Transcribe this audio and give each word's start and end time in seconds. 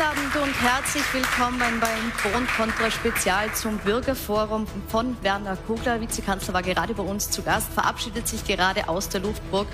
Guten 0.00 0.12
Abend 0.12 0.36
und 0.36 0.62
herzlich 0.62 1.04
willkommen 1.12 1.78
beim 1.78 2.12
Kronkontra 2.16 2.90
Spezial 2.90 3.52
zum 3.52 3.76
Bürgerforum 3.76 4.66
von 4.88 5.14
Werner 5.22 5.58
Kugler. 5.66 6.00
Vizekanzler 6.00 6.54
war 6.54 6.62
gerade 6.62 6.94
bei 6.94 7.02
uns 7.02 7.30
zu 7.30 7.42
Gast, 7.42 7.70
verabschiedet 7.74 8.26
sich 8.26 8.46
gerade 8.46 8.88
aus 8.88 9.10
der 9.10 9.20
Luftburg 9.20 9.66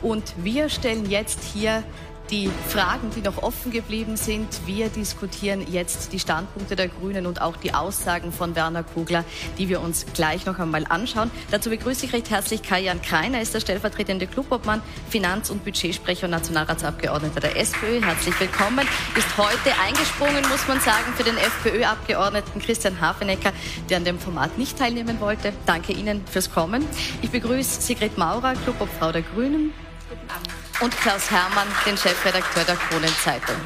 und 0.00 0.32
wir 0.36 0.68
stellen 0.68 1.10
jetzt 1.10 1.42
hier 1.42 1.82
die 2.30 2.50
Fragen, 2.68 3.10
die 3.14 3.20
noch 3.20 3.42
offen 3.42 3.70
geblieben 3.70 4.16
sind. 4.16 4.48
Wir 4.66 4.88
diskutieren 4.88 5.64
jetzt 5.70 6.12
die 6.12 6.18
Standpunkte 6.18 6.76
der 6.76 6.88
Grünen 6.88 7.26
und 7.26 7.40
auch 7.40 7.56
die 7.56 7.74
Aussagen 7.74 8.32
von 8.32 8.56
Werner 8.56 8.82
Kugler, 8.82 9.24
die 9.58 9.68
wir 9.68 9.80
uns 9.80 10.06
gleich 10.14 10.46
noch 10.46 10.58
einmal 10.58 10.86
anschauen. 10.88 11.30
Dazu 11.50 11.70
begrüße 11.70 12.06
ich 12.06 12.12
recht 12.12 12.30
herzlich 12.30 12.62
Kai-Jan 12.62 13.02
Kreiner, 13.02 13.40
ist 13.40 13.54
der 13.54 13.60
stellvertretende 13.60 14.26
Clubobmann, 14.26 14.82
Finanz- 15.10 15.50
und 15.50 15.64
Budgetsprecher 15.64 16.24
und 16.24 16.30
Nationalratsabgeordneter 16.30 17.40
der 17.40 17.56
SPÖ. 17.56 18.00
Herzlich 18.00 18.38
willkommen. 18.40 18.86
Ist 19.16 19.36
heute 19.36 19.78
eingesprungen, 19.84 20.48
muss 20.48 20.66
man 20.66 20.80
sagen, 20.80 21.12
für 21.16 21.24
den 21.24 21.36
FPÖ-Abgeordneten 21.36 22.60
Christian 22.60 23.00
Hafenecker, 23.00 23.52
der 23.90 23.98
an 23.98 24.04
dem 24.04 24.18
Format 24.18 24.56
nicht 24.58 24.78
teilnehmen 24.78 25.20
wollte. 25.20 25.52
Danke 25.66 25.92
Ihnen 25.92 26.26
fürs 26.26 26.50
Kommen. 26.50 26.84
Ich 27.22 27.30
begrüße 27.30 27.82
Sigrid 27.82 28.16
Maurer, 28.16 28.54
Clubobfrau 28.54 29.12
der 29.12 29.22
Grünen. 29.22 29.72
Guten 30.08 30.30
Abend 30.30 30.63
und 30.84 30.94
Klaus 30.98 31.30
Hermann, 31.30 31.66
den 31.86 31.96
Chefredakteur 31.96 32.62
der 32.64 32.76
Kronenzeitung. 32.76 33.56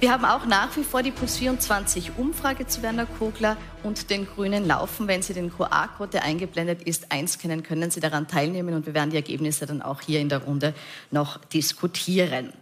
Wir 0.00 0.10
haben 0.10 0.24
auch 0.24 0.46
nach 0.46 0.76
wie 0.76 0.82
vor 0.82 1.00
die 1.00 1.12
Plus 1.12 1.36
24 1.36 2.18
Umfrage 2.18 2.66
zu 2.66 2.82
Werner 2.82 3.06
Kogler 3.06 3.56
und 3.84 4.10
den 4.10 4.26
Grünen 4.26 4.66
laufen. 4.66 5.06
Wenn 5.06 5.22
Sie 5.22 5.32
den 5.32 5.52
QR-Code, 5.56 6.10
der 6.10 6.24
eingeblendet 6.24 6.82
ist, 6.82 7.12
einscannen, 7.12 7.62
können 7.62 7.92
Sie 7.92 8.00
daran 8.00 8.26
teilnehmen 8.26 8.74
und 8.74 8.84
wir 8.84 8.94
werden 8.94 9.10
die 9.10 9.16
Ergebnisse 9.16 9.66
dann 9.66 9.80
auch 9.80 10.00
hier 10.00 10.18
in 10.18 10.28
der 10.28 10.38
Runde 10.38 10.74
noch 11.12 11.36
diskutieren. 11.36 12.52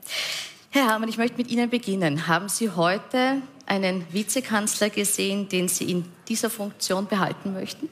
Herr 0.68 0.88
Hermann, 0.88 1.08
ich 1.08 1.16
möchte 1.16 1.38
mit 1.38 1.48
Ihnen 1.48 1.70
beginnen. 1.70 2.26
Haben 2.26 2.50
Sie 2.50 2.70
heute 2.70 3.40
einen 3.64 4.04
Vizekanzler 4.12 4.90
gesehen, 4.90 5.48
den 5.48 5.68
Sie 5.68 5.90
in 5.90 6.04
dieser 6.28 6.50
Funktion 6.50 7.06
behalten 7.06 7.54
möchten? 7.54 7.88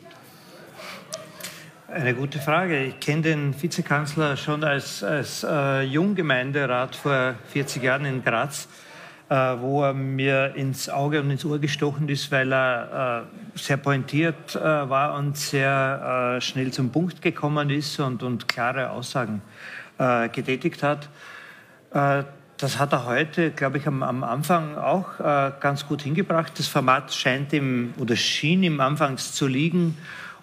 Eine 1.96 2.12
gute 2.12 2.38
Frage. 2.40 2.84
Ich 2.84 3.00
kenne 3.00 3.22
den 3.22 3.62
Vizekanzler 3.62 4.36
schon 4.36 4.62
als, 4.64 5.02
als 5.02 5.42
äh, 5.48 5.80
Junggemeinderat 5.80 6.94
vor 6.94 7.36
40 7.54 7.82
Jahren 7.82 8.04
in 8.04 8.22
Graz, 8.22 8.68
äh, 9.30 9.34
wo 9.34 9.82
er 9.82 9.94
mir 9.94 10.54
ins 10.56 10.90
Auge 10.90 11.22
und 11.22 11.30
ins 11.30 11.46
Ohr 11.46 11.58
gestochen 11.58 12.06
ist, 12.10 12.30
weil 12.30 12.52
er 12.52 13.24
äh, 13.54 13.58
sehr 13.58 13.78
pointiert 13.78 14.54
äh, 14.54 14.60
war 14.60 15.14
und 15.14 15.38
sehr 15.38 16.36
äh, 16.36 16.40
schnell 16.42 16.70
zum 16.70 16.90
Punkt 16.90 17.22
gekommen 17.22 17.70
ist 17.70 17.98
und, 17.98 18.22
und 18.22 18.46
klare 18.46 18.90
Aussagen 18.90 19.40
äh, 19.96 20.28
getätigt 20.28 20.82
hat. 20.82 21.08
das 21.90 22.78
hat 22.78 22.92
er 22.92 23.06
heute, 23.06 23.52
glaube 23.52 23.78
ich, 23.78 23.86
am, 23.86 24.02
am 24.02 24.22
Anfang 24.22 24.76
auch 24.76 25.18
ganz 25.60 25.86
gut 25.86 26.02
hingebracht. 26.02 26.52
Das 26.58 26.68
Format 26.68 27.14
scheint 27.14 27.54
ihm 27.54 27.94
oder 27.98 28.16
schien 28.16 28.62
ihm 28.62 28.80
anfangs 28.80 29.32
zu 29.32 29.46
liegen. 29.46 29.96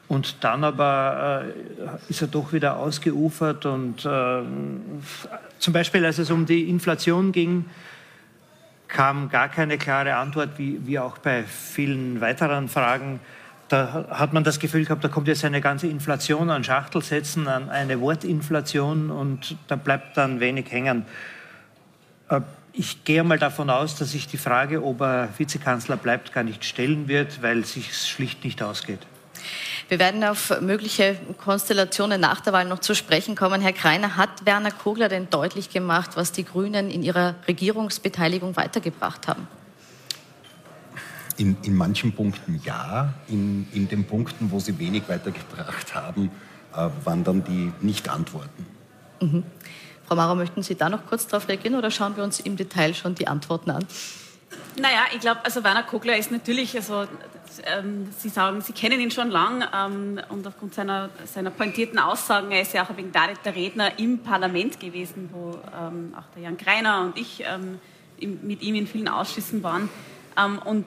Und 0.07 0.43
dann 0.43 0.63
aber 0.63 1.45
äh, 1.45 2.09
ist 2.09 2.21
er 2.21 2.27
doch 2.27 2.53
wieder 2.53 2.77
ausgeufert. 2.77 3.65
Und 3.65 4.05
äh, 4.05 4.41
zum 5.59 5.73
Beispiel, 5.73 6.05
als 6.05 6.19
es 6.19 6.29
um 6.29 6.45
die 6.45 6.69
Inflation 6.69 7.31
ging, 7.31 7.65
kam 8.87 9.29
gar 9.29 9.49
keine 9.49 9.77
klare 9.77 10.15
Antwort, 10.15 10.51
wie, 10.57 10.85
wie 10.85 10.99
auch 10.99 11.17
bei 11.17 11.43
vielen 11.43 12.21
weiteren 12.21 12.69
Fragen. 12.69 13.19
Da 13.69 14.05
hat 14.11 14.33
man 14.33 14.43
das 14.43 14.59
Gefühl 14.59 14.83
gehabt, 14.83 15.03
da 15.03 15.07
kommt 15.07 15.27
jetzt 15.27 15.43
eine 15.45 15.61
ganze 15.61 15.87
Inflation 15.87 16.51
an 16.51 16.63
Schachtelsätzen, 16.63 17.47
an 17.47 17.69
eine 17.69 17.99
Wortinflation 18.01 19.09
und 19.09 19.55
da 19.67 19.75
bleibt 19.75 20.17
dann 20.17 20.39
wenig 20.39 20.71
hängen. 20.71 21.05
Äh, 22.29 22.41
ich 22.73 23.03
gehe 23.03 23.23
mal 23.23 23.39
davon 23.39 23.69
aus, 23.69 23.95
dass 23.95 24.11
sich 24.11 24.27
die 24.27 24.37
Frage, 24.37 24.83
ob 24.83 25.01
er 25.01 25.29
Vizekanzler 25.37 25.95
bleibt, 25.95 26.33
gar 26.33 26.43
nicht 26.43 26.65
stellen 26.65 27.07
wird, 27.07 27.41
weil 27.41 27.59
es 27.59 27.73
sich 27.73 27.95
schlicht 27.95 28.43
nicht 28.43 28.61
ausgeht. 28.61 28.99
Wir 29.89 29.99
werden 29.99 30.23
auf 30.23 30.61
mögliche 30.61 31.17
Konstellationen 31.37 32.19
nach 32.19 32.41
der 32.41 32.53
Wahl 32.53 32.65
noch 32.65 32.79
zu 32.79 32.95
sprechen 32.95 33.35
kommen. 33.35 33.61
Herr 33.61 33.73
Kreiner, 33.73 34.15
hat 34.15 34.45
Werner 34.45 34.71
Kogler 34.71 35.09
denn 35.09 35.29
deutlich 35.29 35.69
gemacht, 35.69 36.11
was 36.15 36.31
die 36.31 36.45
Grünen 36.45 36.89
in 36.89 37.03
ihrer 37.03 37.35
Regierungsbeteiligung 37.47 38.55
weitergebracht 38.55 39.27
haben? 39.27 39.47
In, 41.37 41.57
in 41.63 41.75
manchen 41.75 42.13
Punkten 42.13 42.61
ja, 42.63 43.13
in, 43.27 43.67
in 43.71 43.87
den 43.87 44.05
Punkten, 44.05 44.51
wo 44.51 44.59
sie 44.59 44.77
wenig 44.77 45.03
weitergebracht 45.07 45.95
haben, 45.95 46.29
äh, 46.73 46.89
waren 47.03 47.23
dann 47.23 47.43
die 47.43 47.71
Nicht-Antworten. 47.81 48.65
Mhm. 49.19 49.43
Frau 50.05 50.15
Maurer, 50.15 50.35
möchten 50.35 50.63
Sie 50.63 50.75
da 50.75 50.89
noch 50.89 51.05
kurz 51.05 51.27
darauf 51.27 51.47
reagieren 51.47 51.75
oder 51.75 51.89
schauen 51.89 52.15
wir 52.17 52.23
uns 52.23 52.39
im 52.39 52.57
Detail 52.57 52.93
schon 52.93 53.15
die 53.15 53.27
Antworten 53.27 53.71
an? 53.71 53.85
Naja, 54.79 55.05
ich 55.13 55.21
glaube, 55.21 55.43
also 55.43 55.63
Werner 55.63 55.83
Kogler 55.83 56.17
ist 56.17 56.31
natürlich, 56.31 56.75
also 56.75 57.07
ähm, 57.65 58.07
Sie 58.17 58.29
sagen, 58.29 58.61
Sie 58.61 58.73
kennen 58.73 58.99
ihn 58.99 59.11
schon 59.11 59.29
lang 59.29 59.63
ähm, 59.73 60.19
und 60.29 60.45
aufgrund 60.47 60.73
seiner, 60.73 61.09
seiner 61.25 61.51
pointierten 61.51 61.99
Aussagen, 61.99 62.51
er 62.51 62.61
ist 62.61 62.73
ja 62.73 62.83
auch 62.83 62.89
ein 62.89 63.11
der 63.11 63.55
Redner 63.55 63.99
im 63.99 64.19
Parlament 64.19 64.79
gewesen, 64.79 65.29
wo 65.31 65.59
ähm, 65.77 66.13
auch 66.17 66.25
der 66.35 66.43
Jan 66.43 66.57
Greiner 66.57 67.01
und 67.01 67.17
ich 67.17 67.43
ähm, 67.45 67.79
mit 68.41 68.61
ihm 68.61 68.75
in 68.75 68.87
vielen 68.87 69.07
Ausschüssen 69.07 69.63
waren. 69.63 69.89
Ähm, 70.37 70.59
und 70.59 70.85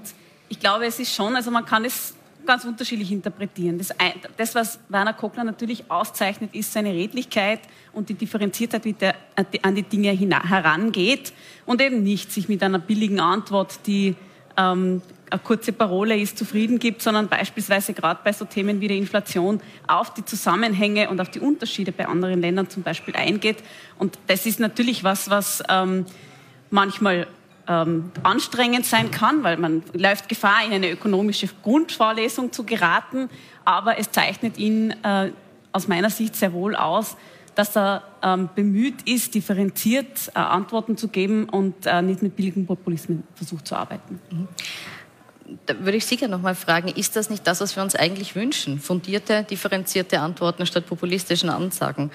ich 0.49 0.60
glaube, 0.60 0.87
es 0.87 0.99
ist 0.99 1.15
schon, 1.15 1.37
also 1.37 1.50
man 1.50 1.65
kann 1.65 1.84
es 1.84 2.15
ganz 2.47 2.65
unterschiedlich 2.65 3.10
interpretieren. 3.10 3.78
Das, 3.78 3.93
das, 4.37 4.54
was 4.54 4.78
Werner 4.88 5.12
Kogler 5.12 5.44
natürlich 5.44 5.91
auszeichnet, 5.91 6.54
ist 6.54 6.72
seine 6.72 6.93
Redlichkeit 6.93 7.60
und 7.93 8.09
die 8.09 8.15
Differenziertheit, 8.15 8.84
wie 8.84 8.94
er 9.00 9.15
an 9.62 9.75
die 9.75 9.83
Dinge 9.83 10.10
herangeht 10.12 11.33
und 11.66 11.83
eben 11.83 12.03
nicht 12.03 12.33
sich 12.33 12.48
mit 12.48 12.62
einer 12.62 12.78
billigen 12.78 13.21
Antwort, 13.21 13.81
die 13.87 14.15
ähm, 14.56 15.03
eine 15.31 15.41
kurze 15.41 15.72
Parole 15.72 16.16
ist, 16.19 16.38
zufrieden 16.38 16.78
gibt, 16.78 17.03
sondern 17.03 17.28
beispielsweise 17.28 17.92
gerade 17.92 18.20
bei 18.22 18.32
so 18.32 18.44
Themen 18.44 18.81
wie 18.81 18.88
der 18.88 18.97
Inflation 18.97 19.60
auf 19.87 20.14
die 20.14 20.25
Zusammenhänge 20.25 21.10
und 21.10 21.20
auf 21.20 21.31
die 21.31 21.41
Unterschiede 21.41 21.92
bei 21.92 22.06
anderen 22.06 22.41
Ländern 22.41 22.69
zum 22.69 22.82
Beispiel 22.82 23.16
eingeht. 23.16 23.59
Und 23.98 24.19
das 24.28 24.47
ist 24.47 24.60
natürlich 24.60 25.04
was, 25.04 25.28
was 25.28 25.62
ähm, 25.69 26.06
manchmal 26.70 27.26
ähm, 27.69 28.12
anstrengend 28.22 28.86
sein 28.86 29.10
kann, 29.10 29.42
weil 29.42 29.56
man 29.56 29.82
läuft 29.92 30.28
Gefahr, 30.28 30.65
in 30.65 30.72
eine 30.72 30.91
ökonomische 30.91 31.48
Grundvorlesung 31.62 32.53
zu 32.53 32.65
geraten. 32.65 33.28
Aber 33.65 33.98
es 33.98 34.10
zeichnet 34.10 34.59
ihn 34.59 34.92
äh, 35.03 35.32
aus 35.72 35.88
meiner 35.88 36.10
Sicht 36.10 36.36
sehr 36.36 36.53
wohl 36.53 36.76
aus, 36.76 37.16
dass 37.56 37.76
er 37.76 38.03
ähm, 38.22 38.48
bemüht 38.54 39.03
ist, 39.09 39.34
differenziert 39.34 40.31
äh, 40.34 40.38
Antworten 40.38 40.97
zu 40.97 41.09
geben 41.09 41.48
und 41.48 41.86
äh, 41.86 42.03
nicht 42.03 42.22
mit 42.22 42.36
billigen 42.36 42.66
Populismen 42.66 43.25
versucht 43.34 43.66
zu 43.66 43.75
arbeiten. 43.75 44.20
Mhm. 44.31 44.48
Da 45.67 45.75
würde 45.81 45.97
ich 45.97 46.07
Sie 46.07 46.17
gerne 46.17 46.34
noch 46.34 46.43
mal 46.43 46.55
fragen, 46.55 46.89
ist 46.89 47.15
das 47.17 47.31
nicht 47.31 47.47
das, 47.47 47.61
was 47.61 47.77
wir 47.77 47.83
uns 47.83 47.95
eigentlich 47.95 48.34
wünschen? 48.34 48.81
Fundierte, 48.81 49.45
differenzierte 49.45 50.21
Antworten 50.21 50.67
statt 50.67 50.87
populistischen 50.87 51.51
Ansagen? 51.51 52.11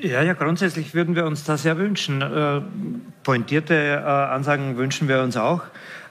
Ja, 0.00 0.22
ja, 0.22 0.32
grundsätzlich 0.34 0.94
würden 0.94 1.16
wir 1.16 1.26
uns 1.26 1.42
das 1.42 1.64
ja 1.64 1.76
wünschen. 1.76 2.22
Äh, 2.22 2.60
pointierte 3.24 3.74
äh, 3.74 4.04
Ansagen 4.04 4.76
wünschen 4.76 5.08
wir 5.08 5.20
uns 5.22 5.36
auch. 5.36 5.62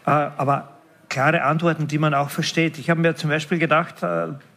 Äh, 0.06 0.10
aber 0.10 0.74
klare 1.08 1.44
Antworten, 1.44 1.88
die 1.88 1.98
man 1.98 2.14
auch 2.14 2.30
versteht. 2.30 2.78
Ich 2.80 2.90
habe 2.90 3.00
mir 3.00 3.16
zum 3.16 3.30
Beispiel 3.30 3.60
gedacht, 3.60 3.96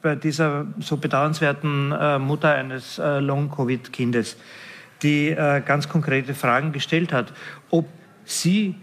bei 0.03 0.17
dieser 0.17 0.67
so 0.81 0.97
bedauernswerten 0.97 1.91
Mutter 2.21 2.53
eines 2.53 2.99
Long-Covid-Kindes, 2.99 4.37
die 5.05 5.33
ganz 5.65 5.89
konkrete 5.89 6.35
Fragen 6.35 6.73
gestellt 6.73 7.13
hat, 7.13 7.33
ob 7.71 7.87
sie 8.25 8.75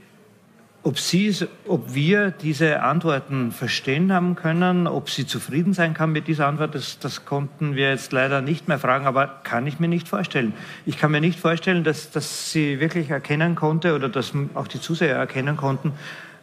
ob, 0.87 0.99
Sie, 0.99 1.35
ob 1.67 1.93
wir 1.93 2.31
diese 2.31 2.81
Antworten 2.81 3.51
verstehen 3.51 4.13
haben 4.13 4.35
können, 4.35 4.87
ob 4.87 5.09
sie 5.09 5.27
zufrieden 5.27 5.73
sein 5.73 5.93
kann 5.93 6.13
mit 6.13 6.29
dieser 6.29 6.47
Antwort, 6.47 6.75
das, 6.75 6.97
das, 6.99 7.25
konnten 7.25 7.75
wir 7.75 7.89
jetzt 7.89 8.13
leider 8.13 8.41
nicht 8.41 8.69
mehr 8.69 8.79
fragen, 8.79 9.05
aber 9.05 9.27
kann 9.43 9.67
ich 9.67 9.81
mir 9.81 9.89
nicht 9.89 10.07
vorstellen. 10.07 10.53
Ich 10.85 10.97
kann 10.97 11.11
mir 11.11 11.19
nicht 11.19 11.41
vorstellen, 11.41 11.83
dass, 11.83 12.09
dass 12.11 12.53
sie 12.53 12.79
wirklich 12.79 13.09
erkennen 13.09 13.55
konnte 13.55 13.95
oder 13.95 14.07
dass 14.07 14.31
auch 14.53 14.69
die 14.69 14.79
Zuseher 14.79 15.17
erkennen 15.17 15.57
konnten, 15.57 15.91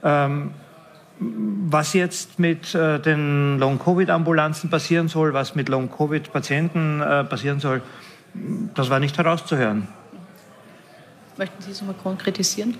ähm, 0.02 0.50
was 1.18 1.94
jetzt 1.94 2.38
mit 2.38 2.74
äh, 2.74 3.00
den 3.00 3.58
Long-Covid-Ambulanzen 3.58 4.68
passieren 4.68 5.08
soll, 5.08 5.32
was 5.32 5.54
mit 5.54 5.70
Long-Covid-Patienten 5.70 7.00
äh, 7.00 7.24
passieren 7.24 7.60
soll, 7.60 7.80
das 8.74 8.90
war 8.90 9.00
nicht 9.00 9.16
herauszuhören. 9.16 9.88
Möchten 11.38 11.62
Sie 11.62 11.70
es 11.70 11.80
mal 11.80 11.94
konkretisieren? 11.94 12.76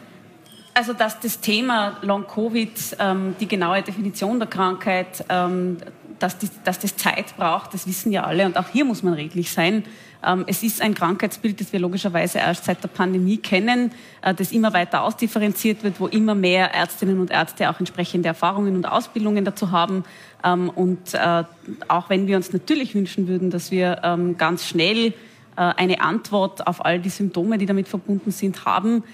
Also, 0.77 0.93
dass 0.93 1.21
das 1.21 1.39
Thema 1.39 1.99
Long-Covid, 2.03 2.97
ähm, 2.99 3.37
die 3.39 3.47
genaue 3.47 3.83
Definition 3.83 4.41
der 4.41 4.49
Krankheit, 4.49 5.25
ähm, 5.29 5.77
dass, 6.19 6.37
die, 6.39 6.49
dass, 6.65 6.81
das 6.81 6.97
Zeit 6.97 7.37
braucht, 7.37 7.75
das 7.75 7.87
wissen 7.87 8.11
ja 8.11 8.25
alle. 8.25 8.45
Und 8.45 8.57
auch 8.57 8.69
hier 8.69 8.85
muss 8.85 9.05
man 9.05 9.15
redlich 9.15 9.53
sein. 9.53 9.85
Ähm, 10.27 10.45
es 10.49 10.65
ist 10.65 10.83
ein 10.83 10.95
Krankheitsbild, 10.95 11.61
das 11.61 11.73
wir 11.73 11.79
logischerweise 11.79 12.39
erst 12.39 12.65
seit 12.65 12.83
der 12.83 12.89
Pandemie 12.89 13.37
kennen, 13.37 13.93
äh, 14.23 14.35
das 14.35 14.51
immer 14.51 14.73
weiter 14.73 15.03
ausdifferenziert 15.03 15.85
wird, 15.85 16.01
wo 16.01 16.09
immer 16.09 16.35
mehr 16.35 16.75
Ärztinnen 16.75 17.21
und 17.21 17.31
Ärzte 17.31 17.71
auch 17.71 17.79
entsprechende 17.79 18.27
Erfahrungen 18.27 18.75
und 18.75 18.85
Ausbildungen 18.85 19.45
dazu 19.45 19.71
haben. 19.71 20.03
Ähm, 20.43 20.71
und 20.71 21.15
äh, 21.15 21.45
auch 21.87 22.11
wenn 22.11 22.27
wir 22.27 22.37
uns 22.37 22.53
natürlich 22.53 22.97
wünschen 22.97 23.29
würden, 23.29 23.51
dass 23.51 23.71
wir 23.71 24.01
ähm, 24.03 24.37
ganz 24.39 24.67
schnell 24.67 25.09
äh, 25.09 25.13
eine 25.57 26.01
Antwort 26.01 26.67
auf 26.67 26.85
all 26.85 26.99
die 26.99 27.11
Symptome, 27.11 27.59
die 27.59 27.67
damit 27.67 27.87
verbunden 27.87 28.33
sind, 28.33 28.65
haben, 28.65 29.05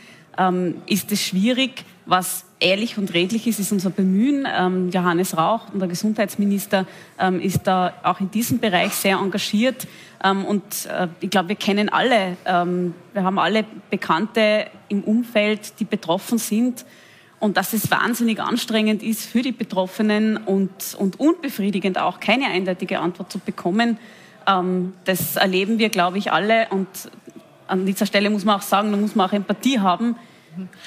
ähm, 0.41 0.83
ist 0.87 1.13
es 1.13 1.23
schwierig. 1.23 1.85
Was 2.07 2.45
ehrlich 2.59 2.99
und 2.99 3.15
redlich 3.15 3.47
ist, 3.47 3.61
ist 3.61 3.71
unser 3.71 3.91
Bemühen. 3.91 4.49
Ähm, 4.51 4.91
Johannes 4.91 5.37
Rauch, 5.37 5.67
unser 5.73 5.87
Gesundheitsminister, 5.87 6.87
ähm, 7.19 7.41
ist 7.41 7.67
da 7.67 7.93
auch 8.03 8.21
in 8.21 8.31
diesem 8.31 8.59
Bereich 8.59 8.93
sehr 8.93 9.19
engagiert. 9.19 9.87
Ähm, 10.25 10.45
und 10.45 10.65
äh, 10.87 11.09
ich 11.21 11.31
glaube, 11.31 11.51
wir 11.51 11.57
kennen 11.57 11.89
alle, 11.89 12.37
ähm, 12.47 12.95
wir 13.13 13.23
haben 13.23 13.39
alle 13.39 13.65
Bekannte 13.91 14.67
im 14.89 15.05
Umfeld, 15.05 15.79
die 15.79 15.85
betroffen 15.85 16.39
sind. 16.39 16.85
Und 17.39 17.57
dass 17.57 17.73
es 17.73 17.91
wahnsinnig 17.91 18.41
anstrengend 18.41 19.03
ist 19.03 19.25
für 19.25 19.41
die 19.41 19.53
Betroffenen 19.53 20.37
und, 20.37 20.95
und 20.99 21.19
unbefriedigend 21.19 21.99
auch, 21.99 22.21
keine 22.21 22.47
eindeutige 22.47 22.99
Antwort 22.99 23.31
zu 23.31 23.39
bekommen. 23.39 23.99
Ähm, 24.47 24.95
das 25.05 25.37
erleben 25.37 25.79
wir, 25.79 25.91
glaube 25.91 26.19
ich, 26.19 26.33
alle. 26.33 26.67
Und 26.71 26.89
an 27.67 27.87
dieser 27.87 28.05
Stelle 28.05 28.31
muss 28.31 28.45
man 28.45 28.57
auch 28.57 28.63
sagen, 28.63 28.91
da 28.91 28.99
muss 28.99 29.15
man 29.15 29.29
auch 29.29 29.33
Empathie 29.33 29.79
haben 29.79 30.17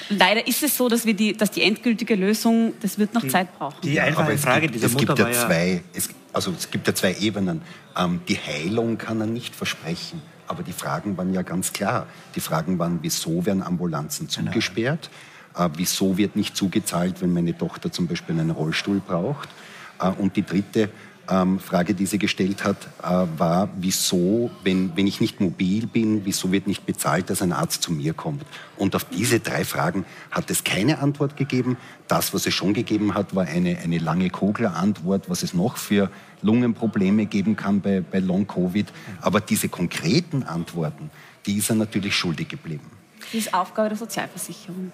Leider 0.08 0.46
ist 0.46 0.62
es 0.62 0.76
so, 0.76 0.88
dass, 0.88 1.06
wir 1.06 1.14
die, 1.14 1.36
dass 1.36 1.50
die 1.50 1.62
endgültige 1.62 2.14
Lösung, 2.14 2.74
das 2.80 2.98
wird 2.98 3.14
noch 3.14 3.22
die, 3.22 3.28
Zeit 3.28 3.56
brauchen. 3.58 3.76
Die 3.82 4.00
einfache 4.00 4.32
ja, 4.32 4.38
Frage 4.38 4.62
gibt, 4.62 4.74
dieser 4.74 4.86
es 4.86 4.92
Mutter 4.92 5.14
gibt 5.14 5.18
ja 5.18 5.32
zwei, 5.32 5.82
es, 5.92 6.08
also 6.32 6.52
es 6.56 6.70
gibt 6.70 6.86
ja 6.86 6.94
zwei 6.94 7.14
Ebenen. 7.20 7.62
Ähm, 7.96 8.20
die 8.28 8.36
Heilung 8.36 8.98
kann 8.98 9.20
er 9.20 9.26
nicht 9.26 9.54
versprechen. 9.54 10.22
Aber 10.46 10.62
die 10.62 10.72
Fragen 10.72 11.16
waren 11.16 11.32
ja 11.32 11.42
ganz 11.42 11.72
klar. 11.72 12.06
Die 12.34 12.40
Fragen 12.40 12.78
waren, 12.78 12.98
wieso 13.02 13.46
werden 13.46 13.62
Ambulanzen 13.62 14.28
genau. 14.28 14.50
zugesperrt? 14.50 15.10
Genau. 15.54 15.66
Äh, 15.66 15.70
wieso 15.76 16.16
wird 16.16 16.36
nicht 16.36 16.56
zugezahlt, 16.56 17.22
wenn 17.22 17.32
meine 17.32 17.56
Tochter 17.56 17.90
zum 17.90 18.06
Beispiel 18.06 18.38
einen 18.38 18.50
Rollstuhl 18.50 19.00
braucht? 19.00 19.48
Äh, 20.00 20.08
und 20.08 20.36
die 20.36 20.44
dritte 20.44 20.90
ähm, 21.28 21.58
Frage, 21.58 21.94
die 21.94 22.06
sie 22.06 22.18
gestellt 22.18 22.64
hat, 22.64 22.76
äh, 23.02 23.26
war, 23.38 23.68
wieso, 23.76 24.50
wenn, 24.62 24.96
wenn 24.96 25.06
ich 25.06 25.20
nicht 25.20 25.40
mobil 25.40 25.86
bin, 25.86 26.24
wieso 26.24 26.52
wird 26.52 26.66
nicht 26.66 26.86
bezahlt, 26.86 27.30
dass 27.30 27.42
ein 27.42 27.52
Arzt 27.52 27.82
zu 27.82 27.92
mir 27.92 28.14
kommt? 28.14 28.44
Und 28.76 28.94
auf 28.94 29.04
diese 29.04 29.40
drei 29.40 29.64
Fragen 29.64 30.04
hat 30.30 30.50
es 30.50 30.64
keine 30.64 30.98
Antwort 30.98 31.36
gegeben. 31.36 31.76
Das, 32.08 32.34
was 32.34 32.46
es 32.46 32.54
schon 32.54 32.74
gegeben 32.74 33.14
hat, 33.14 33.34
war 33.34 33.46
eine, 33.46 33.78
eine 33.78 33.98
lange 33.98 34.30
Kogler-Antwort, 34.30 35.30
was 35.30 35.42
es 35.42 35.54
noch 35.54 35.76
für 35.76 36.10
Lungenprobleme 36.42 37.26
geben 37.26 37.56
kann 37.56 37.80
bei, 37.80 38.00
bei 38.00 38.18
Long-Covid. 38.18 38.86
Aber 39.20 39.40
diese 39.40 39.68
konkreten 39.68 40.42
Antworten, 40.42 41.10
die 41.46 41.56
ist 41.56 41.70
er 41.70 41.76
natürlich 41.76 42.14
schuldig 42.16 42.48
geblieben. 42.48 42.90
Die 43.32 43.38
ist 43.38 43.54
Aufgabe 43.54 43.88
der 43.88 43.98
Sozialversicherung. 43.98 44.92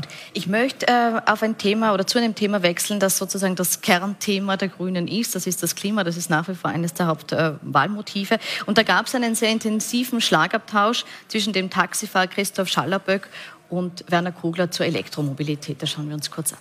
Gut. 0.00 0.08
Ich 0.32 0.46
möchte 0.46 0.86
äh, 0.88 1.20
auf 1.26 1.42
ein 1.42 1.58
Thema 1.58 1.92
oder 1.92 2.06
zu 2.06 2.18
einem 2.18 2.34
Thema 2.34 2.62
wechseln, 2.62 3.00
das 3.00 3.18
sozusagen 3.18 3.54
das 3.56 3.80
Kernthema 3.80 4.56
der 4.56 4.68
Grünen 4.68 5.08
ist. 5.08 5.34
Das 5.34 5.46
ist 5.46 5.62
das 5.62 5.74
Klima. 5.74 6.04
Das 6.04 6.16
ist 6.16 6.30
nach 6.30 6.48
wie 6.48 6.54
vor 6.54 6.70
eines 6.70 6.94
der 6.94 7.06
Hauptwahlmotive. 7.06 8.34
Äh, 8.34 8.38
und 8.66 8.78
da 8.78 8.82
gab 8.82 9.06
es 9.06 9.14
einen 9.14 9.34
sehr 9.34 9.50
intensiven 9.50 10.20
Schlagabtausch 10.20 11.04
zwischen 11.28 11.52
dem 11.52 11.68
Taxifahrer 11.70 12.28
Christoph 12.28 12.68
Schallerböck 12.68 13.28
und 13.68 14.04
Werner 14.08 14.32
Kugler 14.32 14.70
zur 14.70 14.86
Elektromobilität. 14.86 15.82
Das 15.82 15.90
schauen 15.90 16.08
wir 16.08 16.14
uns 16.14 16.30
kurz 16.30 16.52
an. 16.52 16.58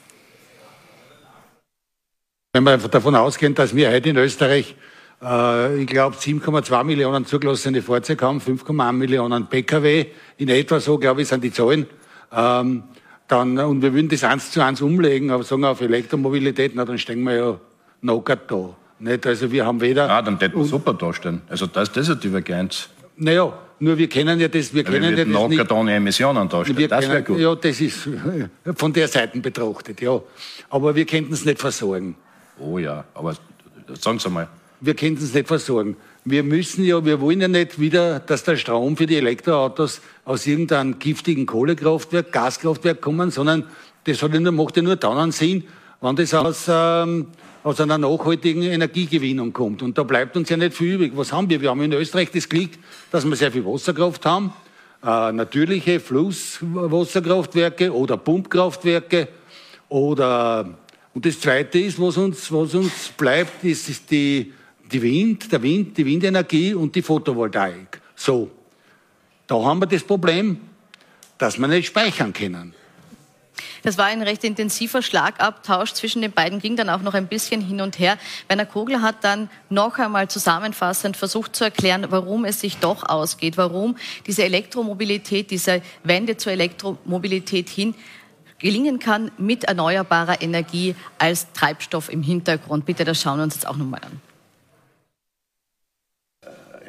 Wenn 2.54 2.64
wir 2.64 2.78
davon 2.78 3.16
ausgehen, 3.16 3.56
dass 3.56 3.76
wir 3.76 3.92
heute 3.92 4.10
in 4.10 4.18
Österreich, 4.18 4.76
äh, 5.22 5.82
ich 5.82 5.88
glaube, 5.88 6.18
7,2 6.18 6.84
Millionen 6.84 7.26
zugelassene 7.26 7.82
Fahrzeuge 7.82 8.26
haben, 8.26 8.42
5,1 8.42 8.92
Millionen 8.92 9.48
Pkw, 9.48 10.08
in 10.38 10.50
etwa 10.50 10.80
so, 10.80 10.98
glaube 10.98 11.22
ich, 11.22 11.28
sind 11.30 11.44
die 11.44 11.54
Zahlen. 11.54 11.88
Ähm, 12.32 12.84
dann, 13.30 13.58
und 13.60 13.82
wir 13.82 13.94
würden 13.94 14.10
das 14.10 14.24
eins 14.24 14.52
zu 14.52 14.62
eins 14.62 14.82
umlegen, 14.82 15.32
aber 15.32 15.44
sagen 15.44 15.64
auf 15.64 15.82
Elektromobilität, 15.82 16.74
na, 16.76 16.84
dann 16.84 16.98
stehen 16.98 17.24
wir 17.24 17.36
ja 17.36 17.60
noch 18.02 18.24
da. 18.24 18.76
Nicht? 19.00 19.26
Also 19.26 19.52
wir 19.52 19.66
haben 19.66 19.80
weder. 19.80 20.10
Ah, 20.10 20.22
dann 20.22 20.38
hätten 20.40 20.58
wir 20.58 20.66
super 20.66 20.94
dastehen. 20.94 21.42
Also 21.48 21.68
das, 21.68 21.92
das 21.92 22.08
ist 22.08 22.12
eine 22.12 22.20
Divergenz. 22.20 22.90
Naja, 23.16 23.54
nur 23.80 23.98
wir 23.98 24.10
kennen 24.10 24.40
ja 24.40 24.48
das, 24.48 24.74
wir 24.74 24.84
ja, 24.84 24.90
kennen 24.90 25.16
ja 25.16 25.24
das 25.24 25.50
nicht. 25.50 25.72
ohne 25.72 25.96
Emissionen 25.96 26.50
darstellen. 26.50 26.90
Das 26.90 27.08
wäre 27.08 27.24
gut. 27.24 27.40
Ja, 27.40 27.56
das 27.56 27.80
ist 27.80 28.10
von 28.76 28.92
der 28.92 29.08
Seite 29.08 29.40
betrachtet, 29.40 30.02
ja. 30.02 30.20
Aber 30.70 30.96
wir 30.96 31.06
könnten 31.06 31.34
es 31.34 31.46
nicht 31.46 31.60
versorgen. 31.60 32.16
Oh 32.60 32.78
ja, 32.78 33.06
aber 33.14 33.36
sagen 33.94 34.20
Sie 34.20 34.30
mal. 34.30 34.48
Wir 34.82 34.96
könnten 34.96 35.24
es 35.24 35.34
nicht 35.34 35.48
versorgen 35.48 35.96
wir 36.30 36.44
müssen 36.44 36.84
ja, 36.84 37.04
wir 37.04 37.22
wollen 37.22 37.42
ja 37.42 37.48
nicht 37.48 37.80
wieder, 37.80 38.20
dass 38.20 38.44
der 38.44 38.58
Strom 38.58 38.98
für 38.98 39.06
die 39.06 39.16
Elektroautos 39.16 40.02
aus 40.26 40.46
irgendeinem 40.46 41.00
giftigen 41.00 41.46
Kohlekraftwerk, 41.46 42.32
Gaskraftwerk 42.32 43.02
kommen, 43.02 43.32
sondern 43.32 43.66
das 44.04 44.22
hat 44.22 44.34
ja 44.34 44.52
macht 44.52 44.78
ja 44.78 44.84
nur 44.84 44.96
dann 44.96 45.18
einen 45.18 45.32
Sinn, 45.32 45.64
wenn 46.02 46.16
das 46.16 46.34
aus, 46.34 46.66
ähm, 46.70 47.28
aus 47.64 47.80
einer 47.82 47.98
nachhaltigen 47.98 48.64
Energiegewinnung 48.64 49.54
kommt. 49.54 49.82
Und 49.82 49.98
da 49.98 50.04
bleibt 50.04 50.38
uns 50.38 50.50
ja 50.50 50.58
nicht 50.58 50.76
viel 50.76 50.96
übrig. 50.96 51.14
Was 51.16 51.32
haben 51.32 51.50
wir? 51.50 51.62
Wir 51.62 51.70
haben 51.70 51.82
in 51.82 51.94
Österreich 51.94 52.32
das 52.32 52.48
Glück, 52.48 52.72
dass 53.12 53.26
wir 53.26 53.36
sehr 53.36 53.52
viel 53.52 53.66
Wasserkraft 53.66 54.26
haben, 54.26 54.54
äh, 55.04 55.32
natürliche 55.32 56.00
Flusswasserkraftwerke 56.00 57.94
oder 57.94 58.18
Pumpkraftwerke 58.18 59.28
oder 59.90 60.78
und 61.14 61.26
das 61.26 61.40
Zweite 61.40 61.80
ist, 61.80 62.00
was 62.00 62.18
uns, 62.18 62.52
was 62.52 62.76
uns 62.76 63.10
bleibt, 63.18 63.64
ist, 63.64 63.90
ist 63.90 64.12
die 64.12 64.54
die 64.92 65.02
Wind, 65.02 65.52
der 65.52 65.62
Wind, 65.62 65.98
die 65.98 66.06
Windenergie 66.06 66.74
und 66.74 66.96
die 66.96 67.02
Photovoltaik. 67.02 68.02
So, 68.16 68.50
da 69.48 69.56
haben 69.56 69.80
wir 69.82 69.88
das 69.88 70.04
Problem, 70.04 70.60
dass 71.38 71.58
wir 71.58 71.68
nicht 71.68 71.88
speichern 71.88 72.34
können. 72.34 72.74
Das 73.84 73.98
war 73.98 74.06
ein 74.06 74.22
recht 74.22 74.44
intensiver 74.44 75.02
Schlagabtausch 75.02 75.94
zwischen 75.94 76.22
den 76.22 76.32
beiden, 76.32 76.60
ging 76.60 76.76
dann 76.76 76.90
auch 76.90 77.02
noch 77.02 77.14
ein 77.14 77.28
bisschen 77.28 77.62
hin 77.62 77.82
und 77.82 78.00
her. 78.00 78.18
Werner 78.48 78.66
Kogler 78.66 79.02
hat 79.02 79.24
dann 79.24 79.50
noch 79.70 79.98
einmal 79.98 80.30
zusammenfassend 80.30 81.16
versucht 81.18 81.56
zu 81.56 81.64
erklären, 81.64 82.06
warum 82.10 82.46
es 82.46 82.60
sich 82.60 82.78
doch 82.78 83.08
ausgeht, 83.08 83.58
warum 83.58 83.96
diese 84.28 84.44
Elektromobilität, 84.44 85.52
diese 85.52 85.82
Wende 86.04 86.38
zur 86.38 86.52
Elektromobilität 86.52 87.70
hin 87.70 87.96
gelingen 88.60 89.00
kann 89.00 89.32
mit 89.38 89.64
erneuerbarer 89.64 90.42
Energie 90.42 90.94
als 91.18 91.52
Treibstoff 91.54 92.10
im 92.10 92.22
Hintergrund. 92.22 92.86
Bitte, 92.86 93.06
das 93.06 93.22
schauen 93.22 93.38
wir 93.38 93.44
uns 93.44 93.56
jetzt 93.56 93.68
auch 93.68 93.78
nochmal 93.78 94.02
an. 94.04 94.29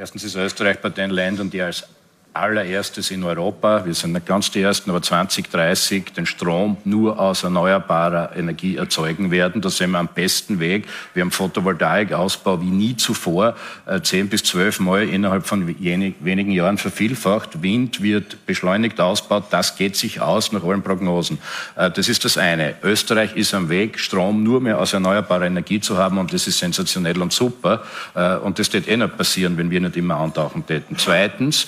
Erstens 0.01 0.25
ist 0.25 0.35
Österreich 0.35 0.79
bei 0.79 0.89
den 0.89 1.11
Ländern, 1.11 1.51
die 1.51 1.61
als 1.61 1.85
allererstes 2.33 3.11
in 3.11 3.25
Europa, 3.25 3.85
wir 3.85 3.95
sind 3.95 4.13
nicht 4.13 4.27
ganz 4.27 4.51
die 4.51 4.63
Ersten, 4.63 4.91
aber 4.91 5.03
2030 5.03 6.13
den 6.13 6.27
Strom 6.27 6.77
nur 6.85 7.19
aus 7.19 7.43
erneuerbarer 7.43 8.37
Energie 8.37 8.77
erzeugen 8.77 9.31
werden. 9.31 9.61
Da 9.61 9.71
sind 9.71 9.91
wir 9.91 9.99
am 9.99 10.09
besten 10.09 10.61
Weg. 10.61 10.87
Wir 11.13 11.23
haben 11.23 11.33
Photovoltaikausbau 11.33 12.61
wie 12.61 12.71
nie 12.71 12.97
zuvor, 12.97 13.57
äh, 13.87 14.01
zehn 14.01 14.29
bis 14.29 14.45
zwölf 14.45 14.79
Mal 14.79 15.09
innerhalb 15.09 15.47
von 15.47 15.67
wenigen 15.67 16.53
Jahren 16.53 16.79
vervielfacht. 16.79 17.63
Wind 17.63 18.03
wird 18.03 18.47
beschleunigt 18.47 19.01
ausgebaut. 19.01 19.45
Das 19.51 19.77
geht 19.77 19.97
sich 19.97 20.21
aus 20.21 20.53
nach 20.53 20.63
allen 20.63 20.83
Prognosen. 20.83 21.39
Äh, 21.77 21.91
das 21.91 22.09
ist 22.09 22.25
das 22.25 22.39
eine. 22.39 22.77
Österreich 22.83 23.35
ist 23.35 23.55
am 23.55 23.69
Weg, 23.69 23.99
Strom 23.99 24.45
nur 24.45 24.61
mehr 24.61 24.79
aus 24.79 24.93
erneuerbarer 24.93 25.47
Energie 25.47 25.81
zu 25.81 25.99
haben 25.99 26.19
und 26.19 26.33
das 26.33 26.47
ist 26.47 26.59
sensationell 26.59 27.21
und 27.21 27.33
super. 27.33 27.83
Äh, 28.15 28.37
und 28.37 28.59
das 28.61 28.73
wird 28.73 28.87
eh 28.87 28.97
nicht 28.97 29.17
passieren, 29.17 29.57
wenn 29.57 29.71
wir 29.71 29.81
nicht 29.81 29.97
immer 29.97 30.17
antauchen 30.17 30.65
täten. 30.65 30.97
Zweitens, 30.97 31.67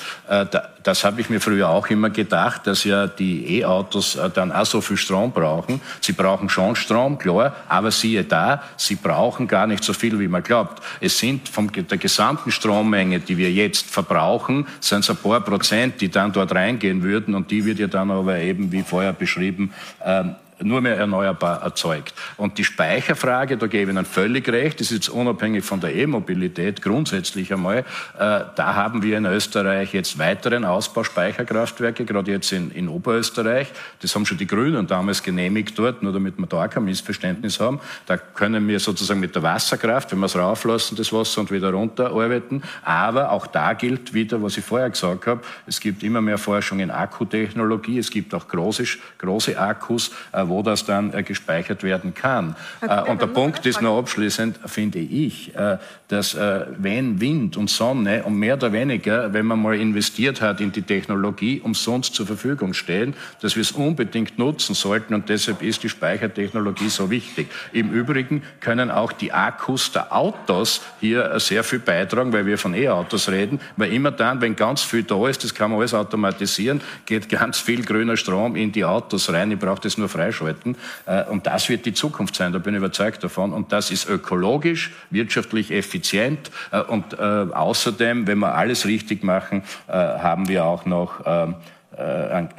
das 0.83 1.05
habe 1.05 1.21
ich 1.21 1.31
mir 1.31 1.41
früher 1.41 1.69
auch 1.69 1.89
immer 1.89 2.11
gedacht, 2.11 2.67
dass 2.67 2.85
ja 2.85 3.07
die 3.07 3.61
E-Autos 3.61 4.17
äh, 4.17 4.31
dann 4.31 4.53
auch 4.53 4.67
so 4.67 4.81
viel 4.81 4.97
Strom 4.97 5.33
brauchen. 5.33 5.81
Sie 6.01 6.13
brauchen 6.13 6.49
schon 6.49 6.77
Strom, 6.77 7.19
klar, 7.19 7.55
aber 7.69 7.91
siehe 7.91 8.25
da, 8.25 8.63
sie 8.77 8.97
brauchen 8.97 9.49
gar 9.49 9.67
nicht 9.67 9.85
so 9.85 9.93
viel, 9.93 10.19
wie 10.19 10.29
man 10.29 10.43
glaubt. 10.43 10.83
Es 11.01 11.19
sind 11.19 11.49
von 11.49 11.71
der 11.73 11.99
gesamten 11.99 12.51
Strommenge, 12.51 13.21
die 13.21 13.37
wir 13.37 13.51
jetzt 13.51 13.89
verbrauchen, 13.89 14.67
sind 14.81 15.01
es 15.01 15.11
ein 15.11 15.17
paar 15.17 15.41
Prozent, 15.41 16.01
die 16.01 16.11
dann 16.11 16.33
dort 16.33 16.55
reingehen 16.55 17.03
würden 17.03 17.35
und 17.35 17.51
die 17.51 17.65
wird 17.65 17.79
ja 17.79 17.87
dann 17.87 18.11
aber 18.11 18.39
eben, 18.39 18.73
wie 18.73 18.83
vorher 18.83 19.13
beschrieben, 19.13 19.73
ähm, 20.05 20.37
nur 20.65 20.81
mehr 20.81 20.97
erneuerbar 20.97 21.63
erzeugt. 21.63 22.15
Und 22.37 22.59
die 22.59 22.65
Speicherfrage, 22.65 23.57
da 23.57 23.67
gebe 23.67 23.91
ich 23.91 23.97
Ihnen 23.97 24.05
völlig 24.05 24.49
recht, 24.49 24.81
ist 24.81 24.91
jetzt 24.91 25.09
unabhängig 25.09 25.65
von 25.65 25.81
der 25.81 25.95
E-Mobilität 25.95 26.83
grundsätzlich 26.83 27.53
einmal. 27.53 27.79
Äh, 27.79 27.85
da 28.19 28.75
haben 28.75 29.03
wir 29.03 29.19
in 29.19 29.27
Österreich 29.27 29.93
jetzt 29.93 30.19
weiteren 30.19 30.65
Ausbau 30.65 31.05
Speicherkraftwerke, 31.05 32.05
gerade 32.05 32.31
jetzt 32.31 32.53
in, 32.53 32.71
in 32.71 32.89
Oberösterreich. 32.89 33.69
Das 34.01 34.15
haben 34.15 34.27
schon 34.27 34.39
die 34.39 34.47
Grünen 34.47 34.87
damals 34.87 35.23
genehmigt 35.23 35.79
dort, 35.79 36.03
nur 36.03 36.13
damit 36.13 36.39
wir 36.39 36.47
da 36.47 36.69
kein 36.69 36.85
Missverständnis 36.85 37.61
haben. 37.61 37.81
Da 38.07 38.17
können 38.17 38.67
wir 38.69 38.81
sozusagen 38.81 39.21
mit 39.21 39.35
der 39.35 39.43
Wasserkraft, 39.43 40.13
wenn 40.13 40.19
wir 40.19 40.27
es 40.27 40.37
rauflassen, 40.37 40.97
das 40.97 41.13
Wasser 41.13 41.41
und 41.41 41.51
wieder 41.51 41.73
runter 41.73 42.11
arbeiten. 42.11 42.63
Aber 42.85 43.31
auch 43.31 43.47
da 43.47 43.73
gilt 43.75 44.15
wieder, 44.15 44.43
was 44.43 44.57
ich 44.57 44.65
vorher 44.65 44.91
gesagt 44.91 45.27
habe, 45.27 45.43
es 45.67 45.81
gibt 45.81 46.03
immer 46.03 46.21
mehr 46.21 46.39
Forschung 46.39 46.81
in 46.81 46.91
Akkutechnologie, 46.91 47.99
es 47.99 48.11
gibt 48.11 48.35
auch 48.35 48.49
große, 48.49 48.85
große 49.19 49.59
Akkus, 49.59 50.13
äh, 50.33 50.47
wo 50.53 50.63
das 50.63 50.85
dann 50.85 51.15
äh, 51.15 51.23
gespeichert 51.23 51.83
werden 51.83 52.13
kann. 52.15 52.55
Äh, 52.83 53.11
und 53.11 53.23
der 53.23 53.27
Punkt 53.27 53.65
ist 53.65 53.81
nur 53.81 53.99
abschließend, 53.99 54.61
finde 54.67 54.99
ich, 54.99 55.55
äh, 55.55 55.79
dass 56.09 56.35
äh, 56.35 56.67
wenn 56.77 57.21
Wind 57.21 57.57
und 57.57 57.71
Sonne 57.71 58.25
und 58.25 58.35
mehr 58.35 58.55
oder 58.55 58.73
weniger, 58.73 59.33
wenn 59.33 59.47
man 59.47 59.63
mal 59.63 59.75
investiert 59.75 60.43
hat 60.43 60.61
in 60.61 60.71
die 60.71 60.83
Technologie, 60.83 61.61
umsonst 61.65 62.15
zur 62.15 62.27
Verfügung 62.27 62.75
stehen, 62.75 63.15
dass 63.41 63.57
wir 63.57 63.63
es 63.63 63.73
unbedingt 63.73 64.39
nutzen 64.39 64.75
sollten. 64.75 65.15
Und 65.15 65.31
deshalb 65.31 65.63
ist 65.63 65.83
die 65.83 65.89
Speichertechnologie 65.89 66.91
so 66.91 67.11
wichtig. 67.11 67.49
Im 67.73 67.91
Übrigen 67.91 68.43
können 68.61 68.91
auch 68.91 69.13
die 69.13 69.33
Akkus 69.33 69.91
der 69.93 70.15
Autos 70.15 70.83
hier 71.01 71.41
sehr 71.41 71.65
viel 71.65 71.79
beitragen, 71.79 72.33
weil 72.33 72.45
wir 72.45 72.59
von 72.59 72.75
E-Autos 72.75 73.31
reden, 73.31 73.59
weil 73.77 73.93
immer 73.93 74.11
dann, 74.11 74.43
wenn 74.43 74.55
ganz 74.55 74.83
viel 74.83 75.03
da 75.03 75.27
ist, 75.29 75.45
das 75.45 75.55
kann 75.55 75.71
man 75.71 75.81
alles 75.81 75.95
automatisieren, 75.95 76.83
geht 77.07 77.29
ganz 77.41 77.59
viel 77.59 77.83
grüner 77.85 78.19
Strom 78.19 78.55
in 78.55 78.71
die 78.71 78.85
Autos 78.85 79.33
rein, 79.33 79.51
ich 79.51 79.59
brauche 79.59 79.81
das 79.81 79.97
nur 79.97 80.11
freischalten 80.11 80.42
äh, 80.47 81.25
und 81.25 81.47
das 81.47 81.69
wird 81.69 81.87
die 81.87 81.95
Zukunft 81.95 82.37
sein, 82.37 82.53
da 82.53 82.59
bin 82.59 82.75
ich 82.75 82.79
überzeugt 82.79 83.23
davon 83.25 83.53
und 83.53 83.73
das 83.73 83.91
ist 83.91 84.09
ökologisch, 84.09 84.93
wirtschaftlich 85.11 85.71
effizient 85.71 86.51
äh, 86.71 86.81
und 86.81 87.15
äh, 87.15 87.17
außerdem, 87.17 88.27
wenn 88.27 88.39
wir 88.39 88.55
alles 88.55 88.87
richtig 88.87 89.23
machen, 89.23 89.63
haben 89.89 90.49
wir 90.49 90.65
auch 90.65 90.87
noch 90.87 91.25
eine 91.25 91.59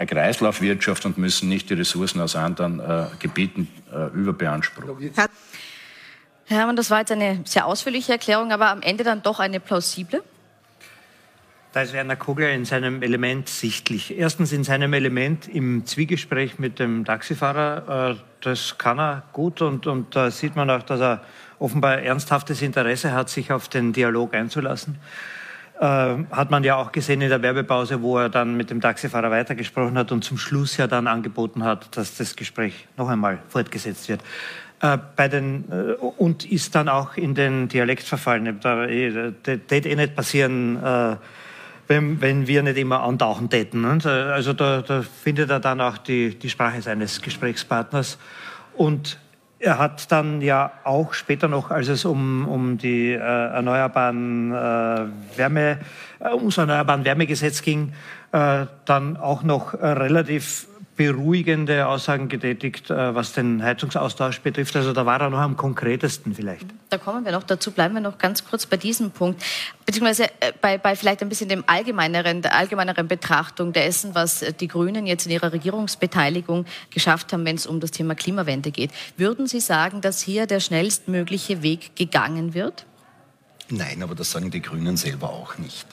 Kreislaufwirtschaft 0.06 1.06
und 1.06 1.18
müssen 1.18 1.50
nicht 1.50 1.70
die 1.70 1.74
Ressourcen 1.74 2.22
aus 2.22 2.36
anderen 2.36 2.82
Gebieten 3.20 3.68
überbeanspruchen. 4.14 5.12
Herr 5.16 5.30
Herrmann, 6.46 6.76
das 6.76 6.90
war 6.90 7.00
jetzt 7.00 7.12
eine 7.12 7.42
sehr 7.46 7.66
ausführliche 7.66 8.14
Erklärung, 8.14 8.52
aber 8.52 8.70
am 8.70 8.82
Ende 8.82 9.04
dann 9.04 9.24
doch 9.24 9.40
eine 9.40 9.60
plausible? 9.60 10.24
Da 11.74 11.82
ist 11.82 11.92
Werner 11.92 12.16
Kogler 12.16 12.52
in 12.52 12.66
seinem 12.66 13.02
Element 13.02 13.50
sichtlich. 13.50 14.16
Erstens 14.16 14.52
in 14.52 14.64
seinem 14.64 14.94
Element 14.94 15.48
im 15.48 15.88
Zwiegespräch 15.88 16.60
mit 16.60 16.78
dem 16.78 17.04
Taxifahrer. 17.04 18.12
Äh, 18.12 18.16
das 18.42 18.78
kann 18.78 19.00
er 19.00 19.24
gut 19.34 19.60
und, 19.64 19.88
und 19.88 20.16
da 20.16 20.30
sieht 20.30 20.56
man 20.56 20.70
auch, 20.70 20.84
dass 20.84 21.02
er 21.02 21.22
offenbar 21.58 21.98
ernsthaftes 21.98 22.62
Interesse 22.62 23.12
hat, 23.12 23.32
sich 23.32 23.52
auf 23.52 23.70
den 23.70 23.92
Dialog 23.92 24.36
einzulassen. 24.36 25.00
Äh, 25.80 25.86
hat 26.30 26.52
man 26.52 26.64
ja 26.64 26.76
auch 26.76 26.92
gesehen 26.92 27.22
in 27.22 27.30
der 27.30 27.42
Werbepause, 27.42 28.04
wo 28.04 28.20
er 28.20 28.30
dann 28.30 28.56
mit 28.56 28.70
dem 28.70 28.80
Taxifahrer 28.80 29.32
weitergesprochen 29.32 29.98
hat 29.98 30.12
und 30.12 30.24
zum 30.24 30.38
Schluss 30.38 30.78
ja 30.78 30.86
dann 30.86 31.08
angeboten 31.08 31.64
hat, 31.64 31.98
dass 31.98 32.16
das 32.16 32.36
Gespräch 32.36 32.88
noch 32.98 33.10
einmal 33.10 33.40
fortgesetzt 33.50 34.10
wird. 34.10 34.22
Äh, 34.80 35.00
bei 35.16 35.28
den, 35.28 35.64
und 36.20 36.46
ist 36.46 36.76
dann 36.76 36.88
auch 36.88 37.18
in 37.18 37.34
den 37.34 37.68
Dialekt 37.68 38.04
verfallen. 38.04 38.60
Da, 38.62 38.88
wird 38.88 39.72
eh 39.88 39.96
nicht 39.96 40.16
passieren, 40.16 40.78
wenn, 41.88 42.22
wenn 42.22 42.48
wir 42.48 42.64
nicht 42.64 42.78
immer 42.78 43.02
antauchen 43.02 43.50
täten. 43.50 43.82
Ne? 43.82 44.00
Also 44.34 44.54
da, 44.54 44.82
da 44.82 45.02
findet 45.02 45.50
er 45.50 45.60
dann 45.60 45.82
auch 45.82 45.98
die, 45.98 46.38
die 46.38 46.50
Sprache 46.50 46.82
seines 46.82 47.22
Gesprächspartners. 47.22 48.18
Und 48.76 49.20
er 49.60 49.78
hat 49.78 50.12
dann 50.12 50.42
ja 50.42 50.72
auch 50.84 51.14
später 51.14 51.48
noch, 51.48 51.72
als 51.72 51.88
es 51.88 52.04
um, 52.04 52.48
um 52.48 52.78
die 52.78 53.12
äh, 53.12 53.18
erneuerbaren 53.18 54.52
äh, 54.52 55.38
Wärme, 55.38 55.80
äh, 56.20 56.34
ums 56.34 56.58
erneuerbaren 56.58 57.06
Wärmegesetz 57.06 57.62
ging, 57.62 57.94
äh, 58.34 58.66
dann 58.86 59.16
auch 59.16 59.44
noch 59.44 59.74
relativ 59.74 60.68
beruhigende 60.96 61.88
Aussagen 61.88 62.30
getätigt, 62.30 62.90
äh, 62.90 63.16
was 63.16 63.34
den 63.34 63.64
Heizungsaustausch 63.64 64.42
betrifft. 64.42 64.76
Also 64.76 64.94
da 64.94 65.06
war 65.06 65.20
er 65.22 65.30
noch 65.30 65.40
am 65.40 65.58
konkretesten 65.58 66.36
vielleicht. 66.36 66.66
Da 66.90 66.98
kommen 66.98 67.26
wir 67.26 67.32
noch 67.32 67.44
dazu. 67.44 67.72
Bleiben 67.72 67.96
wir 67.96 68.02
noch 68.02 68.18
ganz 68.18 68.46
kurz 68.46 68.66
bei 68.66 68.78
diesem 68.78 69.12
Punkt, 69.12 69.44
beziehungsweise 69.86 70.26
äh, 70.40 70.54
bei, 70.62 70.78
bei 70.78 70.96
vielleicht 70.96 71.22
ein 71.22 71.30
bisschen 71.30 71.50
dem 71.50 71.64
allgemeineren, 71.68 72.42
der 72.42 72.56
allgemeineren 72.56 73.08
Betrachtung 73.08 73.74
dessen, 73.74 74.14
was 74.14 74.46
die 74.60 74.68
Grünen 74.68 75.08
jetzt 75.08 75.26
in 75.26 75.32
ihrer 75.32 75.52
Regierungsbeteiligung 75.52 76.66
geschafft 76.92 77.34
haben, 77.34 77.46
wenn 77.46 77.56
es 77.56 77.66
um 77.66 77.80
das 77.80 77.92
Thema 77.92 78.16
Klimawende 78.16 78.72
geht. 78.72 78.92
Würden 79.18 79.48
Sie 79.48 79.60
sagen, 79.60 80.02
dass 80.02 80.22
hier 80.22 80.46
der 80.46 80.60
schnellstmögliche 80.60 81.64
Weg 81.64 81.96
gegangen 81.96 82.54
wird? 82.54 82.86
Nein, 83.70 84.04
aber 84.04 84.14
das 84.14 84.32
sagen 84.32 84.52
die 84.52 84.62
Grünen 84.62 84.98
selber 84.98 85.30
auch 85.30 85.58
nicht. 85.58 85.88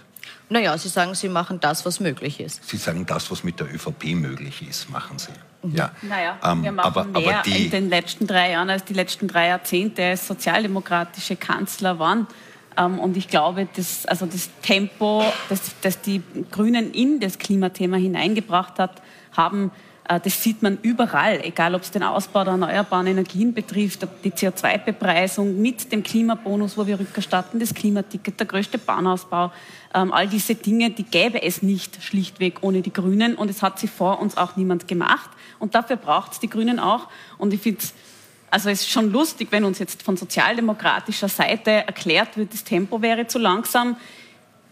Naja, 0.50 0.76
Sie 0.76 0.88
sagen, 0.88 1.14
Sie 1.14 1.28
machen 1.28 1.60
das, 1.60 1.86
was 1.86 2.00
möglich 2.00 2.40
ist. 2.40 2.68
Sie 2.68 2.76
sagen, 2.76 3.06
das, 3.06 3.30
was 3.30 3.44
mit 3.44 3.60
der 3.60 3.72
ÖVP 3.72 4.14
möglich 4.14 4.68
ist, 4.68 4.90
machen 4.90 5.18
Sie. 5.18 5.30
Mhm. 5.62 5.76
Ja. 5.76 5.92
Naja, 6.02 6.38
ähm, 6.44 6.64
wir 6.64 6.72
machen 6.72 6.86
aber, 6.86 7.04
mehr 7.04 7.38
aber 7.38 7.42
die, 7.44 7.66
in 7.66 7.70
den 7.70 7.88
letzten 7.88 8.26
drei 8.26 8.50
Jahren 8.50 8.68
als 8.68 8.84
die 8.84 8.94
letzten 8.94 9.28
drei 9.28 9.46
Jahrzehnte 9.46 10.04
als 10.04 10.26
sozialdemokratische 10.26 11.36
Kanzler 11.36 12.00
waren. 12.00 12.26
Ähm, 12.76 12.98
und 12.98 13.16
ich 13.16 13.28
glaube, 13.28 13.68
dass, 13.76 14.06
also 14.06 14.26
das 14.26 14.50
Tempo, 14.60 15.24
das, 15.48 15.60
das 15.82 16.00
die 16.00 16.22
Grünen 16.50 16.92
in 16.92 17.20
das 17.20 17.38
Klimathema 17.38 17.96
hineingebracht 17.96 18.78
hat, 18.78 19.02
haben 19.36 19.70
das 20.18 20.42
sieht 20.42 20.60
man 20.60 20.78
überall, 20.82 21.40
egal 21.44 21.74
ob 21.76 21.82
es 21.82 21.92
den 21.92 22.02
Ausbau 22.02 22.42
der 22.42 22.54
erneuerbaren 22.54 23.06
Energien 23.06 23.54
betrifft, 23.54 24.06
die 24.24 24.32
CO2-Bepreisung 24.32 25.62
mit 25.62 25.92
dem 25.92 26.02
Klimabonus, 26.02 26.76
wo 26.76 26.86
wir 26.86 26.98
rückerstatten, 26.98 27.60
das 27.60 27.72
Klimaticket, 27.72 28.40
der 28.40 28.46
größte 28.46 28.78
Bahnausbau, 28.78 29.52
ähm, 29.94 30.12
all 30.12 30.26
diese 30.26 30.56
Dinge, 30.56 30.90
die 30.90 31.04
gäbe 31.04 31.42
es 31.42 31.62
nicht 31.62 32.02
schlichtweg 32.02 32.58
ohne 32.62 32.82
die 32.82 32.92
Grünen 32.92 33.36
und 33.36 33.50
es 33.50 33.62
hat 33.62 33.78
sie 33.78 33.86
vor 33.86 34.20
uns 34.20 34.36
auch 34.36 34.56
niemand 34.56 34.88
gemacht 34.88 35.30
und 35.60 35.76
dafür 35.76 35.96
braucht 35.96 36.32
es 36.32 36.40
die 36.40 36.50
Grünen 36.50 36.80
auch 36.80 37.06
und 37.38 37.54
ich 37.54 37.60
finde 37.60 37.84
also 38.52 38.68
es 38.68 38.80
ist 38.80 38.90
schon 38.90 39.12
lustig, 39.12 39.48
wenn 39.52 39.64
uns 39.64 39.78
jetzt 39.78 40.02
von 40.02 40.16
sozialdemokratischer 40.16 41.28
Seite 41.28 41.70
erklärt 41.70 42.36
wird, 42.36 42.52
das 42.52 42.64
Tempo 42.64 43.00
wäre 43.00 43.28
zu 43.28 43.38
langsam 43.38 43.96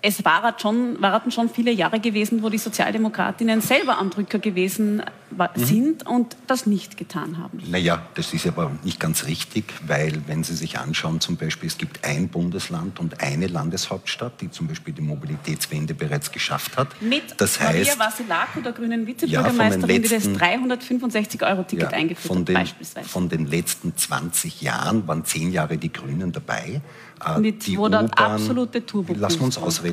es 0.00 0.24
waren 0.24 0.54
schon, 0.58 1.00
waren 1.02 1.30
schon 1.30 1.48
viele 1.48 1.72
Jahre 1.72 1.98
gewesen, 1.98 2.42
wo 2.42 2.48
die 2.48 2.58
Sozialdemokratinnen 2.58 3.60
selber 3.60 3.98
am 3.98 4.10
Drücker 4.10 4.38
gewesen 4.38 5.02
mhm. 5.30 5.64
sind 5.64 6.04
mhm. 6.04 6.14
und 6.14 6.36
das 6.46 6.66
nicht 6.66 6.96
getan 6.96 7.38
haben. 7.38 7.60
Naja, 7.68 8.02
das 8.14 8.32
ist 8.32 8.46
aber 8.46 8.70
nicht 8.84 9.00
ganz 9.00 9.26
richtig, 9.26 9.64
weil 9.86 10.22
wenn 10.26 10.44
Sie 10.44 10.54
sich 10.54 10.78
anschauen, 10.78 11.20
zum 11.20 11.36
Beispiel, 11.36 11.66
es 11.66 11.78
gibt 11.78 12.04
ein 12.04 12.28
Bundesland 12.28 13.00
und 13.00 13.20
eine 13.20 13.48
Landeshauptstadt, 13.48 14.40
die 14.40 14.50
zum 14.50 14.68
Beispiel 14.68 14.94
die 14.94 15.02
Mobilitätswende 15.02 15.94
bereits 15.94 16.30
geschafft 16.30 16.76
hat. 16.76 16.88
Mit 17.02 17.34
das 17.36 17.58
Maria 17.58 17.80
heißt, 17.80 17.98
Vasilako, 17.98 18.60
der 18.60 18.72
grünen 18.72 19.06
Vizebürgermeisterin, 19.06 20.02
ja, 20.02 20.08
die 20.08 20.08
das 20.08 20.28
365-Euro-Ticket 20.28 21.92
ja, 21.92 21.98
eingeführt 21.98 22.34
von 22.34 22.44
den, 22.44 22.56
hat, 22.56 22.64
beispielsweise. 22.64 23.08
Von 23.08 23.28
den 23.28 23.46
letzten 23.46 23.96
20 23.96 24.62
Jahren 24.62 25.08
waren 25.08 25.24
zehn 25.24 25.50
Jahre 25.50 25.76
die 25.76 25.92
Grünen 25.92 26.30
dabei. 26.30 26.80
Äh, 27.24 27.40
Mit, 27.40 27.66
die 27.66 27.76
wo 27.76 27.88
dann 27.88 28.10
absolute 28.10 28.84
Turbo 28.86 29.14
Lassen 29.14 29.40
wir 29.40 29.46
uns 29.46 29.58
ausreden. 29.58 29.87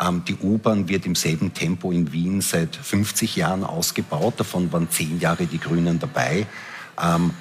Ähm, 0.00 0.22
die 0.26 0.36
U-Bahn 0.36 0.88
wird 0.88 1.06
im 1.06 1.14
selben 1.14 1.54
Tempo 1.54 1.90
in 1.90 2.12
Wien 2.12 2.40
seit 2.40 2.76
50 2.76 3.36
Jahren 3.36 3.64
ausgebaut. 3.64 4.34
Davon 4.36 4.72
waren 4.72 4.90
zehn 4.90 5.20
Jahre 5.20 5.46
die 5.46 5.58
Grünen 5.58 5.98
dabei, 5.98 6.46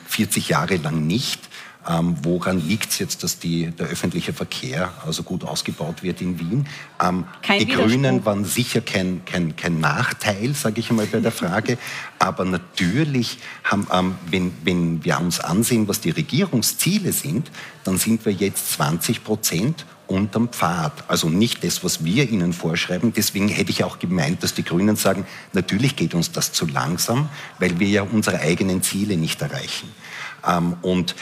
40 0.08 0.44
ähm, 0.44 0.50
Jahre 0.50 0.78
lang 0.78 1.06
nicht. 1.08 1.50
Ähm, 1.88 2.16
woran 2.22 2.60
liegt 2.60 2.92
es 2.92 3.00
jetzt, 3.00 3.24
dass 3.24 3.40
die, 3.40 3.72
der 3.72 3.88
öffentliche 3.88 4.34
Verkehr 4.34 4.94
also 5.04 5.24
gut 5.24 5.44
ausgebaut 5.44 6.04
wird 6.04 6.22
in 6.22 6.40
Wien? 6.40 6.68
Ähm, 7.02 7.26
die 7.60 7.66
Grünen 7.66 8.24
waren 8.24 8.46
sicher 8.46 8.82
kein, 8.82 9.26
kein, 9.26 9.56
kein 9.56 9.80
Nachteil, 9.80 10.54
sage 10.54 10.80
ich 10.80 10.92
einmal 10.92 11.08
bei 11.08 11.20
der 11.20 11.32
Frage. 11.32 11.80
Aber 12.20 12.46
natürlich, 12.46 13.40
haben, 13.64 13.88
ähm, 13.92 14.16
wenn, 14.30 14.52
wenn 14.64 15.04
wir 15.04 15.20
uns 15.20 15.40
ansehen, 15.40 15.88
was 15.88 16.02
die 16.02 16.12
Regierungsziele 16.12 17.12
sind, 17.14 17.50
dann 17.84 17.98
sind 17.98 18.26
wir 18.26 18.34
jetzt 18.34 18.74
20 18.74 19.24
Prozent 19.24 19.86
unterm 20.12 20.50
Pfad. 20.50 20.92
Also 21.08 21.30
nicht 21.30 21.64
das, 21.64 21.84
was 21.84 22.04
wir 22.04 22.30
ihnen 22.30 22.54
vorschreiben. 22.54 23.14
Deswegen 23.14 23.48
hätte 23.48 23.72
ich 23.72 23.84
auch 23.84 23.98
gemeint, 23.98 24.44
dass 24.44 24.54
die 24.54 24.64
Grünen 24.64 24.96
sagen, 24.96 25.26
natürlich 25.54 25.96
geht 25.96 26.14
uns 26.14 26.32
das 26.32 26.52
zu 26.52 26.68
langsam, 26.68 27.30
weil 27.60 27.80
wir 27.80 27.88
ja 27.88 28.04
unsere 28.04 28.40
eigenen 28.40 28.84
Ziele 28.84 29.18
nicht 29.18 29.42
erreichen. 29.42 29.90
Ähm, 30.46 30.76
und 30.82 31.16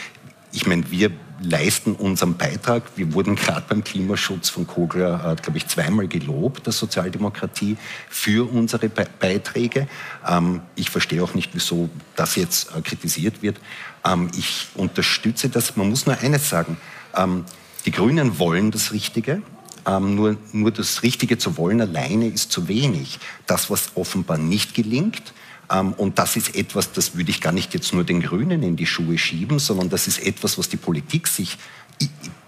ich 0.51 0.65
meine, 0.65 0.89
wir 0.89 1.11
leisten 1.41 1.93
unseren 1.93 2.35
Beitrag. 2.35 2.83
Wir 2.95 3.13
wurden 3.13 3.35
gerade 3.35 3.63
beim 3.69 3.83
Klimaschutz 3.83 4.49
von 4.49 4.67
Kogler, 4.67 5.33
äh, 5.37 5.41
glaube 5.41 5.57
ich, 5.57 5.67
zweimal 5.67 6.07
gelobt, 6.07 6.65
der 6.65 6.73
Sozialdemokratie, 6.73 7.77
für 8.09 8.51
unsere 8.51 8.89
Be 8.89 9.05
Beiträge. 9.19 9.87
Ähm, 10.27 10.61
ich 10.75 10.89
verstehe 10.89 11.23
auch 11.23 11.35
nicht, 11.35 11.51
wieso 11.53 11.89
das 12.15 12.35
jetzt 12.35 12.75
äh, 12.75 12.81
kritisiert 12.81 13.41
wird. 13.41 13.59
Ähm, 14.03 14.29
ich 14.37 14.67
unterstütze 14.75 15.49
das. 15.49 15.75
Man 15.75 15.89
muss 15.89 16.05
nur 16.05 16.17
eines 16.17 16.49
sagen. 16.49 16.77
Ähm, 17.15 17.45
die 17.85 17.91
Grünen 17.91 18.39
wollen 18.39 18.71
das 18.71 18.91
Richtige. 18.91 19.41
Ähm, 19.85 20.15
nur, 20.15 20.37
nur 20.51 20.71
das 20.71 21.03
Richtige 21.03 21.37
zu 21.37 21.57
wollen 21.57 21.81
alleine 21.81 22.27
ist 22.27 22.51
zu 22.51 22.67
wenig. 22.67 23.19
Das, 23.47 23.69
was 23.69 23.91
offenbar 23.95 24.37
nicht 24.37 24.73
gelingt, 24.73 25.33
ähm, 25.71 25.93
und 25.93 26.19
das 26.19 26.35
ist 26.35 26.55
etwas, 26.55 26.91
das 26.91 27.15
würde 27.15 27.29
ich 27.31 27.41
gar 27.41 27.51
nicht 27.51 27.73
jetzt 27.73 27.93
nur 27.93 28.03
den 28.03 28.21
Grünen 28.21 28.63
in 28.63 28.75
die 28.75 28.85
Schuhe 28.85 29.17
schieben, 29.17 29.59
sondern 29.59 29.89
das 29.89 30.07
ist 30.07 30.19
etwas, 30.19 30.57
was 30.57 30.69
die 30.69 30.77
Politik 30.77 31.27
sich 31.27 31.57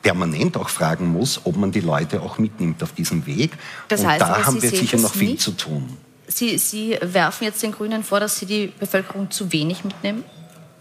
permanent 0.02 0.58
auch 0.58 0.70
fragen 0.70 1.08
muss, 1.08 1.42
ob 1.44 1.58
man 1.58 1.72
die 1.72 1.82
Leute 1.82 2.22
auch 2.22 2.38
mitnimmt 2.38 2.82
auf 2.82 2.94
diesem 2.94 3.26
Weg. 3.26 3.52
Das 3.90 4.06
heißt, 4.06 4.22
und 4.22 4.30
da 4.30 4.46
haben 4.46 4.62
wir 4.62 4.70
sicher 4.70 4.98
noch 4.98 5.14
viel 5.14 5.32
nicht? 5.32 5.42
zu 5.42 5.52
tun. 5.52 5.98
Sie, 6.28 6.58
Sie 6.58 6.98
werfen 7.02 7.44
jetzt 7.44 7.62
den 7.62 7.74
Grünen 7.74 8.04
vor, 8.04 8.20
dass 8.20 8.40
sie 8.40 8.46
die 8.46 8.72
Bevölkerung 8.80 9.30
zu 9.30 9.52
wenig 9.52 9.84
mitnehmen? 9.84 10.24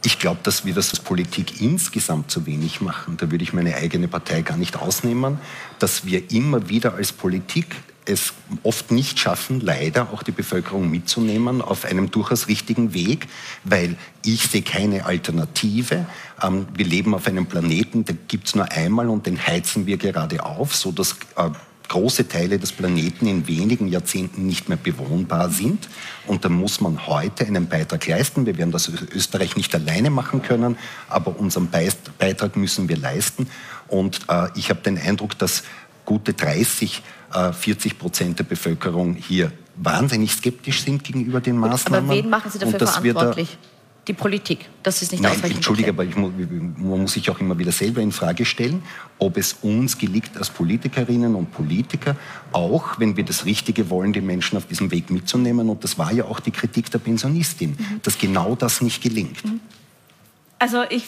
Ich 0.03 0.19
glaube, 0.19 0.41
dass 0.43 0.65
wir 0.65 0.73
das 0.73 0.91
als 0.91 1.01
Politik 1.01 1.61
insgesamt 1.61 2.31
zu 2.31 2.47
wenig 2.47 2.81
machen. 2.81 3.19
Da 3.19 3.31
würde 3.31 3.45
ich 3.45 3.53
meine 3.53 3.75
eigene 3.75 4.09
Partei 4.09 4.41
gar 4.41 4.57
nicht 4.57 4.77
ausnehmen, 4.77 5.39
dass 5.79 6.07
wir 6.07 6.31
immer 6.33 6.71
wieder 6.71 6.95
als 6.95 7.13
Politik 7.13 7.77
es 8.07 8.33
oft 8.63 8.91
nicht 8.91 9.19
schaffen, 9.19 9.61
leider 9.61 10.11
auch 10.13 10.23
die 10.23 10.33
Bevölkerung 10.33 10.91
mitzunehmen 10.91 11.61
auf 11.61 11.85
einem 11.85 12.11
durchaus 12.11 12.49
richtigen 12.49 12.95
Weg, 12.95 13.29
weil 13.65 13.97
ich 14.25 14.45
sehe 14.45 14.63
keine 14.63 15.05
Alternative. 15.05 16.07
Ähm, 16.43 16.67
wir 16.75 16.87
leben 16.87 17.15
auf 17.15 17.27
einem 17.27 17.47
Planeten, 17.47 18.05
den 18.05 18.19
gibt 18.27 18.49
es 18.49 18.55
nur 18.55 18.71
einmal 18.73 19.09
und 19.09 19.27
den 19.27 19.47
heizen 19.47 19.87
wir 19.87 19.99
gerade 19.99 20.45
auf, 20.45 20.75
sodass 20.75 21.17
äh, 21.37 21.51
große 21.91 22.29
Teile 22.29 22.59
des 22.59 22.73
Planeten 22.73 23.27
in 23.27 23.47
wenigen 23.49 23.89
Jahrzehnten 23.89 24.47
nicht 24.47 24.69
mehr 24.69 24.79
bewohnbar 24.79 25.51
sind. 25.51 25.89
Und 26.27 26.45
da 26.45 26.49
muss 26.49 26.81
man 26.81 27.07
heute 27.07 27.45
einen 27.45 27.69
Beitrag 27.69 28.07
leisten. 28.07 28.47
Wir 28.47 28.57
werden 28.57 28.71
das 28.71 28.89
Österreich 28.89 29.57
nicht 29.57 29.75
alleine 29.75 30.09
machen 30.09 30.41
können, 30.41 30.79
aber 31.09 31.39
unseren 31.39 31.69
Beitrag 31.69 32.57
müssen 32.57 32.89
wir 32.89 32.97
leisten. 32.97 33.49
Und 33.89 34.21
äh, 34.29 34.49
ich 34.55 34.71
habe 34.71 34.81
den 34.81 34.99
Eindruck, 34.99 35.37
dass 35.39 35.65
gute 36.05 36.33
30, 36.33 37.03
40 37.53 37.93
äh, 37.93 37.95
Prozent 37.97 38.39
der 38.39 38.45
Bevölkerung 38.45 39.15
hier 39.15 39.53
wahnsinnig 39.77 40.33
skeptisch 40.33 40.83
sind 40.83 41.03
gegenüber 41.03 41.41
den 41.41 41.57
Maßnahmen. 41.57 42.09
Aber 42.09 42.19
wen 42.19 42.31
machen 42.31 42.51
Sie 42.51 42.59
dafür 42.59 42.79
verantwortlich? 42.79 43.59
Die 44.09 44.13
Politik. 44.13 44.69
Das 44.83 45.03
ist 45.03 45.13
nicht 45.13 45.23
Nein, 45.23 45.39
Entschuldige, 45.43 45.91
aber 45.91 46.05
ich, 46.05 46.17
man 46.17 46.33
muss 46.79 47.13
sich 47.13 47.31
auch 47.31 47.39
immer 47.39 47.59
wieder 47.59 47.73
selber 47.73 48.01
in 48.01 48.13
Frage 48.13 48.45
stellen, 48.45 48.83
ob 49.19 49.37
es 49.37 49.57
uns 49.63 49.99
gelingt, 49.99 50.37
als 50.37 50.49
Politikerinnen 50.51 51.35
und 51.35 51.53
Politiker, 51.53 52.17
auch 52.53 52.99
wenn 52.99 53.17
wir 53.17 53.25
das 53.25 53.45
Richtige 53.45 53.91
wollen, 53.91 54.13
die 54.13 54.23
Menschen 54.23 54.57
auf 54.57 54.67
diesem 54.67 54.91
Weg 54.91 55.11
mitzunehmen. 55.11 55.69
Und 55.69 55.85
das 55.85 55.99
war 55.99 56.13
ja 56.13 56.25
auch 56.25 56.41
die 56.41 56.51
Kritik 56.51 56.91
der 56.91 56.99
Pensionistin, 56.99 57.71
mhm. 57.71 58.01
dass 58.03 58.17
genau 58.19 58.55
das 58.55 58.81
nicht 58.81 59.03
gelingt. 59.03 59.45
Mhm. 59.45 59.61
Also 60.61 60.83
ich, 60.91 61.05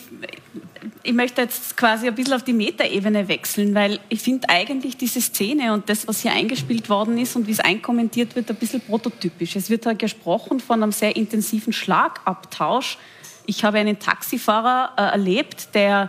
ich 1.02 1.12
möchte 1.12 1.42
jetzt 1.42 1.76
quasi 1.76 2.08
ein 2.08 2.14
bisschen 2.14 2.32
auf 2.32 2.42
die 2.42 2.54
Metaebene 2.54 3.28
wechseln, 3.28 3.74
weil 3.74 4.00
ich 4.08 4.22
finde 4.22 4.48
eigentlich 4.48 4.96
diese 4.96 5.20
Szene 5.20 5.74
und 5.74 5.90
das, 5.90 6.08
was 6.08 6.22
hier 6.22 6.32
eingespielt 6.32 6.88
worden 6.88 7.18
ist 7.18 7.36
und 7.36 7.46
wie 7.46 7.52
es 7.52 7.60
einkommentiert 7.60 8.34
wird, 8.34 8.48
ein 8.48 8.56
bisschen 8.56 8.80
prototypisch. 8.80 9.54
Es 9.54 9.68
wird 9.68 9.84
halt 9.84 9.98
gesprochen 9.98 10.58
von 10.58 10.82
einem 10.82 10.90
sehr 10.90 11.14
intensiven 11.16 11.74
Schlagabtausch. 11.74 12.96
Ich 13.44 13.62
habe 13.62 13.76
einen 13.76 13.98
Taxifahrer 13.98 14.92
äh, 14.96 15.02
erlebt, 15.02 15.74
der 15.74 16.08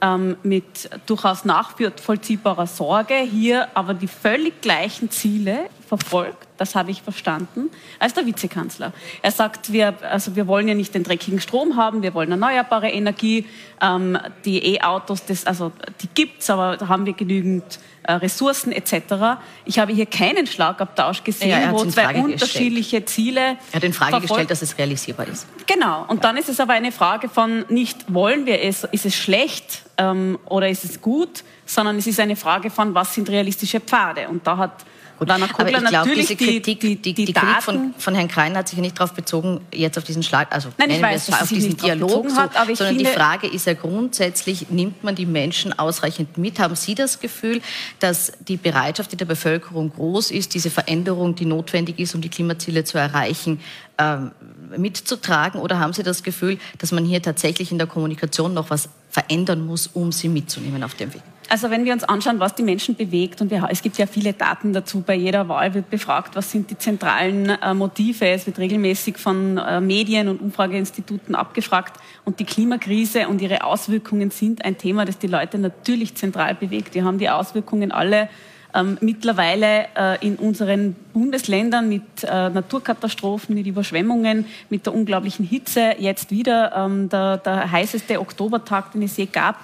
ähm, 0.00 0.36
mit 0.44 0.88
durchaus 1.06 1.44
nachvollziehbarer 1.44 2.68
Sorge 2.68 3.16
hier 3.16 3.68
aber 3.74 3.94
die 3.94 4.06
völlig 4.06 4.60
gleichen 4.60 5.10
Ziele 5.10 5.68
verfolgt, 5.88 6.43
das 6.56 6.74
habe 6.74 6.90
ich 6.90 7.02
verstanden, 7.02 7.70
als 7.98 8.14
der 8.14 8.26
Vizekanzler. 8.26 8.92
Er 9.22 9.30
sagt, 9.30 9.72
wir, 9.72 9.94
also 10.02 10.36
wir 10.36 10.46
wollen 10.46 10.68
ja 10.68 10.74
nicht 10.74 10.94
den 10.94 11.02
dreckigen 11.02 11.40
Strom 11.40 11.76
haben, 11.76 12.02
wir 12.02 12.14
wollen 12.14 12.30
erneuerbare 12.30 12.90
Energie, 12.90 13.46
ähm, 13.80 14.18
die 14.44 14.74
E-Autos, 14.74 15.22
also 15.46 15.72
die 16.00 16.08
gibt's, 16.14 16.48
aber 16.50 16.76
da 16.76 16.88
haben 16.88 17.06
wir 17.06 17.12
genügend 17.12 17.80
äh, 18.04 18.12
Ressourcen 18.12 18.70
etc. 18.70 19.38
Ich 19.64 19.78
habe 19.78 19.92
hier 19.92 20.06
keinen 20.06 20.46
Schlagabtausch 20.46 21.24
gesehen, 21.24 21.50
ja, 21.50 21.72
wo 21.72 21.84
zwei 21.86 22.14
unterschiedliche 22.22 23.00
gestellt. 23.00 23.08
Ziele. 23.08 23.40
Er 23.40 23.76
hat 23.76 23.84
in 23.84 23.92
Frage 23.92 24.10
verfolgt. 24.10 24.28
gestellt, 24.28 24.50
dass 24.50 24.62
es 24.62 24.78
realisierbar 24.78 25.26
ist. 25.26 25.46
Genau. 25.66 26.04
Und 26.06 26.16
ja. 26.16 26.22
dann 26.22 26.36
ist 26.36 26.48
es 26.48 26.60
aber 26.60 26.74
eine 26.74 26.92
Frage 26.92 27.28
von 27.28 27.64
nicht 27.68 28.12
wollen 28.12 28.46
wir 28.46 28.62
es, 28.62 28.84
ist 28.84 29.06
es 29.06 29.16
schlecht 29.16 29.82
ähm, 29.96 30.38
oder 30.44 30.68
ist 30.68 30.84
es 30.84 31.00
gut, 31.00 31.44
sondern 31.66 31.96
es 31.96 32.06
ist 32.06 32.20
eine 32.20 32.36
Frage 32.36 32.70
von 32.70 32.94
was 32.94 33.14
sind 33.14 33.28
realistische 33.28 33.80
Pfade. 33.80 34.28
Und 34.28 34.46
da 34.46 34.58
hat 34.58 34.84
Gut. 35.26 35.58
Aber 35.58 35.70
ich 35.70 35.84
glaube, 35.84 36.14
diese 36.14 36.36
Kritik, 36.36 36.80
die, 36.80 36.96
die, 36.96 37.14
die, 37.14 37.24
die 37.26 37.32
Kritik 37.32 37.62
von, 37.62 37.94
von, 37.98 38.14
Herrn 38.14 38.28
Krein 38.28 38.56
hat 38.56 38.68
sich 38.68 38.76
ja 38.76 38.82
nicht 38.82 38.98
darauf 38.98 39.12
bezogen, 39.14 39.60
jetzt 39.72 39.98
auf 39.98 40.04
diesen 40.04 40.22
Schlag, 40.22 40.52
also 40.52 40.70
Nein, 40.78 40.88
nennen 40.88 41.02
weiß, 41.02 41.32
auf 41.32 41.48
diesen 41.48 41.76
Dialog, 41.76 42.30
so, 42.30 42.36
hat, 42.36 42.52
sondern 42.74 42.98
die 42.98 43.06
Frage 43.06 43.46
ist 43.46 43.66
ja 43.66 43.74
grundsätzlich, 43.74 44.70
nimmt 44.70 45.04
man 45.04 45.14
die 45.14 45.26
Menschen 45.26 45.78
ausreichend 45.78 46.38
mit? 46.38 46.58
Haben 46.58 46.76
Sie 46.76 46.94
das 46.94 47.20
Gefühl, 47.20 47.60
dass 48.00 48.32
die 48.46 48.56
Bereitschaft 48.56 49.12
in 49.12 49.18
der 49.18 49.26
Bevölkerung 49.26 49.92
groß 49.92 50.30
ist, 50.30 50.54
diese 50.54 50.70
Veränderung, 50.70 51.34
die 51.34 51.46
notwendig 51.46 51.98
ist, 51.98 52.14
um 52.14 52.20
die 52.20 52.28
Klimaziele 52.28 52.84
zu 52.84 52.98
erreichen, 52.98 53.60
ähm, 53.98 54.32
mitzutragen? 54.76 55.60
Oder 55.60 55.78
haben 55.78 55.92
Sie 55.92 56.02
das 56.02 56.22
Gefühl, 56.22 56.58
dass 56.78 56.92
man 56.92 57.04
hier 57.04 57.22
tatsächlich 57.22 57.72
in 57.72 57.78
der 57.78 57.86
Kommunikation 57.86 58.54
noch 58.54 58.70
was 58.70 58.88
verändern 59.10 59.64
muss, 59.64 59.86
um 59.86 60.10
sie 60.10 60.28
mitzunehmen 60.28 60.82
auf 60.82 60.94
dem 60.94 61.14
Weg? 61.14 61.22
Also 61.48 61.70
wenn 61.70 61.84
wir 61.84 61.92
uns 61.92 62.04
anschauen, 62.04 62.40
was 62.40 62.54
die 62.54 62.62
Menschen 62.62 62.94
bewegt, 62.94 63.40
und 63.40 63.50
wir, 63.50 63.68
es 63.70 63.82
gibt 63.82 63.98
ja 63.98 64.06
viele 64.06 64.32
Daten 64.32 64.72
dazu, 64.72 65.02
bei 65.02 65.14
jeder 65.14 65.48
Wahl 65.48 65.74
wird 65.74 65.90
befragt, 65.90 66.36
was 66.36 66.50
sind 66.50 66.70
die 66.70 66.78
zentralen 66.78 67.50
äh, 67.50 67.74
Motive. 67.74 68.26
Es 68.26 68.46
wird 68.46 68.58
regelmäßig 68.58 69.18
von 69.18 69.58
äh, 69.58 69.80
Medien 69.80 70.28
und 70.28 70.40
Umfrageinstituten 70.40 71.34
abgefragt. 71.34 72.00
Und 72.24 72.40
die 72.40 72.44
Klimakrise 72.44 73.28
und 73.28 73.42
ihre 73.42 73.64
Auswirkungen 73.64 74.30
sind 74.30 74.64
ein 74.64 74.78
Thema, 74.78 75.04
das 75.04 75.18
die 75.18 75.26
Leute 75.26 75.58
natürlich 75.58 76.14
zentral 76.14 76.54
bewegt. 76.54 76.94
Wir 76.94 77.04
haben 77.04 77.18
die 77.18 77.28
Auswirkungen 77.28 77.92
alle 77.92 78.30
ähm, 78.74 78.98
mittlerweile 79.00 79.86
äh, 79.96 80.26
in 80.26 80.36
unseren 80.36 80.96
Bundesländern 81.12 81.88
mit 81.88 82.02
äh, 82.24 82.48
Naturkatastrophen, 82.48 83.54
mit 83.54 83.66
Überschwemmungen, 83.66 84.46
mit 84.70 84.86
der 84.86 84.94
unglaublichen 84.94 85.44
Hitze. 85.44 85.94
Jetzt 85.98 86.30
wieder 86.30 86.74
ähm, 86.74 87.08
der, 87.08 87.36
der 87.36 87.70
heißeste 87.70 88.18
Oktobertag, 88.20 88.92
den 88.92 89.02
es 89.02 89.16
je 89.16 89.26
gab. 89.26 89.60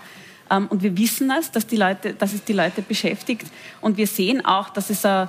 Ähm, 0.50 0.66
und 0.68 0.82
wir 0.82 0.96
wissen 0.96 1.30
es, 1.30 1.50
dass, 1.50 1.66
die 1.66 1.76
Leute, 1.76 2.14
dass 2.14 2.32
es 2.32 2.44
die 2.44 2.52
Leute 2.52 2.82
beschäftigt. 2.82 3.46
Und 3.80 3.96
wir 3.96 4.06
sehen 4.06 4.44
auch, 4.44 4.70
dass 4.70 4.90
es 4.90 5.04
äh, 5.04 5.26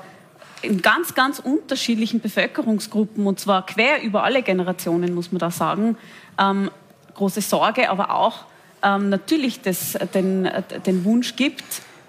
in 0.61 0.81
ganz, 0.81 1.13
ganz 1.13 1.39
unterschiedlichen 1.39 2.19
Bevölkerungsgruppen, 2.19 3.25
und 3.25 3.39
zwar 3.39 3.65
quer 3.65 4.01
über 4.01 4.23
alle 4.23 4.43
Generationen, 4.43 5.13
muss 5.13 5.31
man 5.31 5.39
da 5.39 5.51
sagen, 5.51 5.97
ähm, 6.39 6.69
große 7.15 7.41
Sorge, 7.41 7.89
aber 7.89 8.13
auch 8.13 8.45
ähm, 8.83 9.09
natürlich 9.09 9.61
das, 9.61 9.97
den, 10.13 10.49
den 10.85 11.05
Wunsch 11.05 11.35
gibt, 11.35 11.63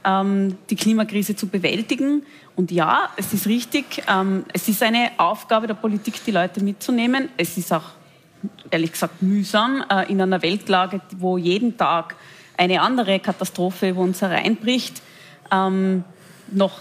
die 0.04 0.74
Klimakrise 0.74 1.36
zu 1.36 1.46
bewältigen. 1.46 2.26
Und 2.56 2.72
ja, 2.72 3.08
es 3.16 3.32
ist 3.32 3.46
richtig, 3.46 4.02
es 4.52 4.66
ist 4.66 4.82
eine 4.82 5.12
Aufgabe 5.16 5.68
der 5.68 5.74
Politik, 5.74 6.14
die 6.24 6.32
Leute 6.32 6.60
mitzunehmen. 6.60 7.28
Es 7.36 7.56
ist 7.56 7.72
auch, 7.72 7.84
ehrlich 8.72 8.90
gesagt, 8.90 9.22
mühsam 9.22 9.84
äh, 9.88 10.10
in 10.10 10.20
einer 10.20 10.42
Weltlage, 10.42 11.00
wo 11.18 11.38
jeden 11.38 11.76
Tag 11.76 12.16
eine 12.56 12.80
andere 12.80 13.20
Katastrophe 13.20 13.96
wo 13.96 14.02
uns 14.02 14.22
hereinbricht, 14.22 15.02
ähm, 15.50 16.04
noch, 16.50 16.80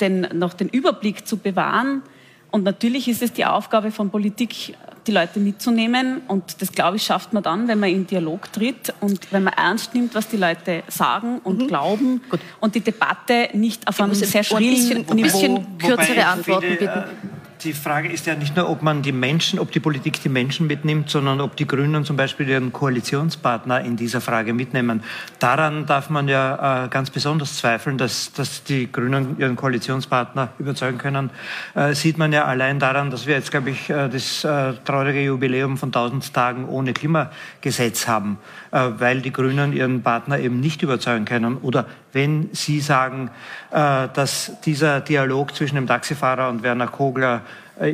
den, 0.00 0.28
noch 0.32 0.54
den 0.54 0.68
Überblick 0.68 1.26
zu 1.26 1.36
bewahren. 1.36 2.02
Und 2.50 2.64
natürlich 2.64 3.08
ist 3.08 3.22
es 3.22 3.32
die 3.32 3.44
Aufgabe 3.44 3.92
von 3.92 4.10
Politik, 4.10 4.76
die 5.06 5.12
Leute 5.12 5.38
mitzunehmen. 5.38 6.22
Und 6.26 6.60
das, 6.60 6.72
glaube 6.72 6.96
ich, 6.96 7.04
schafft 7.04 7.32
man 7.32 7.42
dann, 7.42 7.68
wenn 7.68 7.78
man 7.78 7.90
in 7.90 8.06
Dialog 8.06 8.52
tritt 8.52 8.92
und 9.00 9.32
wenn 9.32 9.44
man 9.44 9.54
ernst 9.54 9.94
nimmt, 9.94 10.14
was 10.14 10.28
die 10.28 10.36
Leute 10.36 10.82
sagen 10.88 11.40
und 11.44 11.62
mhm. 11.62 11.68
glauben 11.68 12.20
Gut. 12.28 12.40
und 12.60 12.74
die 12.74 12.80
Debatte 12.80 13.50
nicht 13.52 13.86
auf 13.86 14.00
einem 14.00 14.14
sehr 14.14 14.42
schrillen 14.42 15.02
Niveau... 15.02 15.10
Ein 15.12 15.16
bisschen 15.22 15.78
kürzere 15.78 16.26
Antworten 16.26 16.76
bitten 16.78 17.39
die 17.64 17.72
Frage 17.72 18.08
ist 18.08 18.26
ja 18.26 18.34
nicht 18.34 18.56
nur, 18.56 18.68
ob 18.68 18.82
man 18.82 19.02
die 19.02 19.12
Menschen, 19.12 19.58
ob 19.58 19.70
die 19.70 19.80
Politik 19.80 20.22
die 20.22 20.28
Menschen 20.28 20.66
mitnimmt, 20.66 21.10
sondern 21.10 21.40
ob 21.40 21.56
die 21.56 21.66
Grünen 21.66 22.04
zum 22.04 22.16
Beispiel 22.16 22.48
ihren 22.48 22.72
Koalitionspartner 22.72 23.82
in 23.82 23.96
dieser 23.96 24.20
Frage 24.20 24.52
mitnehmen. 24.52 25.02
Daran 25.38 25.86
darf 25.86 26.10
man 26.10 26.28
ja 26.28 26.84
äh, 26.84 26.88
ganz 26.88 27.10
besonders 27.10 27.58
zweifeln, 27.58 27.98
dass, 27.98 28.32
dass 28.32 28.64
die 28.64 28.90
Grünen 28.90 29.38
ihren 29.38 29.56
Koalitionspartner 29.56 30.50
überzeugen 30.58 30.98
können. 30.98 31.30
Äh, 31.74 31.94
sieht 31.94 32.18
man 32.18 32.32
ja 32.32 32.44
allein 32.46 32.78
daran, 32.78 33.10
dass 33.10 33.26
wir 33.26 33.34
jetzt, 33.34 33.50
glaube 33.50 33.70
ich, 33.70 33.90
äh, 33.90 34.08
das 34.08 34.44
äh, 34.44 34.74
traurige 34.84 35.22
Jubiläum 35.22 35.76
von 35.76 35.88
1000 35.88 36.32
Tagen 36.32 36.68
ohne 36.68 36.92
Klimagesetz 36.92 38.08
haben, 38.08 38.38
äh, 38.70 38.88
weil 38.98 39.20
die 39.20 39.32
Grünen 39.32 39.72
ihren 39.72 40.02
Partner 40.02 40.38
eben 40.38 40.60
nicht 40.60 40.82
überzeugen 40.82 41.26
können. 41.26 41.58
Oder 41.58 41.86
wenn 42.12 42.48
Sie 42.52 42.80
sagen, 42.80 43.30
äh, 43.70 44.08
dass 44.12 44.60
dieser 44.64 45.00
Dialog 45.00 45.54
zwischen 45.54 45.76
dem 45.76 45.86
Taxifahrer 45.86 46.48
und 46.48 46.62
Werner 46.62 46.88
Kogler 46.88 47.42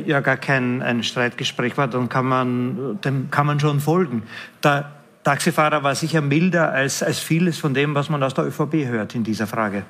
ja 0.05 0.19
gar 0.19 0.37
kein 0.37 0.81
ein 0.81 1.03
Streitgespräch 1.03 1.77
war, 1.77 1.87
dann 1.87 2.09
kann 2.09 2.25
man, 2.25 2.99
dem 3.01 3.31
kann 3.31 3.47
man 3.47 3.59
schon 3.59 3.79
folgen. 3.79 4.23
Der 4.63 4.91
Taxifahrer 5.23 5.83
war 5.83 5.95
sicher 5.95 6.21
milder 6.21 6.71
als, 6.71 7.03
als 7.03 7.19
vieles 7.19 7.57
von 7.57 7.73
dem, 7.73 7.95
was 7.95 8.09
man 8.09 8.21
aus 8.23 8.33
der 8.33 8.45
ÖVP 8.45 8.85
hört 8.85 9.15
in 9.15 9.23
dieser 9.23 9.47
Frage. 9.47 9.83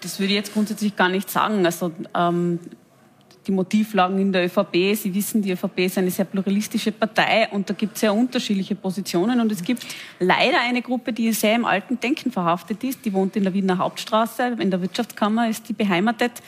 Das 0.00 0.18
würde 0.18 0.32
ich 0.32 0.36
jetzt 0.36 0.52
grundsätzlich 0.52 0.96
gar 0.96 1.08
nicht 1.08 1.30
sagen. 1.30 1.64
Also 1.64 1.92
ähm, 2.14 2.58
die 3.46 3.52
Motivlagen 3.52 4.18
in 4.18 4.32
der 4.32 4.46
ÖVP. 4.46 4.96
Sie 4.96 5.14
wissen, 5.14 5.42
die 5.42 5.52
ÖVP 5.52 5.78
ist 5.80 5.98
eine 5.98 6.10
sehr 6.10 6.24
pluralistische 6.24 6.92
Partei 6.92 7.48
und 7.50 7.68
da 7.68 7.74
gibt 7.74 7.94
es 7.94 8.00
sehr 8.00 8.14
unterschiedliche 8.14 8.74
Positionen. 8.74 9.40
Und 9.40 9.52
es 9.52 9.62
gibt 9.62 9.86
leider 10.18 10.60
eine 10.60 10.82
Gruppe, 10.82 11.12
die 11.12 11.32
sehr 11.32 11.54
im 11.54 11.64
alten 11.64 11.98
Denken 12.00 12.30
verhaftet 12.30 12.82
ist. 12.84 13.04
Die 13.04 13.12
wohnt 13.12 13.36
in 13.36 13.44
der 13.44 13.54
Wiener 13.54 13.78
Hauptstraße, 13.78 14.56
in 14.58 14.70
der 14.70 14.80
Wirtschaftskammer 14.80 15.48
ist 15.48 15.68
die 15.68 15.72
beheimatet. 15.72 16.42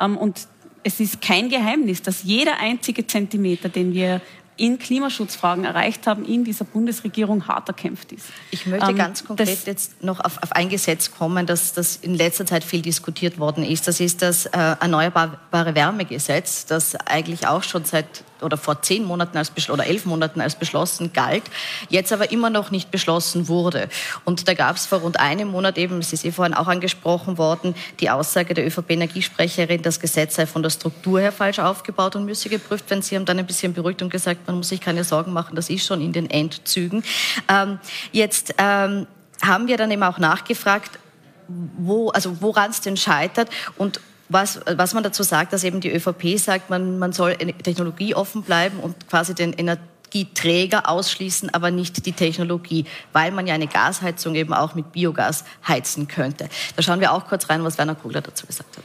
Ähm, 0.00 0.16
und 0.16 0.46
es 0.82 1.00
ist 1.00 1.20
kein 1.20 1.48
Geheimnis, 1.48 2.02
dass 2.02 2.22
jeder 2.22 2.58
einzige 2.58 3.06
Zentimeter, 3.06 3.68
den 3.68 3.92
wir 3.92 4.20
in 4.56 4.78
Klimaschutzfragen 4.78 5.64
erreicht 5.64 6.06
haben, 6.06 6.24
in 6.26 6.44
dieser 6.44 6.66
Bundesregierung 6.66 7.48
hart 7.48 7.68
erkämpft 7.68 8.12
ist. 8.12 8.26
Ich 8.50 8.66
möchte 8.66 8.90
ähm, 8.90 8.96
ganz 8.96 9.24
konkret 9.24 9.66
jetzt 9.66 10.04
noch 10.04 10.20
auf, 10.20 10.42
auf, 10.42 10.52
ein 10.52 10.68
Gesetz 10.68 11.10
kommen, 11.10 11.46
das, 11.46 11.72
das 11.72 11.96
in 11.96 12.14
letzter 12.14 12.44
Zeit 12.44 12.62
viel 12.62 12.82
diskutiert 12.82 13.38
worden 13.38 13.64
ist. 13.64 13.88
Das 13.88 14.00
ist 14.00 14.20
das 14.20 14.44
äh, 14.46 14.58
Erneuerbare 14.58 15.74
Wärmegesetz, 15.74 16.66
das 16.66 16.94
eigentlich 16.94 17.46
auch 17.46 17.62
schon 17.62 17.86
seit 17.86 18.22
oder 18.42 18.56
vor 18.56 18.82
zehn 18.82 19.04
Monaten 19.04 19.36
als 19.36 19.52
oder 19.68 19.86
elf 19.86 20.06
Monaten 20.06 20.40
als 20.40 20.54
beschlossen 20.54 21.12
galt, 21.12 21.42
jetzt 21.88 22.12
aber 22.12 22.30
immer 22.30 22.50
noch 22.50 22.70
nicht 22.70 22.90
beschlossen 22.90 23.48
wurde. 23.48 23.88
Und 24.24 24.48
da 24.48 24.54
gab 24.54 24.76
es 24.76 24.86
vor 24.86 24.98
rund 24.98 25.18
einem 25.18 25.48
Monat 25.48 25.78
eben, 25.78 25.98
es 25.98 26.12
ist 26.12 26.24
eh 26.24 26.32
vorhin 26.32 26.54
auch 26.54 26.68
angesprochen 26.68 27.38
worden, 27.38 27.74
die 28.00 28.10
Aussage 28.10 28.54
der 28.54 28.66
ÖVP-Energiesprecherin, 28.66 29.82
das 29.82 30.00
Gesetz 30.00 30.36
sei 30.36 30.46
von 30.46 30.62
der 30.62 30.70
Struktur 30.70 31.20
her 31.20 31.32
falsch 31.32 31.58
aufgebaut 31.58 32.16
und 32.16 32.24
müsse 32.24 32.48
geprüft 32.48 32.88
werden. 32.90 33.02
Sie 33.02 33.16
haben 33.16 33.24
dann 33.24 33.38
ein 33.38 33.46
bisschen 33.46 33.72
beruhigt 33.72 34.02
und 34.02 34.10
gesagt, 34.10 34.46
man 34.46 34.56
muss 34.56 34.68
sich 34.68 34.80
keine 34.80 35.04
Sorgen 35.04 35.32
machen, 35.32 35.56
das 35.56 35.70
ist 35.70 35.86
schon 35.86 36.00
in 36.00 36.12
den 36.12 36.28
Endzügen. 36.30 37.02
Ähm, 37.48 37.78
jetzt 38.12 38.54
ähm, 38.58 39.06
haben 39.42 39.66
wir 39.66 39.76
dann 39.76 39.90
eben 39.90 40.02
auch 40.02 40.18
nachgefragt, 40.18 40.98
wo, 41.78 42.10
also 42.10 42.40
woran 42.40 42.70
es 42.70 42.80
denn 42.80 42.96
scheitert 42.96 43.50
und 43.76 44.00
was, 44.30 44.60
was 44.66 44.94
man 44.94 45.02
dazu 45.02 45.22
sagt, 45.22 45.52
dass 45.52 45.64
eben 45.64 45.80
die 45.80 45.92
ÖVP 45.92 46.38
sagt, 46.38 46.70
man, 46.70 46.98
man 46.98 47.12
soll 47.12 47.36
technologieoffen 47.36 48.42
bleiben 48.42 48.78
und 48.78 49.08
quasi 49.08 49.34
den 49.34 49.52
Energieträger 49.52 50.88
ausschließen, 50.88 51.52
aber 51.52 51.70
nicht 51.70 52.06
die 52.06 52.12
Technologie, 52.12 52.86
weil 53.12 53.32
man 53.32 53.46
ja 53.46 53.54
eine 53.54 53.66
Gasheizung 53.66 54.34
eben 54.36 54.54
auch 54.54 54.74
mit 54.74 54.92
Biogas 54.92 55.44
heizen 55.66 56.08
könnte. 56.08 56.48
Da 56.76 56.82
schauen 56.82 57.00
wir 57.00 57.12
auch 57.12 57.26
kurz 57.26 57.50
rein, 57.50 57.64
was 57.64 57.76
Werner 57.76 57.96
Kugler 57.96 58.22
dazu 58.22 58.46
gesagt 58.46 58.76
hat 58.76 58.84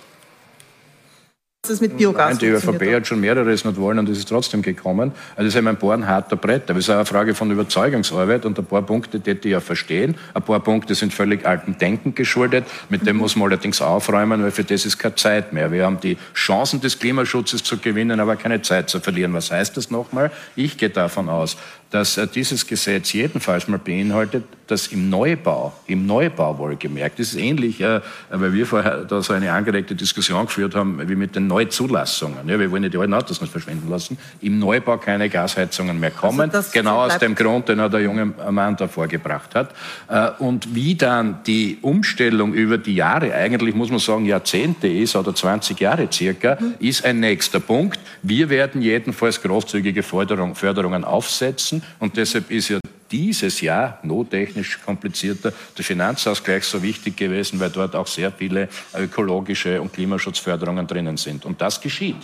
das 1.67 1.81
mit 1.81 1.97
Biogas 1.97 2.29
Nein, 2.29 2.37
die 2.39 2.47
ÖVP 2.47 2.95
hat 2.95 3.07
schon 3.07 3.19
mehreres 3.19 3.65
nicht 3.65 3.77
wollen 3.77 3.99
und 3.99 4.09
es 4.09 4.17
ist 4.17 4.29
trotzdem 4.29 4.61
gekommen. 4.61 5.11
Also 5.35 5.45
das 5.47 5.55
ist 5.55 5.67
ein 5.67 5.77
paar 5.77 5.93
ein 5.93 6.07
harter 6.07 6.35
Brett. 6.35 6.69
Aber 6.69 6.79
es 6.79 6.85
ist 6.85 6.89
auch 6.89 6.95
eine 6.95 7.05
Frage 7.05 7.35
von 7.35 7.51
Überzeugungsarbeit 7.51 8.45
und 8.45 8.57
ein 8.57 8.65
paar 8.65 8.81
Punkte, 8.81 9.19
die 9.19 9.31
ich 9.31 9.45
ja 9.45 9.59
verstehen. 9.59 10.15
Ein 10.33 10.43
paar 10.43 10.59
Punkte 10.59 10.95
sind 10.95 11.13
völlig 11.13 11.45
alten 11.45 11.77
Denken 11.77 12.15
geschuldet. 12.15 12.65
Mit 12.89 13.05
dem 13.05 13.15
mhm. 13.15 13.21
muss 13.23 13.35
man 13.35 13.47
allerdings 13.47 13.81
aufräumen, 13.81 14.43
weil 14.43 14.51
für 14.51 14.63
das 14.63 14.85
ist 14.85 14.97
keine 14.97 15.15
Zeit 15.15 15.53
mehr. 15.53 15.71
Wir 15.71 15.85
haben 15.85 15.99
die 15.99 16.17
Chancen 16.33 16.81
des 16.81 16.99
Klimaschutzes 16.99 17.63
zu 17.63 17.77
gewinnen, 17.77 18.19
aber 18.19 18.35
keine 18.35 18.61
Zeit 18.61 18.89
zu 18.89 18.99
verlieren. 18.99 19.33
Was 19.33 19.51
heißt 19.51 19.77
das 19.77 19.91
nochmal? 19.91 20.31
Ich 20.55 20.77
gehe 20.77 20.89
davon 20.89 21.29
aus, 21.29 21.57
dass 21.91 22.17
äh, 22.17 22.27
dieses 22.27 22.67
Gesetz 22.67 23.13
jedenfalls 23.13 23.67
mal 23.67 23.79
beinhaltet, 23.79 24.43
dass 24.67 24.87
im 24.87 25.09
Neubau, 25.09 25.73
im 25.87 26.05
Neubau 26.05 26.57
wohlgemerkt, 26.57 27.19
das 27.19 27.29
ist 27.29 27.35
ähnlich, 27.35 27.81
äh, 27.81 28.01
weil 28.29 28.53
wir 28.53 28.65
vorher 28.65 29.05
da 29.05 29.21
so 29.21 29.33
eine 29.33 29.51
angeregte 29.51 29.95
Diskussion 29.95 30.45
geführt 30.45 30.75
haben, 30.75 31.07
wie 31.07 31.15
mit 31.15 31.35
den 31.35 31.47
Neuzulassungen. 31.47 32.47
Ja, 32.47 32.59
wir 32.59 32.71
wollen 32.71 32.83
ja 32.83 32.89
die 32.89 32.97
alten 32.97 33.13
Autos 33.13 33.41
nicht 33.41 33.51
verschwinden 33.51 33.89
lassen. 33.89 34.17
Im 34.41 34.59
Neubau 34.59 34.97
keine 34.97 35.29
Gasheizungen 35.29 35.99
mehr 35.99 36.11
kommen. 36.11 36.51
Also 36.51 36.69
genau 36.73 37.05
aus 37.05 37.17
dem 37.17 37.35
Grund, 37.35 37.69
den 37.69 37.77
der 37.77 38.01
junge 38.01 38.25
Mann 38.25 38.75
da 38.75 38.87
vorgebracht 38.87 39.55
hat. 39.55 39.71
Äh, 40.07 40.31
und 40.39 40.73
wie 40.73 40.95
dann 40.95 41.39
die 41.45 41.77
Umstellung 41.81 42.53
über 42.53 42.77
die 42.77 42.95
Jahre, 42.95 43.33
eigentlich 43.33 43.75
muss 43.75 43.89
man 43.89 43.99
sagen 43.99 44.25
Jahrzehnte 44.25 44.87
ist 44.87 45.15
oder 45.15 45.33
20 45.33 45.79
Jahre 45.79 46.07
circa, 46.11 46.57
mhm. 46.59 46.75
ist 46.79 47.05
ein 47.05 47.19
nächster 47.19 47.59
Punkt. 47.59 47.99
Wir 48.21 48.49
werden 48.49 48.81
jedenfalls 48.81 49.41
großzügige 49.41 50.03
Förderung, 50.03 50.55
Förderungen 50.55 51.03
aufsetzen 51.03 51.83
und 51.99 52.17
deshalb 52.17 52.49
ist 52.51 52.69
ja 52.69 52.79
dieses 53.11 53.61
Jahr 53.61 53.99
nottechnisch 54.03 54.79
komplizierter 54.83 55.53
der 55.77 55.85
Finanzausgleich 55.85 56.63
so 56.63 56.81
wichtig 56.81 57.17
gewesen, 57.17 57.59
weil 57.59 57.69
dort 57.69 57.95
auch 57.95 58.07
sehr 58.07 58.31
viele 58.31 58.69
ökologische 58.95 59.81
und 59.81 59.93
Klimaschutzförderungen 59.93 60.87
drinnen 60.87 61.17
sind. 61.17 61.45
Und 61.45 61.61
das 61.61 61.79
geschieht. 61.79 62.17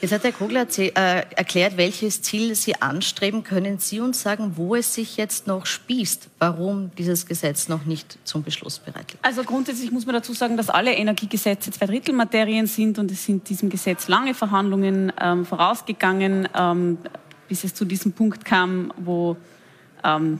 Jetzt 0.00 0.12
hat 0.12 0.22
Herr 0.22 0.30
Kogler 0.30 0.64
äh, 0.78 0.90
erklärt, 1.34 1.76
welches 1.76 2.22
Ziel 2.22 2.54
Sie 2.54 2.80
anstreben. 2.80 3.42
Können 3.42 3.80
Sie 3.80 3.98
uns 3.98 4.22
sagen, 4.22 4.52
wo 4.54 4.76
es 4.76 4.94
sich 4.94 5.16
jetzt 5.16 5.48
noch 5.48 5.66
spießt, 5.66 6.28
warum 6.38 6.92
dieses 6.96 7.26
Gesetz 7.26 7.68
noch 7.68 7.84
nicht 7.84 8.16
zum 8.22 8.44
Beschluss 8.44 8.78
bereit 8.78 9.10
liegt? 9.10 9.24
Also 9.24 9.42
grundsätzlich 9.42 9.90
muss 9.90 10.06
man 10.06 10.14
dazu 10.14 10.34
sagen, 10.34 10.56
dass 10.56 10.70
alle 10.70 10.94
Energiegesetze 10.94 11.72
zwei 11.72 11.86
Drittel 11.86 12.14
Materien 12.14 12.68
sind 12.68 13.00
und 13.00 13.10
es 13.10 13.24
sind 13.24 13.48
diesem 13.48 13.70
Gesetz 13.70 14.06
lange 14.06 14.34
Verhandlungen 14.34 15.12
ähm, 15.20 15.44
vorausgegangen. 15.44 16.48
Ähm, 16.54 16.98
bis 17.48 17.64
es 17.64 17.74
zu 17.74 17.84
diesem 17.84 18.12
Punkt 18.12 18.44
kam, 18.44 18.92
wo 18.96 19.36
ähm, 20.04 20.38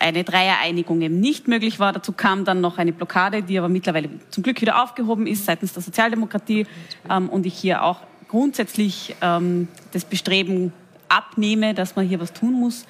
eine 0.00 0.24
Dreiereinigung 0.24 1.02
eben 1.02 1.20
nicht 1.20 1.48
möglich 1.48 1.78
war. 1.78 1.92
Dazu 1.92 2.12
kam 2.12 2.44
dann 2.44 2.60
noch 2.60 2.78
eine 2.78 2.92
Blockade, 2.92 3.42
die 3.42 3.58
aber 3.58 3.68
mittlerweile 3.68 4.08
zum 4.30 4.42
Glück 4.42 4.60
wieder 4.60 4.82
aufgehoben 4.82 5.26
ist 5.26 5.44
seitens 5.44 5.72
der 5.72 5.82
Sozialdemokratie 5.82 6.66
ähm, 7.10 7.28
und 7.28 7.46
ich 7.46 7.54
hier 7.54 7.82
auch 7.82 8.00
grundsätzlich 8.28 9.14
ähm, 9.20 9.68
das 9.92 10.04
Bestreben 10.04 10.72
abnehme, 11.08 11.74
dass 11.74 11.96
man 11.96 12.06
hier 12.06 12.18
was 12.20 12.32
tun 12.32 12.54
muss. 12.54 12.86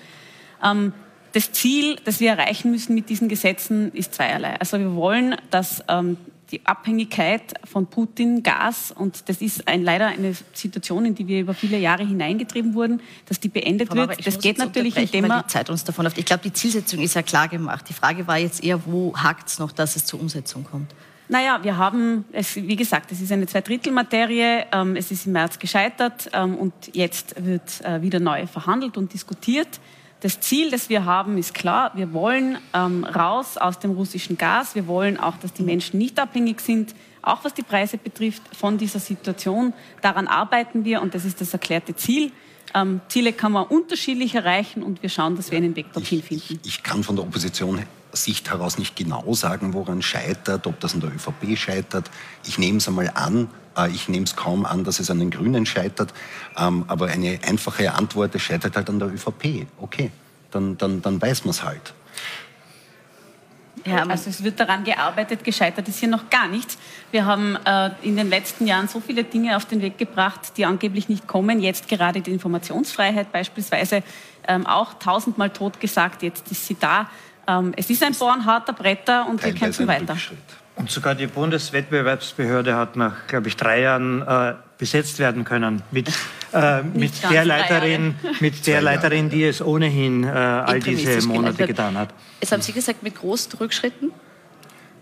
Ähm, 0.62 0.92
das 1.33 1.51
Ziel, 1.53 1.97
das 2.05 2.21
wir 2.21 2.31
erreichen 2.31 2.71
müssen 2.71 2.95
mit 2.95 3.09
diesen 3.09 3.29
Gesetzen, 3.29 3.90
ist 3.92 4.14
zweierlei. 4.14 4.61
Also 4.61 4.79
wir 4.79 4.95
wollen, 4.95 5.37
dass 5.51 5.83
ähm, 5.88 6.16
die 6.53 6.65
Abhängigkeit 6.67 7.55
von 7.65 7.87
Putin, 7.87 8.43
Gas, 8.43 8.93
und 8.93 9.29
das 9.29 9.41
ist 9.41 9.67
ein, 9.67 9.83
leider 9.83 10.07
eine 10.07 10.35
Situation, 10.53 11.07
in 11.07 11.15
die 11.15 11.27
wir 11.27 11.41
über 11.41 11.55
viele 11.55 11.79
Jahre 11.79 12.07
hineingetrieben 12.07 12.75
wurden, 12.75 13.01
dass 13.27 13.41
die 13.41 13.49
beendet 13.49 13.88
Frau 13.88 13.97
wird. 13.97 14.27
Das 14.27 14.38
geht 14.38 14.59
natürlich, 14.59 14.97
indem 14.97 15.27
man... 15.29 15.43
Die 15.43 15.49
Zeit 15.49 15.71
uns 15.71 15.83
davon 15.83 16.07
auf. 16.07 16.17
Ich 16.19 16.27
glaube, 16.27 16.43
die 16.45 16.53
Zielsetzung 16.53 17.01
ist 17.01 17.15
ja 17.15 17.23
klar 17.23 17.49
gemacht. 17.49 17.87
Die 17.88 17.95
Frage 17.95 18.27
war 18.27 18.38
jetzt 18.38 18.62
eher, 18.62 18.85
wo 18.87 19.17
hakt 19.17 19.49
es 19.49 19.59
noch, 19.59 19.73
dass 19.73 19.97
es 19.97 20.05
zur 20.05 20.21
Umsetzung 20.21 20.65
kommt? 20.65 20.95
Naja, 21.29 21.61
wir 21.62 21.79
haben, 21.79 22.27
es, 22.33 22.57
wie 22.57 22.77
gesagt, 22.77 23.11
es 23.11 23.23
ist 23.23 23.33
eine 23.33 23.47
Zweidrittelmaterie, 23.47 24.65
ähm, 24.71 24.97
es 24.97 25.11
ist 25.11 25.27
im 25.27 25.33
März 25.33 25.59
gescheitert 25.59 26.29
ähm, 26.35 26.57
und 26.57 26.75
jetzt 26.93 27.43
wird 27.43 27.81
äh, 27.83 28.03
wieder 28.03 28.21
neu 28.21 28.47
verhandelt 28.47 28.99
und 28.99 29.15
diskutiert. 29.15 29.81
Das 30.23 30.39
Ziel, 30.39 30.71
das 30.71 30.89
wir 30.89 31.05
haben, 31.05 31.37
ist 31.37 31.53
klar. 31.53 31.91
Wir 31.97 32.13
wollen 32.13 32.57
ähm, 32.75 33.03
raus 33.03 33.57
aus 33.57 33.81
dem 33.81 33.91
russischen 33.91 34.39
Gas. 34.39 34.77
Wir 34.77 34.87
wollen 34.87 35.19
auch, 35.19 35.37
dass 35.39 35.53
die 35.53 35.65
Menschen 35.65 35.99
nicht 35.99 36.21
abhängig 36.21 36.61
sind, 36.61 36.95
auch 37.23 37.43
was 37.43 37.55
die 37.55 37.65
Preise 37.65 37.99
betrifft, 37.99 38.43
von 38.57 38.79
dieser 38.79 39.01
Situation. 39.01 39.75
Daran 40.01 40.29
arbeiten 40.29 40.85
wir 40.85 41.03
und 41.03 41.17
das 41.17 41.25
ist 41.25 41.41
das 41.41 41.53
erklärte 41.53 41.97
Ziel. 41.97 42.31
Ähm, 42.73 43.01
Ziele 43.09 43.33
kann 43.33 43.51
man 43.51 43.67
unterschiedlich 43.67 44.37
erreichen 44.37 44.85
und 44.85 45.03
wir 45.03 45.11
schauen, 45.11 45.35
dass 45.35 45.51
wir 45.51 45.59
einen 45.59 45.75
Weg 45.75 45.93
dorthin 45.93 46.23
finden. 46.23 46.61
Ich, 46.63 46.77
ich 46.77 46.83
kann 46.85 47.03
von 47.03 47.17
der 47.17 47.25
Opposition 47.25 47.83
Sicht 48.13 48.49
heraus 48.51 48.79
nicht 48.79 48.95
genau 48.95 49.35
sagen, 49.35 49.75
woran 49.75 50.03
scheitert, 50.03 50.69
ob 50.69 50.79
das 50.79 50.95
an 50.95 51.01
der 51.01 51.11
ÖVP 51.11 51.57
scheitert. 51.57 52.11
Ich 52.47 52.59
nehme 52.59 52.79
es 52.79 52.87
einmal 52.87 53.11
an, 53.15 53.49
ich 53.91 54.09
nehme 54.09 54.25
es 54.25 54.37
kaum 54.37 54.67
an, 54.67 54.85
dass 54.85 55.01
es 55.01 55.11
an 55.11 55.19
den 55.19 55.31
Grünen 55.31 55.67
scheitert. 55.67 56.13
Ähm, 56.57 56.85
aber 56.89 57.07
eine 57.07 57.39
einfache 57.47 57.93
Antwort, 57.95 58.35
es 58.35 58.43
scheitert 58.43 58.77
halt 58.77 58.89
an 58.89 58.99
der 58.99 59.09
ÖVP. 59.09 59.67
Okay, 59.79 60.11
dann, 60.51 60.77
dann, 60.79 61.03
dann 61.03 61.21
weiß 61.21 61.45
man 61.45 61.51
es 61.51 61.63
halt. 61.63 61.95
Ja, 63.85 64.05
also 64.07 64.31
es 64.31 64.45
wird 64.45 64.61
daran 64.61 64.85
gearbeitet, 64.85 65.43
gescheitert 65.43 65.89
ist 65.89 65.99
hier 65.99 66.09
noch 66.09 66.31
gar 66.31 66.47
nichts. 66.47 66.79
Wir 67.11 67.27
haben 67.27 67.57
äh, 67.65 67.91
in 68.03 68.17
den 68.17 68.29
letzten 68.29 68.67
Jahren 68.67 68.87
so 68.87 69.01
viele 69.01 69.25
Dinge 69.25 69.57
auf 69.57 69.65
den 69.65 69.83
Weg 69.83 69.99
gebracht, 69.99 70.57
die 70.57 70.65
angeblich 70.65 71.09
nicht 71.09 71.27
kommen. 71.27 71.61
Jetzt 71.61 71.89
gerade 71.89 72.21
die 72.21 72.31
Informationsfreiheit 72.31 73.33
beispielsweise 73.33 74.05
ähm, 74.47 74.67
auch 74.67 74.95
tausendmal 74.95 75.51
tot 75.51 75.81
gesagt, 75.81 76.23
jetzt 76.23 76.51
ist 76.51 76.67
sie 76.67 76.77
da. 76.79 77.11
Ähm, 77.49 77.73
es 77.77 77.91
ist 77.91 78.03
ein 78.05 78.15
Bohren 78.15 78.45
harter 78.45 78.73
Bretter 78.73 79.27
und 79.29 79.43
wir 79.45 79.53
kämpfen 79.53 79.89
weiter. 79.89 80.15
Rückschritt. 80.15 80.39
Und 80.75 80.91
sogar 80.91 81.15
die 81.15 81.27
Bundeswettbewerbsbehörde 81.27 82.75
hat 82.77 82.97
nach, 82.97 83.27
glaube 83.27 83.49
ich, 83.49 83.57
drei 83.57 83.83
Jahren 83.83 84.23
äh, 84.23 84.55
besetzt 84.79 85.19
werden 85.19 85.45
können 85.45 85.83
mit, 85.91 86.09
äh, 86.53 86.83
mit 86.83 87.13
der 87.31 87.45
Leiterin, 87.45 88.15
mit 88.41 88.67
der 88.67 88.81
Leiterin, 88.81 89.29
die 89.29 89.45
es 89.45 89.61
ohnehin 89.61 90.25
äh, 90.25 90.29
all 90.29 90.81
diese 90.81 91.27
Monate 91.29 91.67
getan 91.67 91.97
hat. 91.99 92.09
Jetzt 92.41 92.53
haben 92.53 92.63
Sie 92.63 92.73
gesagt, 92.73 93.03
mit 93.03 93.15
großen 93.15 93.53
Rückschritten? 93.59 94.13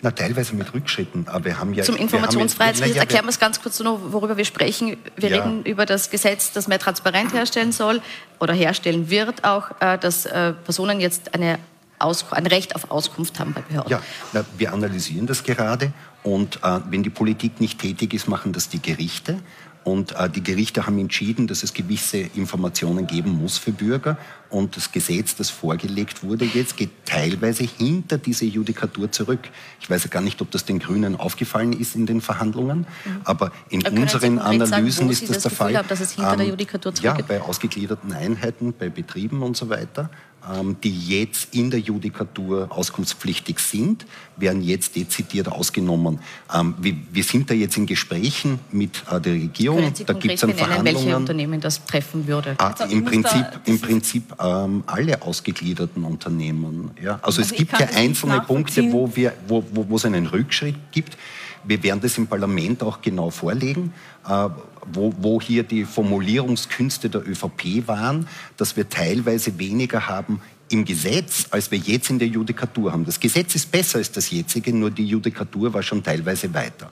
Na, 0.02 0.10
teilweise 0.10 0.54
mit 0.56 0.72
Rückschritten, 0.72 1.28
aber 1.28 1.44
wir 1.44 1.58
haben 1.60 1.74
ja... 1.74 1.84
Zum 1.84 1.96
Informationsfreiheitsgesetz, 1.96 2.96
ja, 2.96 3.02
erklären 3.02 3.26
wir 3.26 3.30
es 3.30 3.38
ganz 3.38 3.60
kurz 3.60 3.78
noch, 3.80 4.00
worüber 4.12 4.38
wir 4.38 4.46
sprechen. 4.46 4.96
Wir 5.16 5.28
ja. 5.28 5.42
reden 5.42 5.62
über 5.64 5.84
das 5.84 6.08
Gesetz, 6.08 6.52
das 6.52 6.68
mehr 6.68 6.78
transparent 6.78 7.34
herstellen 7.34 7.70
soll 7.70 8.00
oder 8.38 8.54
herstellen 8.54 9.10
wird 9.10 9.44
auch, 9.44 9.70
äh, 9.80 9.98
dass 9.98 10.24
äh, 10.24 10.54
Personen 10.54 11.00
jetzt 11.00 11.34
eine 11.34 11.58
ein 12.00 12.46
Recht 12.46 12.74
auf 12.74 12.90
Auskunft 12.90 13.38
haben 13.38 13.52
bei 13.52 13.60
Behörden. 13.60 13.90
Ja, 13.90 14.02
na, 14.32 14.44
wir 14.56 14.72
analysieren 14.72 15.26
das 15.26 15.44
gerade 15.44 15.92
und 16.22 16.56
äh, 16.62 16.80
wenn 16.90 17.02
die 17.02 17.10
Politik 17.10 17.60
nicht 17.60 17.78
tätig 17.78 18.14
ist, 18.14 18.28
machen 18.28 18.52
das 18.52 18.68
die 18.68 18.80
Gerichte. 18.80 19.40
Und 19.82 20.12
äh, 20.12 20.28
die 20.28 20.42
Gerichte 20.42 20.86
haben 20.86 20.98
entschieden, 20.98 21.46
dass 21.46 21.62
es 21.62 21.72
gewisse 21.72 22.18
Informationen 22.18 23.06
geben 23.06 23.40
muss 23.40 23.56
für 23.56 23.72
Bürger. 23.72 24.18
Und 24.50 24.76
das 24.76 24.92
Gesetz, 24.92 25.36
das 25.36 25.48
vorgelegt 25.48 26.22
wurde 26.22 26.44
jetzt, 26.44 26.76
geht 26.76 26.90
teilweise 27.06 27.64
hinter 27.64 28.18
diese 28.18 28.44
Judikatur 28.44 29.10
zurück. 29.10 29.40
Ich 29.80 29.88
weiß 29.88 30.04
ja 30.04 30.10
gar 30.10 30.20
nicht, 30.20 30.42
ob 30.42 30.50
das 30.50 30.66
den 30.66 30.80
Grünen 30.80 31.16
aufgefallen 31.16 31.72
ist 31.72 31.94
in 31.94 32.04
den 32.04 32.20
Verhandlungen, 32.20 32.80
mhm. 33.04 33.20
aber 33.24 33.52
in 33.70 33.82
Können 33.82 34.02
unseren 34.02 34.38
Analysen 34.38 34.92
sagen, 34.92 35.10
ist 35.10 35.22
das, 35.22 35.30
das 35.30 35.42
der 35.44 35.50
Fall. 35.52 35.76
Haben, 35.76 35.88
dass 35.88 36.00
es 36.00 36.12
hinter 36.12 36.32
ähm, 36.32 36.38
der 36.38 36.46
Judikatur 36.48 36.94
zurückgeht? 36.94 37.28
Ja, 37.30 37.38
bei 37.38 37.40
ausgegliederten 37.40 38.12
Einheiten, 38.12 38.74
bei 38.78 38.90
Betrieben 38.90 39.42
und 39.42 39.56
so 39.56 39.70
weiter. 39.70 40.10
Ähm, 40.48 40.76
die 40.82 41.20
jetzt 41.20 41.54
in 41.54 41.70
der 41.70 41.80
Judikatur 41.80 42.68
auskunftspflichtig 42.70 43.58
sind, 43.58 44.06
werden 44.36 44.62
jetzt 44.62 44.96
dezidiert 44.96 45.48
ausgenommen. 45.48 46.18
Ähm, 46.54 46.74
wir, 46.78 47.24
sind 47.24 47.50
da 47.50 47.54
jetzt 47.54 47.76
in 47.76 47.84
Gesprächen 47.84 48.58
mit 48.72 49.02
äh, 49.10 49.20
der 49.20 49.34
Regierung. 49.34 49.92
Da 50.06 50.14
gibt 50.14 50.34
es 50.34 50.40
Verhandlungen. 50.40 50.84
welche 50.84 51.16
Unternehmen 51.16 51.60
das 51.60 51.84
treffen 51.84 52.26
würde? 52.26 52.54
Ah, 52.56 52.68
also 52.68 52.84
Im 52.84 53.04
Prinzip, 53.04 53.44
im 53.66 53.80
Prinzip 53.80 54.34
ähm, 54.40 54.82
alle 54.86 55.20
ausgegliederten 55.20 56.04
Unternehmen. 56.04 56.92
Ja? 57.02 57.18
Also, 57.22 57.40
also 57.40 57.42
es 57.42 57.52
gibt 57.52 57.78
ja 57.78 57.88
einzelne 57.94 58.40
Punkte, 58.40 58.90
wo, 58.90 59.14
wir, 59.14 59.34
wo, 59.46 59.62
wo, 59.72 59.90
wo 59.90 59.96
es 59.96 60.06
einen 60.06 60.26
Rückschritt 60.26 60.76
gibt. 60.90 61.18
Wir 61.64 61.82
werden 61.82 62.00
das 62.00 62.18
im 62.18 62.26
Parlament 62.26 62.82
auch 62.82 63.02
genau 63.02 63.30
vorlegen, 63.30 63.92
äh, 64.26 64.48
wo, 64.92 65.14
wo 65.18 65.40
hier 65.40 65.62
die 65.62 65.84
Formulierungskünste 65.84 67.10
der 67.10 67.26
ÖVP 67.28 67.86
waren, 67.86 68.28
dass 68.56 68.76
wir 68.76 68.88
teilweise 68.88 69.58
weniger 69.58 70.08
haben 70.08 70.40
im 70.70 70.84
Gesetz, 70.84 71.46
als 71.50 71.70
wir 71.70 71.78
jetzt 71.78 72.10
in 72.10 72.18
der 72.18 72.28
Judikatur 72.28 72.92
haben. 72.92 73.04
Das 73.04 73.18
Gesetz 73.18 73.54
ist 73.54 73.70
besser 73.72 73.98
als 73.98 74.12
das 74.12 74.30
jetzige, 74.30 74.72
nur 74.72 74.90
die 74.90 75.06
Judikatur 75.06 75.74
war 75.74 75.82
schon 75.82 76.02
teilweise 76.02 76.52
weiter 76.54 76.90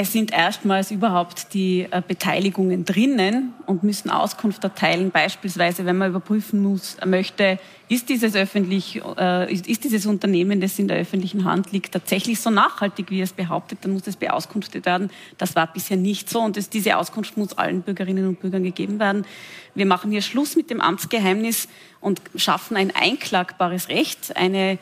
es 0.00 0.12
sind 0.12 0.30
erstmals 0.30 0.92
überhaupt 0.92 1.54
die 1.54 1.88
äh, 1.90 2.00
Beteiligungen 2.06 2.84
drinnen 2.84 3.52
und 3.66 3.82
müssen 3.82 4.10
Auskunft 4.10 4.62
erteilen. 4.62 5.10
Beispielsweise, 5.10 5.86
wenn 5.86 5.98
man 5.98 6.10
überprüfen 6.10 6.62
muss, 6.62 6.96
möchte, 7.04 7.58
ist 7.88 8.08
dieses 8.08 8.36
öffentlich, 8.36 9.02
äh, 9.18 9.52
ist, 9.52 9.82
dieses 9.82 10.06
Unternehmen, 10.06 10.60
das 10.60 10.78
in 10.78 10.86
der 10.86 10.98
öffentlichen 10.98 11.44
Hand 11.44 11.72
liegt, 11.72 11.90
tatsächlich 11.90 12.40
so 12.40 12.48
nachhaltig, 12.48 13.10
wie 13.10 13.20
es 13.20 13.32
behauptet, 13.32 13.80
dann 13.82 13.90
muss 13.90 14.06
es 14.06 14.14
beauskunftet 14.14 14.86
werden. 14.86 15.10
Das 15.36 15.56
war 15.56 15.66
bisher 15.66 15.96
nicht 15.96 16.30
so 16.30 16.42
und 16.42 16.56
das, 16.56 16.70
diese 16.70 16.96
Auskunft 16.96 17.36
muss 17.36 17.58
allen 17.58 17.82
Bürgerinnen 17.82 18.28
und 18.28 18.38
Bürgern 18.40 18.62
gegeben 18.62 19.00
werden. 19.00 19.26
Wir 19.74 19.86
machen 19.86 20.12
hier 20.12 20.22
Schluss 20.22 20.54
mit 20.54 20.70
dem 20.70 20.80
Amtsgeheimnis 20.80 21.66
und 22.00 22.22
schaffen 22.36 22.76
ein 22.76 22.94
einklagbares 22.94 23.88
Recht, 23.88 24.36
eine 24.36 24.78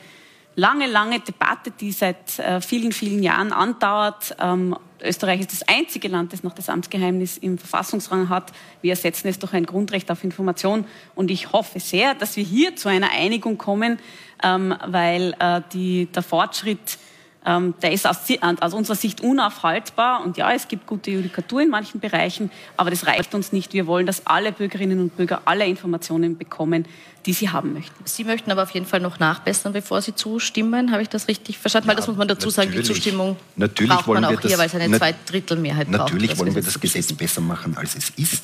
lange, 0.53 0.85
lange 0.85 1.21
Debatte, 1.21 1.71
die 1.71 1.91
seit 1.91 2.37
äh, 2.37 2.61
vielen, 2.61 2.91
vielen 2.91 3.23
Jahren 3.23 3.51
andauert. 3.51 4.35
Ähm, 4.39 4.75
Österreich 5.07 5.39
ist 5.39 5.51
das 5.51 5.67
einzige 5.67 6.07
Land, 6.07 6.33
das 6.33 6.43
noch 6.43 6.53
das 6.53 6.69
Amtsgeheimnis 6.69 7.37
im 7.37 7.57
Verfassungsrang 7.57 8.29
hat. 8.29 8.51
Wir 8.81 8.91
ersetzen 8.91 9.27
es 9.27 9.39
durch 9.39 9.53
ein 9.53 9.65
Grundrecht 9.65 10.11
auf 10.11 10.23
Information. 10.23 10.85
Und 11.15 11.31
ich 11.31 11.51
hoffe 11.51 11.79
sehr, 11.79 12.13
dass 12.13 12.35
wir 12.37 12.43
hier 12.43 12.75
zu 12.75 12.89
einer 12.89 13.11
Einigung 13.11 13.57
kommen, 13.57 13.99
ähm, 14.43 14.75
weil 14.85 15.35
äh, 15.39 15.61
die, 15.73 16.05
der 16.07 16.23
Fortschritt 16.23 16.97
ähm, 17.47 17.73
der 17.81 17.93
ist 17.93 18.05
aus, 18.05 18.17
aus, 18.59 18.73
unserer 18.73 18.97
Sicht 18.97 19.21
unaufhaltbar. 19.21 20.23
Und 20.23 20.35
ja, 20.35 20.51
es 20.51 20.67
gibt 20.67 20.85
gute 20.85 21.11
Judikatur 21.11 21.61
in 21.61 21.69
manchen 21.69 22.01
Bereichen, 22.01 22.51
aber 22.75 22.89
das 22.91 23.07
reicht 23.07 23.33
uns 23.33 23.53
nicht. 23.53 23.73
Wir 23.73 23.87
wollen, 23.87 24.05
dass 24.05 24.27
alle 24.27 24.51
Bürgerinnen 24.51 24.99
und 24.99 25.15
Bürger 25.15 25.41
alle 25.45 25.65
Informationen 25.65 26.37
bekommen, 26.37 26.85
die 27.25 27.31
sie 27.31 27.49
haben 27.49 27.73
möchten. 27.73 27.95
Sie 28.03 28.25
möchten 28.25 28.51
aber 28.51 28.63
auf 28.63 28.71
jeden 28.71 28.85
Fall 28.85 28.99
noch 28.99 29.19
nachbessern, 29.19 29.71
bevor 29.71 30.01
Sie 30.01 30.13
zustimmen. 30.13 30.91
Habe 30.91 31.01
ich 31.01 31.09
das 31.09 31.29
richtig 31.29 31.57
verstanden? 31.57 31.87
Ja, 31.87 31.91
weil 31.91 31.95
das 31.95 32.07
muss 32.07 32.17
man 32.17 32.27
dazu 32.27 32.49
sagen, 32.49 32.71
die 32.71 32.83
Zustimmung 32.83 33.37
natürlich 33.55 33.93
braucht 33.93 34.07
man 34.07 34.25
auch 34.25 34.41
hier, 34.41 34.51
das, 34.51 34.57
weil 34.57 34.67
es 34.67 34.75
eine 34.75 34.97
Zweidrittelmehrheit 34.97 35.87
braucht. 35.87 36.11
Natürlich 36.11 36.37
wollen 36.37 36.53
wir 36.53 36.61
das 36.61 36.79
Gesetz 36.79 37.13
besser 37.13 37.41
machen, 37.41 37.77
als 37.77 37.95
es 37.95 38.09
ist. 38.11 38.43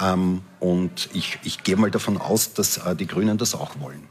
Ähm, 0.00 0.42
und 0.60 1.08
ich, 1.14 1.38
ich 1.42 1.64
gehe 1.64 1.76
mal 1.76 1.90
davon 1.90 2.16
aus, 2.18 2.52
dass 2.52 2.78
äh, 2.78 2.94
die 2.94 3.06
Grünen 3.06 3.38
das 3.38 3.54
auch 3.54 3.80
wollen. 3.80 4.06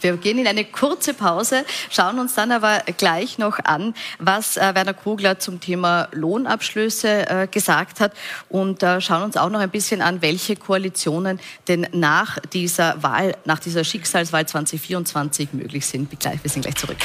Wir 0.00 0.16
gehen 0.16 0.38
in 0.38 0.46
eine 0.46 0.64
kurze 0.64 1.14
Pause, 1.14 1.64
schauen 1.90 2.18
uns 2.18 2.34
dann 2.34 2.52
aber 2.52 2.82
gleich 2.96 3.38
noch 3.38 3.58
an, 3.64 3.94
was 4.18 4.56
äh, 4.56 4.74
Werner 4.74 4.94
Kogler 4.94 5.38
zum 5.38 5.60
Thema 5.60 6.08
Lohnabschlüsse 6.12 7.28
äh, 7.28 7.46
gesagt 7.46 8.00
hat 8.00 8.12
und 8.48 8.82
äh, 8.82 9.00
schauen 9.00 9.22
uns 9.22 9.36
auch 9.36 9.50
noch 9.50 9.60
ein 9.60 9.70
bisschen 9.70 10.02
an, 10.02 10.22
welche 10.22 10.56
Koalitionen 10.56 11.40
denn 11.68 11.86
nach 11.92 12.38
dieser 12.52 13.02
Wahl, 13.02 13.36
nach 13.44 13.58
dieser 13.58 13.84
Schicksalswahl 13.84 14.46
2024 14.46 15.52
möglich 15.52 15.86
sind. 15.86 16.10
Wir 16.10 16.50
sind 16.50 16.62
gleich 16.62 16.76
zurück. 16.76 16.98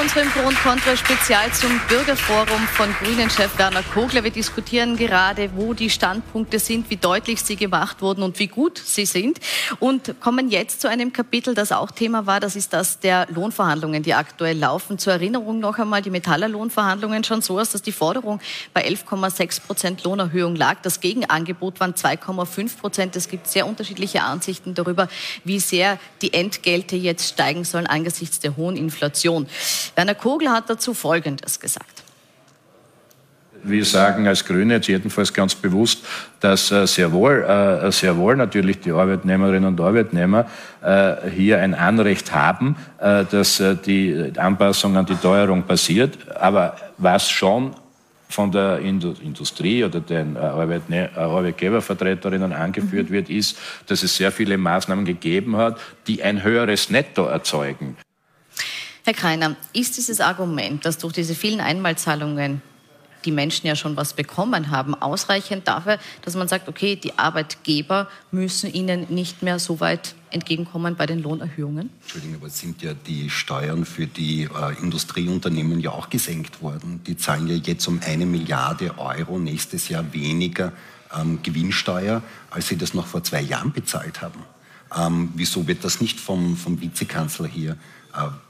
Unserem 0.00 0.28
Pro 0.30 0.48
und 0.48 0.98
Spezial 0.98 1.52
zum 1.52 1.80
Bürgerforum 1.88 2.60
von 2.68 2.92
Grünen-Chef 3.02 3.56
Werner 3.58 3.82
Kogler. 3.82 4.24
Wir 4.24 4.30
diskutieren 4.30 4.96
gerade, 4.96 5.50
wo 5.54 5.72
die 5.74 5.90
Standpunkte 5.90 6.58
sind, 6.58 6.90
wie 6.90 6.96
deutlich 6.96 7.42
sie 7.42 7.56
gemacht 7.56 8.02
wurden 8.02 8.22
und 8.22 8.38
wie 8.38 8.48
gut 8.48 8.78
sie 8.78 9.06
sind. 9.06 9.38
Und 9.78 10.20
kommen 10.20 10.48
jetzt 10.48 10.80
zu 10.80 10.88
einem 10.88 11.12
Kapitel, 11.12 11.54
das 11.54 11.70
auch 11.70 11.90
Thema 11.90 12.26
war. 12.26 12.40
Das 12.40 12.56
ist 12.56 12.72
das 12.72 12.98
der 12.98 13.26
Lohnverhandlungen, 13.30 14.02
die 14.02 14.14
aktuell 14.14 14.58
laufen. 14.58 14.98
Zur 14.98 15.12
Erinnerung 15.12 15.60
noch 15.60 15.78
einmal, 15.78 16.02
die 16.02 16.10
Metaller 16.10 16.48
Lohnverhandlungen 16.48 17.22
schon 17.22 17.42
so 17.42 17.60
aus, 17.60 17.70
dass 17.70 17.82
die 17.82 17.92
Forderung 17.92 18.40
bei 18.72 18.86
11,6 18.88 19.60
Prozent 19.60 20.04
Lohnerhöhung 20.04 20.56
lag. 20.56 20.78
Das 20.82 21.00
Gegenangebot 21.00 21.78
waren 21.78 21.94
2,5 21.94 22.78
Prozent. 22.78 23.16
Es 23.16 23.28
gibt 23.28 23.46
sehr 23.46 23.66
unterschiedliche 23.66 24.22
Ansichten 24.22 24.74
darüber, 24.74 25.08
wie 25.44 25.60
sehr 25.60 25.98
die 26.22 26.32
Entgelte 26.32 26.96
jetzt 26.96 27.28
steigen 27.28 27.64
sollen 27.64 27.86
angesichts 27.86 28.40
der 28.40 28.56
hohen 28.56 28.76
Inflation. 28.76 29.46
Werner 29.94 30.14
Kogler 30.14 30.52
hat 30.52 30.70
dazu 30.70 30.94
Folgendes 30.94 31.60
gesagt. 31.60 32.04
Wir 33.66 33.86
sagen 33.86 34.28
als 34.28 34.44
Grüne 34.44 34.74
jetzt 34.74 34.88
jedenfalls 34.88 35.32
ganz 35.32 35.54
bewusst, 35.54 36.04
dass 36.40 36.70
äh, 36.70 36.86
sehr 36.86 37.12
wohl, 37.12 37.42
äh, 37.42 37.90
sehr 37.92 38.18
wohl 38.18 38.36
natürlich 38.36 38.80
die 38.80 38.92
Arbeitnehmerinnen 38.92 39.64
und 39.64 39.80
Arbeitnehmer 39.80 40.44
äh, 40.82 41.30
hier 41.30 41.60
ein 41.60 41.72
Anrecht 41.74 42.34
haben, 42.34 42.76
dass 42.98 43.62
die 43.86 44.32
Anpassung 44.36 44.96
an 44.96 45.06
die 45.06 45.16
Teuerung 45.16 45.62
passiert. 45.62 46.18
Aber 46.36 46.76
was 46.98 47.30
schon 47.30 47.74
von 48.28 48.52
der 48.52 48.80
Industrie 48.80 49.84
oder 49.84 50.00
den 50.00 50.36
Arbeitgebervertreterinnen 50.36 52.52
angeführt 52.52 53.08
mhm. 53.10 53.14
wird, 53.14 53.30
ist, 53.30 53.56
dass 53.86 54.02
es 54.02 54.16
sehr 54.16 54.32
viele 54.32 54.58
Maßnahmen 54.58 55.04
gegeben 55.04 55.56
hat, 55.56 55.78
die 56.06 56.22
ein 56.22 56.42
höheres 56.42 56.90
Netto 56.90 57.26
erzeugen. 57.26 57.96
Herr 59.06 59.12
Kreiner, 59.12 59.54
ist 59.74 59.98
dieses 59.98 60.20
Argument, 60.20 60.82
dass 60.86 60.96
durch 60.96 61.12
diese 61.12 61.34
vielen 61.34 61.60
Einmalzahlungen 61.60 62.62
die 63.26 63.32
Menschen 63.32 63.66
ja 63.66 63.76
schon 63.76 63.98
was 63.98 64.14
bekommen 64.14 64.70
haben, 64.70 64.94
ausreichend 64.94 65.68
dafür, 65.68 65.98
dass 66.22 66.34
man 66.36 66.48
sagt, 66.48 66.68
okay, 66.68 66.96
die 66.96 67.18
Arbeitgeber 67.18 68.08
müssen 68.30 68.72
ihnen 68.72 69.06
nicht 69.10 69.42
mehr 69.42 69.58
so 69.58 69.78
weit 69.80 70.14
entgegenkommen 70.30 70.96
bei 70.96 71.04
den 71.04 71.22
Lohnerhöhungen? 71.22 71.90
Entschuldigung, 72.00 72.36
aber 72.36 72.48
sind 72.48 72.80
ja 72.80 72.94
die 72.94 73.28
Steuern 73.28 73.84
für 73.84 74.06
die 74.06 74.44
äh, 74.44 74.82
Industrieunternehmen 74.82 75.80
ja 75.80 75.90
auch 75.90 76.08
gesenkt 76.08 76.62
worden. 76.62 77.02
Die 77.06 77.18
zahlen 77.18 77.46
ja 77.46 77.56
jetzt 77.56 77.86
um 77.86 78.00
eine 78.06 78.24
Milliarde 78.24 78.98
Euro 78.98 79.38
nächstes 79.38 79.90
Jahr 79.90 80.14
weniger 80.14 80.72
ähm, 81.14 81.40
Gewinnsteuer, 81.42 82.22
als 82.50 82.68
sie 82.68 82.78
das 82.78 82.94
noch 82.94 83.06
vor 83.06 83.22
zwei 83.22 83.42
Jahren 83.42 83.70
bezahlt 83.70 84.22
haben. 84.22 84.42
Ähm, 84.96 85.30
wieso 85.34 85.66
wird 85.66 85.84
das 85.84 86.00
nicht 86.00 86.20
vom, 86.20 86.56
vom 86.56 86.80
Vizekanzler 86.80 87.48
hier 87.48 87.76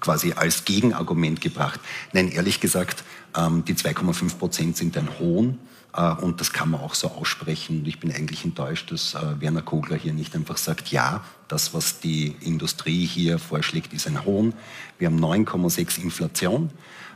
quasi 0.00 0.32
als 0.32 0.64
Gegenargument 0.64 1.40
gebracht. 1.40 1.80
Nein, 2.12 2.30
ehrlich 2.30 2.60
gesagt, 2.60 3.04
ähm, 3.36 3.64
die 3.64 3.74
2,5 3.74 4.38
Prozent 4.38 4.76
sind 4.76 4.96
ein 4.96 5.08
Hohn. 5.18 5.58
Äh, 5.96 6.12
und 6.12 6.40
das 6.40 6.52
kann 6.52 6.70
man 6.70 6.80
auch 6.80 6.94
so 6.94 7.08
aussprechen. 7.08 7.84
Ich 7.86 8.00
bin 8.00 8.12
eigentlich 8.12 8.44
enttäuscht, 8.44 8.90
dass 8.90 9.14
äh, 9.14 9.40
Werner 9.40 9.62
Kogler 9.62 9.96
hier 9.96 10.12
nicht 10.12 10.34
einfach 10.34 10.56
sagt, 10.56 10.88
ja, 10.88 11.24
das, 11.48 11.74
was 11.74 12.00
die 12.00 12.34
Industrie 12.40 13.06
hier 13.06 13.38
vorschlägt, 13.38 13.92
ist 13.92 14.06
ein 14.06 14.24
Hohn. 14.24 14.54
Wir 14.98 15.08
haben 15.08 15.22
9,6 15.22 16.02
Inflation. 16.02 16.70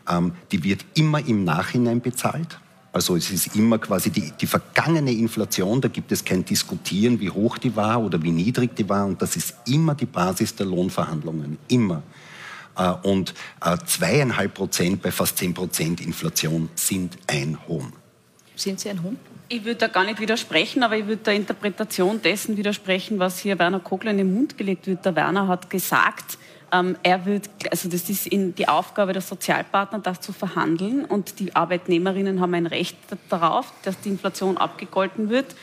Ähm, 0.09 0.33
die 0.53 0.63
wird 0.65 0.85
immer 0.95 1.25
im 1.27 1.45
Nachhinein 1.45 2.01
bezahlt. 2.01 2.59
Also 2.93 3.17
es 3.17 3.31
ist 3.31 3.55
immer 3.55 3.79
quasi 3.79 4.11
die, 4.11 4.33
die 4.41 4.47
vergangene 4.47 5.13
Inflation, 5.13 5.81
da 5.81 5.89
gibt 5.89 6.11
es 6.11 6.25
kein 6.25 6.45
Diskutieren, 6.45 7.21
wie 7.21 7.31
hoch 7.31 7.59
die 7.59 7.77
war 7.77 8.03
oder 8.03 8.21
wie 8.23 8.31
niedrig 8.31 8.75
die 8.75 8.89
war. 8.89 9.05
Und 9.05 9.21
das 9.21 9.37
ist 9.37 9.55
immer 9.67 9.95
die 9.95 10.07
Basis 10.07 10.55
der 10.55 10.67
Lohnverhandlungen. 10.67 11.59
Immer. 11.69 12.03
Äh, 12.79 12.93
und 13.03 13.35
äh, 13.65 13.77
zweieinhalb 13.85 14.55
Prozent 14.55 15.03
bei 15.03 15.11
fast 15.11 15.37
zehn 15.37 15.53
Prozent 15.53 16.01
Inflation 16.01 16.71
sind 16.75 17.19
ein 17.27 17.59
Hohn. 17.67 17.93
Sind 18.57 18.81
Sie 18.81 18.89
ein 18.89 19.03
Hohn? 19.03 19.19
Ich 19.51 19.65
würde 19.65 19.77
da 19.77 19.87
gar 19.89 20.05
nicht 20.05 20.21
widersprechen, 20.21 20.83
aber 20.83 20.97
ich 20.97 21.07
würde 21.07 21.23
der 21.23 21.35
Interpretation 21.35 22.21
dessen 22.21 22.57
widersprechen, 22.57 23.19
was 23.19 23.39
hier 23.39 23.59
Werner 23.59 23.81
Kogler 23.81 24.11
in 24.11 24.19
den 24.19 24.35
Mund 24.35 24.59
gelegt 24.59 24.87
wird. 24.87 25.05
Der 25.05 25.17
Werner 25.17 25.49
hat 25.49 25.71
gesagt, 25.71 26.39
ähm, 26.71 26.97
er 27.03 27.25
wird, 27.25 27.49
also 27.71 27.89
das 27.89 28.11
ist 28.11 28.27
in 28.27 28.55
die 28.55 28.69
Aufgabe 28.69 29.15
der 29.15 29.23
Sozialpartner, 29.23 30.01
das 30.01 30.21
zu 30.21 30.33
verhandeln 30.33 31.05
und 31.05 31.41
die 31.41 31.57
Arbeitnehmerinnen 31.57 32.41
haben 32.41 32.53
ein 32.53 32.67
Recht 32.67 32.99
darauf, 33.31 33.73
dass 33.85 33.99
die 34.01 34.11
Inflation 34.11 34.59
abgegolten 34.59 35.31
wird 35.31 35.55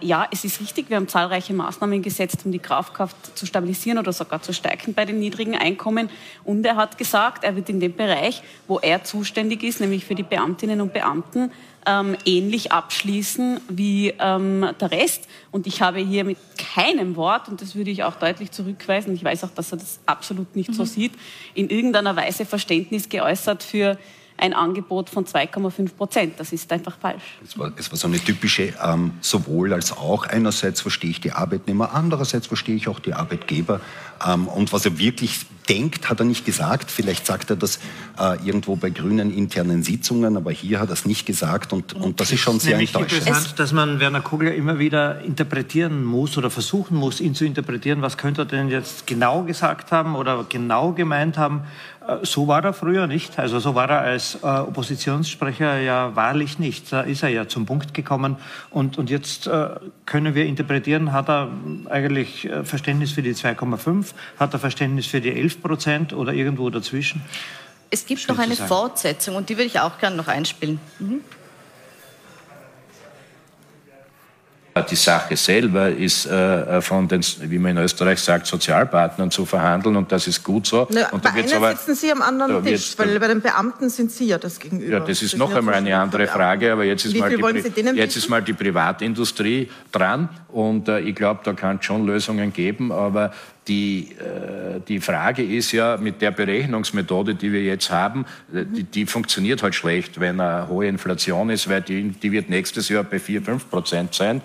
ja, 0.00 0.26
es 0.30 0.44
ist 0.44 0.60
richtig, 0.60 0.88
wir 0.88 0.96
haben 0.96 1.08
zahlreiche 1.08 1.52
Maßnahmen 1.52 2.00
gesetzt, 2.00 2.38
um 2.44 2.52
die 2.52 2.58
Kaufkraft 2.58 3.36
zu 3.36 3.44
stabilisieren 3.44 3.98
oder 3.98 4.12
sogar 4.12 4.40
zu 4.40 4.54
stärken 4.54 4.94
bei 4.94 5.04
den 5.04 5.18
niedrigen 5.18 5.56
Einkommen. 5.56 6.08
Und 6.42 6.64
er 6.64 6.76
hat 6.76 6.96
gesagt, 6.96 7.44
er 7.44 7.54
wird 7.54 7.68
in 7.68 7.80
dem 7.80 7.94
Bereich, 7.94 8.42
wo 8.66 8.78
er 8.78 9.04
zuständig 9.04 9.62
ist, 9.62 9.80
nämlich 9.80 10.04
für 10.04 10.14
die 10.14 10.22
Beamtinnen 10.22 10.80
und 10.80 10.92
Beamten, 10.94 11.50
ähm, 11.86 12.16
ähnlich 12.24 12.72
abschließen 12.72 13.60
wie 13.68 14.14
ähm, 14.18 14.66
der 14.80 14.90
Rest. 14.90 15.28
Und 15.50 15.66
ich 15.66 15.82
habe 15.82 15.98
hier 15.98 16.24
mit 16.24 16.38
keinem 16.56 17.16
Wort, 17.16 17.48
und 17.48 17.60
das 17.60 17.74
würde 17.74 17.90
ich 17.90 18.04
auch 18.04 18.16
deutlich 18.16 18.50
zurückweisen, 18.50 19.14
ich 19.14 19.24
weiß 19.24 19.44
auch, 19.44 19.50
dass 19.50 19.72
er 19.72 19.78
das 19.78 20.00
absolut 20.06 20.56
nicht 20.56 20.70
mhm. 20.70 20.74
so 20.74 20.84
sieht, 20.84 21.12
in 21.54 21.68
irgendeiner 21.68 22.16
Weise 22.16 22.46
Verständnis 22.46 23.08
geäußert 23.08 23.62
für 23.62 23.98
ein 24.36 24.52
Angebot 24.52 25.10
von 25.10 25.24
2,5 25.24 25.94
Prozent. 25.94 26.34
Das 26.40 26.52
ist 26.52 26.70
einfach 26.72 26.98
falsch. 26.98 27.38
Es 27.44 27.58
war, 27.58 27.72
es 27.76 27.90
war 27.90 27.96
so 27.96 28.08
eine 28.08 28.18
typische 28.18 28.74
ähm, 28.82 29.12
sowohl 29.20 29.72
als 29.72 29.92
auch. 29.92 30.26
Einerseits 30.26 30.80
verstehe 30.80 31.10
ich 31.10 31.20
die 31.20 31.32
Arbeitnehmer, 31.32 31.94
andererseits 31.94 32.46
verstehe 32.46 32.74
ich 32.74 32.88
auch 32.88 33.00
die 33.00 33.14
Arbeitgeber. 33.14 33.80
Ähm, 34.26 34.48
und 34.48 34.72
was 34.72 34.84
er 34.84 34.98
wirklich 34.98 35.46
denkt, 35.68 36.10
hat 36.10 36.20
er 36.20 36.26
nicht 36.26 36.44
gesagt. 36.44 36.90
Vielleicht 36.90 37.26
sagt 37.26 37.50
er 37.50 37.56
das 37.56 37.78
äh, 38.18 38.36
irgendwo 38.44 38.76
bei 38.76 38.90
grünen 38.90 39.32
internen 39.34 39.82
Sitzungen, 39.82 40.36
aber 40.36 40.52
hier 40.52 40.80
hat 40.80 40.88
er 40.88 40.92
es 40.92 41.06
nicht 41.06 41.26
gesagt 41.26 41.72
und, 41.72 41.94
und 41.94 42.20
das 42.20 42.32
ist 42.32 42.40
schon 42.40 42.60
sehr 42.60 42.72
Nämlich 42.72 42.94
enttäuschend. 42.94 43.26
interessant, 43.26 43.58
dass 43.58 43.72
man 43.72 44.00
Werner 44.00 44.20
Kogler 44.20 44.54
immer 44.54 44.78
wieder 44.78 45.20
interpretieren 45.22 46.04
muss 46.04 46.36
oder 46.36 46.50
versuchen 46.50 46.96
muss, 46.96 47.20
ihn 47.20 47.34
zu 47.34 47.44
interpretieren. 47.44 48.02
Was 48.02 48.18
könnte 48.18 48.42
er 48.42 48.46
denn 48.46 48.68
jetzt 48.68 49.06
genau 49.06 49.42
gesagt 49.42 49.92
haben 49.92 50.16
oder 50.16 50.44
genau 50.48 50.92
gemeint 50.92 51.38
haben? 51.38 51.62
Äh, 52.06 52.18
so 52.22 52.46
war 52.46 52.64
er 52.64 52.72
früher 52.72 53.06
nicht. 53.06 53.38
Also 53.38 53.58
so 53.58 53.74
war 53.74 53.88
er 53.90 54.00
als 54.00 54.36
äh, 54.42 54.46
Oppositionssprecher 54.46 55.80
ja 55.80 56.14
wahrlich 56.14 56.58
nicht. 56.58 56.92
Da 56.92 57.02
ist 57.02 57.22
er 57.22 57.30
ja 57.30 57.48
zum 57.48 57.66
Punkt 57.66 57.94
gekommen. 57.94 58.36
Und, 58.70 58.98
und 58.98 59.10
jetzt 59.10 59.46
äh, 59.46 59.70
können 60.06 60.34
wir 60.34 60.44
interpretieren, 60.46 61.12
hat 61.12 61.28
er 61.28 61.48
eigentlich 61.88 62.48
äh, 62.48 62.64
Verständnis 62.64 63.12
für 63.12 63.22
die 63.22 63.34
2,5, 63.34 64.12
hat 64.38 64.52
er 64.52 64.58
Verständnis 64.58 65.06
für 65.06 65.20
die 65.20 65.30
11 65.30 65.62
Prozent 65.62 66.12
oder 66.12 66.32
irgendwo 66.32 66.70
dazwischen? 66.70 67.22
Es 67.90 68.06
gibt 68.06 68.28
noch 68.28 68.38
eine 68.38 68.56
Fortsetzung 68.56 69.36
und 69.36 69.48
die 69.48 69.56
würde 69.56 69.66
ich 69.66 69.78
auch 69.78 69.98
gerne 69.98 70.16
noch 70.16 70.28
einspielen. 70.28 70.80
Mhm. 70.98 71.20
Die 74.90 74.96
Sache 74.96 75.36
selber 75.36 75.88
ist 75.88 76.26
äh, 76.26 76.80
von 76.82 77.06
den, 77.06 77.20
wie 77.42 77.58
man 77.58 77.76
in 77.76 77.84
Österreich 77.84 78.18
sagt, 78.18 78.48
Sozialpartnern 78.48 79.30
zu 79.30 79.46
verhandeln 79.46 79.94
und 79.94 80.10
das 80.10 80.26
ist 80.26 80.42
gut 80.42 80.66
so. 80.66 80.88
Na, 80.90 81.10
und 81.10 81.22
bei 81.22 81.30
einer 81.30 81.56
aber, 81.56 81.70
sitzen 81.76 81.94
Sie 81.94 82.10
am 82.10 82.20
anderen 82.20 82.64
Tisch, 82.64 82.94
weil 82.96 83.20
bei 83.20 83.28
den 83.28 83.40
Beamten 83.40 83.88
sind 83.88 84.10
Sie 84.10 84.26
ja 84.26 84.36
das 84.36 84.58
Gegenüber. 84.58 84.94
Ja, 84.94 84.98
das 84.98 85.22
ist 85.22 85.34
das 85.34 85.38
noch 85.38 85.54
einmal 85.54 85.74
eine 85.74 85.96
andere 85.96 86.26
Frage, 86.26 86.72
aber 86.72 86.82
jetzt 86.82 87.04
ist, 87.04 87.16
mal 87.16 87.30
die, 87.30 87.80
jetzt 87.94 88.16
ist 88.16 88.28
mal 88.28 88.42
die 88.42 88.52
Privatindustrie 88.52 89.70
dran 89.92 90.28
und 90.48 90.88
äh, 90.88 90.98
ich 90.98 91.14
glaube, 91.14 91.42
da 91.44 91.52
kann 91.52 91.76
es 91.76 91.84
schon 91.84 92.04
Lösungen 92.04 92.52
geben, 92.52 92.90
aber 92.90 93.32
die, 93.68 94.12
äh, 94.12 94.80
die 94.86 95.00
Frage 95.00 95.42
ist 95.42 95.72
ja, 95.72 95.96
mit 95.96 96.20
der 96.20 96.30
Berechnungsmethode, 96.30 97.34
die 97.34 97.52
wir 97.52 97.62
jetzt 97.62 97.90
haben, 97.90 98.26
äh, 98.52 98.64
die, 98.64 98.84
die 98.84 99.06
funktioniert 99.06 99.62
halt 99.62 99.74
schlecht, 99.74 100.20
wenn 100.20 100.40
eine 100.40 100.68
hohe 100.68 100.86
Inflation 100.86 101.50
ist, 101.50 101.68
weil 101.68 101.82
die, 101.82 102.10
die 102.10 102.32
wird 102.32 102.50
nächstes 102.50 102.88
Jahr 102.88 103.04
bei 103.04 103.18
4, 103.18 103.42
5 103.42 103.70
Prozent 103.70 104.14
sein. 104.14 104.42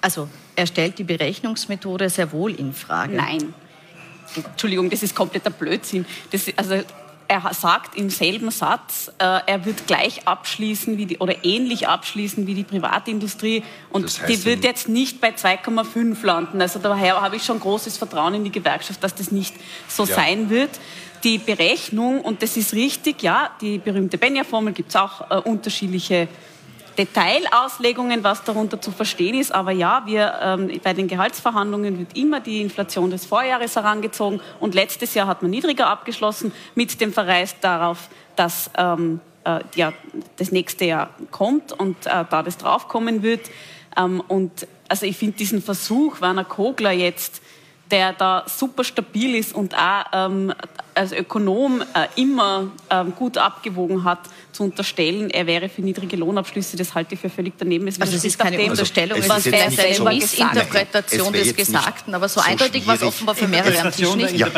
Also 0.00 0.28
er 0.54 0.66
stellt 0.66 0.98
die 0.98 1.04
Berechnungsmethode 1.04 2.10
sehr 2.10 2.32
wohl 2.32 2.52
in 2.52 2.72
Frage. 2.72 3.16
Nein. 3.16 3.54
Entschuldigung, 4.34 4.90
das 4.90 5.02
ist 5.02 5.14
kompletter 5.14 5.50
Blödsinn. 5.50 6.04
Das, 6.30 6.46
also 6.56 6.82
er 7.28 7.52
sagt 7.54 7.96
im 7.96 8.10
selben 8.10 8.50
Satz, 8.50 9.10
äh, 9.18 9.40
er 9.46 9.64
wird 9.64 9.86
gleich 9.86 10.26
abschließen 10.26 10.96
wie 10.96 11.06
die, 11.06 11.18
oder 11.18 11.44
ähnlich 11.44 11.88
abschließen 11.88 12.46
wie 12.46 12.54
die 12.54 12.64
Privatindustrie 12.64 13.62
und 13.90 14.04
das 14.04 14.20
heißt 14.20 14.28
die 14.28 14.44
wird 14.44 14.64
jetzt 14.64 14.88
nicht 14.88 15.20
bei 15.20 15.30
2,5 15.30 16.24
landen. 16.24 16.60
Also 16.60 16.78
daher 16.78 17.20
habe 17.20 17.36
ich 17.36 17.44
schon 17.44 17.60
großes 17.60 17.96
Vertrauen 17.96 18.34
in 18.34 18.44
die 18.44 18.52
Gewerkschaft, 18.52 19.02
dass 19.02 19.14
das 19.14 19.30
nicht 19.30 19.54
so 19.88 20.04
ja. 20.04 20.14
sein 20.14 20.50
wird. 20.50 20.70
Die 21.24 21.38
Berechnung, 21.38 22.20
und 22.20 22.42
das 22.42 22.56
ist 22.56 22.74
richtig, 22.74 23.22
ja, 23.22 23.50
die 23.60 23.78
berühmte 23.78 24.18
Benja-Formel 24.18 24.72
gibt 24.72 24.90
es 24.90 24.96
auch 24.96 25.30
äh, 25.30 25.36
unterschiedliche 25.36 26.28
Detailauslegungen, 26.98 28.24
was 28.24 28.44
darunter 28.44 28.80
zu 28.80 28.90
verstehen 28.90 29.34
ist. 29.34 29.52
Aber 29.52 29.70
ja, 29.70 30.02
wir, 30.06 30.38
ähm, 30.42 30.80
bei 30.82 30.92
den 30.92 31.08
Gehaltsverhandlungen 31.08 31.98
wird 31.98 32.16
immer 32.16 32.40
die 32.40 32.60
Inflation 32.60 33.10
des 33.10 33.26
Vorjahres 33.26 33.76
herangezogen. 33.76 34.40
Und 34.60 34.74
letztes 34.74 35.14
Jahr 35.14 35.26
hat 35.26 35.42
man 35.42 35.50
niedriger 35.50 35.88
abgeschlossen 35.88 36.52
mit 36.74 37.00
dem 37.00 37.12
Verweis 37.12 37.56
darauf, 37.60 38.08
dass 38.36 38.70
ähm, 38.76 39.20
äh, 39.44 39.60
ja, 39.74 39.92
das 40.36 40.52
nächste 40.52 40.84
Jahr 40.84 41.10
kommt 41.30 41.72
und 41.72 42.06
äh, 42.06 42.24
da 42.28 42.42
das 42.42 42.58
draufkommen 42.58 43.22
wird. 43.22 43.50
Ähm, 43.96 44.22
und 44.26 44.66
also 44.88 45.06
ich 45.06 45.16
finde 45.16 45.36
diesen 45.36 45.62
Versuch, 45.62 46.20
Werner 46.20 46.44
Kogler 46.44 46.92
jetzt 46.92 47.42
der 47.90 48.12
da 48.12 48.44
super 48.46 48.84
stabil 48.84 49.34
ist 49.34 49.54
und 49.54 49.74
auch 49.74 50.04
ähm, 50.12 50.52
als 50.96 51.12
Ökonom 51.12 51.82
äh, 51.82 52.20
immer 52.20 52.70
ähm, 52.90 53.14
gut 53.14 53.38
abgewogen 53.38 54.04
hat, 54.04 54.20
zu 54.52 54.64
unterstellen, 54.64 55.30
er 55.30 55.46
wäre 55.46 55.68
für 55.68 55.82
niedrige 55.82 56.16
Lohnabschlüsse, 56.16 56.76
das 56.76 56.94
halte 56.94 57.14
ich 57.14 57.20
für 57.20 57.28
völlig 57.28 57.54
daneben. 57.58 57.86
Es 57.86 58.00
also 58.00 58.16
es 58.16 58.24
ist 58.24 58.38
keine 58.38 58.62
Unterstellung, 58.64 59.18
es 59.18 59.28
was 59.28 59.46
er 59.46 59.70
selber 59.70 60.12
ist 60.12 60.38
Interpretation 60.38 61.32
des 61.32 61.54
Gesagten, 61.54 62.14
aber 62.14 62.28
so, 62.28 62.40
so 62.40 62.46
eindeutig 62.46 62.86
war 62.86 62.94
es 62.94 63.02
offenbar 63.02 63.34
für 63.34 63.48
mehrere 63.48 63.78
am 63.80 63.92
Tisch 63.92 64.14
nicht. 64.14 64.36
Ja, 64.36 64.48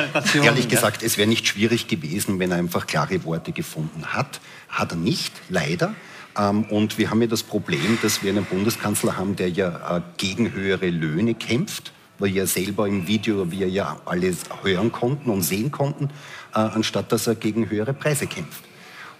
ehrlich 0.42 0.68
gesagt, 0.68 1.02
es 1.02 1.18
wäre 1.18 1.28
nicht 1.28 1.46
schwierig 1.48 1.88
gewesen, 1.88 2.38
wenn 2.38 2.52
er 2.52 2.58
einfach 2.58 2.86
klare 2.86 3.24
Worte 3.24 3.52
gefunden 3.52 4.06
hat. 4.06 4.40
Hat 4.68 4.92
er 4.92 4.96
nicht, 4.96 5.32
leider. 5.48 5.94
Ähm, 6.36 6.64
und 6.64 6.98
wir 6.98 7.10
haben 7.10 7.20
ja 7.20 7.26
das 7.26 7.42
Problem, 7.42 7.98
dass 8.02 8.22
wir 8.22 8.30
einen 8.30 8.44
Bundeskanzler 8.44 9.16
haben, 9.16 9.34
der 9.34 9.50
ja 9.50 9.96
äh, 9.96 10.00
gegen 10.16 10.52
höhere 10.52 10.90
Löhne 10.90 11.34
kämpft 11.34 11.92
weil 12.18 12.30
ja 12.30 12.46
selber 12.46 12.86
im 12.86 13.06
Video 13.06 13.50
wir 13.50 13.68
ja 13.68 14.00
alles 14.04 14.38
hören 14.62 14.92
konnten 14.92 15.30
und 15.30 15.42
sehen 15.42 15.70
konnten, 15.70 16.10
äh, 16.54 16.58
anstatt 16.58 17.12
dass 17.12 17.26
er 17.26 17.34
gegen 17.34 17.70
höhere 17.70 17.94
Preise 17.94 18.26
kämpft. 18.26 18.64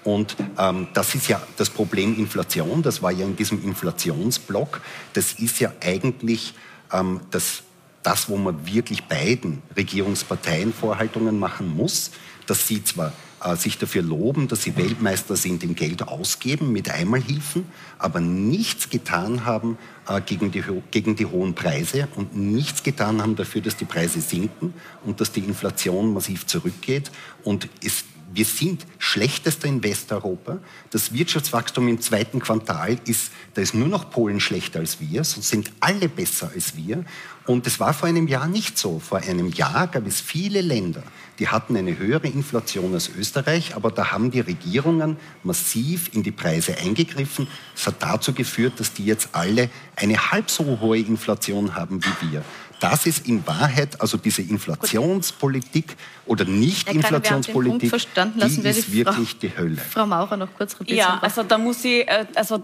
Und 0.04 0.36
ähm, 0.58 0.88
das 0.94 1.14
ist 1.14 1.28
ja 1.28 1.40
das 1.56 1.70
Problem 1.70 2.18
Inflation, 2.18 2.82
das 2.82 3.02
war 3.02 3.10
ja 3.10 3.26
in 3.26 3.36
diesem 3.36 3.62
Inflationsblock, 3.62 4.80
das 5.12 5.34
ist 5.34 5.60
ja 5.60 5.72
eigentlich 5.80 6.54
ähm, 6.92 7.20
das, 7.30 7.62
das, 8.02 8.28
wo 8.28 8.36
man 8.36 8.66
wirklich 8.66 9.04
beiden 9.04 9.62
Regierungsparteien 9.76 10.72
Vorhaltungen 10.72 11.38
machen 11.38 11.76
muss, 11.76 12.12
dass 12.46 12.66
sie 12.66 12.82
zwar 12.82 13.12
äh, 13.42 13.56
sich 13.56 13.78
dafür 13.78 14.02
loben, 14.02 14.48
dass 14.48 14.62
sie 14.62 14.76
Weltmeister 14.76 15.36
sind 15.36 15.62
im 15.62 15.74
Geld 15.74 16.06
ausgeben 16.06 16.72
mit 16.72 16.90
Einmalhilfen, 16.90 17.66
aber 17.98 18.20
nichts 18.20 18.90
getan 18.90 19.44
haben 19.44 19.78
äh, 20.08 20.20
gegen, 20.20 20.50
die, 20.50 20.62
gegen 20.90 21.16
die 21.16 21.26
hohen 21.26 21.54
Preise 21.54 22.08
und 22.16 22.36
nichts 22.36 22.82
getan 22.82 23.22
haben 23.22 23.36
dafür, 23.36 23.60
dass 23.60 23.76
die 23.76 23.84
Preise 23.84 24.20
sinken 24.20 24.74
und 25.04 25.20
dass 25.20 25.32
die 25.32 25.40
Inflation 25.40 26.12
massiv 26.12 26.46
zurückgeht. 26.46 27.10
Und 27.44 27.68
es 27.84 28.04
wir 28.32 28.44
sind 28.44 28.86
schlechtester 28.98 29.68
in 29.68 29.82
Westeuropa. 29.82 30.58
Das 30.90 31.12
Wirtschaftswachstum 31.12 31.88
im 31.88 32.00
zweiten 32.00 32.40
Quartal 32.40 32.98
ist, 33.06 33.30
da 33.54 33.62
ist 33.62 33.74
nur 33.74 33.88
noch 33.88 34.10
Polen 34.10 34.40
schlechter 34.40 34.80
als 34.80 35.00
wir, 35.00 35.24
sonst 35.24 35.48
sind 35.48 35.72
alle 35.80 36.08
besser 36.08 36.50
als 36.54 36.76
wir. 36.76 37.04
Und 37.48 37.66
es 37.66 37.80
war 37.80 37.94
vor 37.94 38.10
einem 38.10 38.28
Jahr 38.28 38.46
nicht 38.46 38.76
so. 38.76 38.98
Vor 38.98 39.20
einem 39.20 39.48
Jahr 39.48 39.86
gab 39.86 40.06
es 40.06 40.20
viele 40.20 40.60
Länder, 40.60 41.02
die 41.38 41.48
hatten 41.48 41.78
eine 41.78 41.96
höhere 41.96 42.26
Inflation 42.26 42.92
als 42.92 43.08
Österreich, 43.08 43.74
aber 43.74 43.90
da 43.90 44.12
haben 44.12 44.30
die 44.30 44.40
Regierungen 44.40 45.16
massiv 45.42 46.10
in 46.12 46.22
die 46.22 46.30
Preise 46.30 46.76
eingegriffen. 46.76 47.48
Es 47.74 47.86
hat 47.86 47.94
dazu 48.00 48.34
geführt, 48.34 48.74
dass 48.78 48.92
die 48.92 49.06
jetzt 49.06 49.30
alle 49.32 49.70
eine 49.96 50.30
halb 50.30 50.50
so 50.50 50.78
hohe 50.78 50.98
Inflation 50.98 51.74
haben 51.74 52.04
wie 52.04 52.32
wir 52.32 52.44
das 52.80 53.06
ist 53.06 53.26
in 53.26 53.46
Wahrheit, 53.46 54.00
also 54.00 54.16
diese 54.16 54.42
Inflationspolitik 54.42 55.96
oder 56.26 56.44
Nicht-Inflationspolitik, 56.44 57.90
die 57.90 58.68
ist 58.68 58.92
wirklich 58.92 59.30
Frau, 59.30 59.38
die 59.42 59.56
Hölle. 59.56 59.76
Frau 59.76 60.06
Maurer 60.06 60.36
noch 60.36 60.54
kurz. 60.56 60.76
Ja, 60.86 61.18
also 61.20 61.42
da 61.42 61.58
muss 61.58 61.84
ich, 61.84 62.06
äh, 62.06 62.26
also 62.34 62.62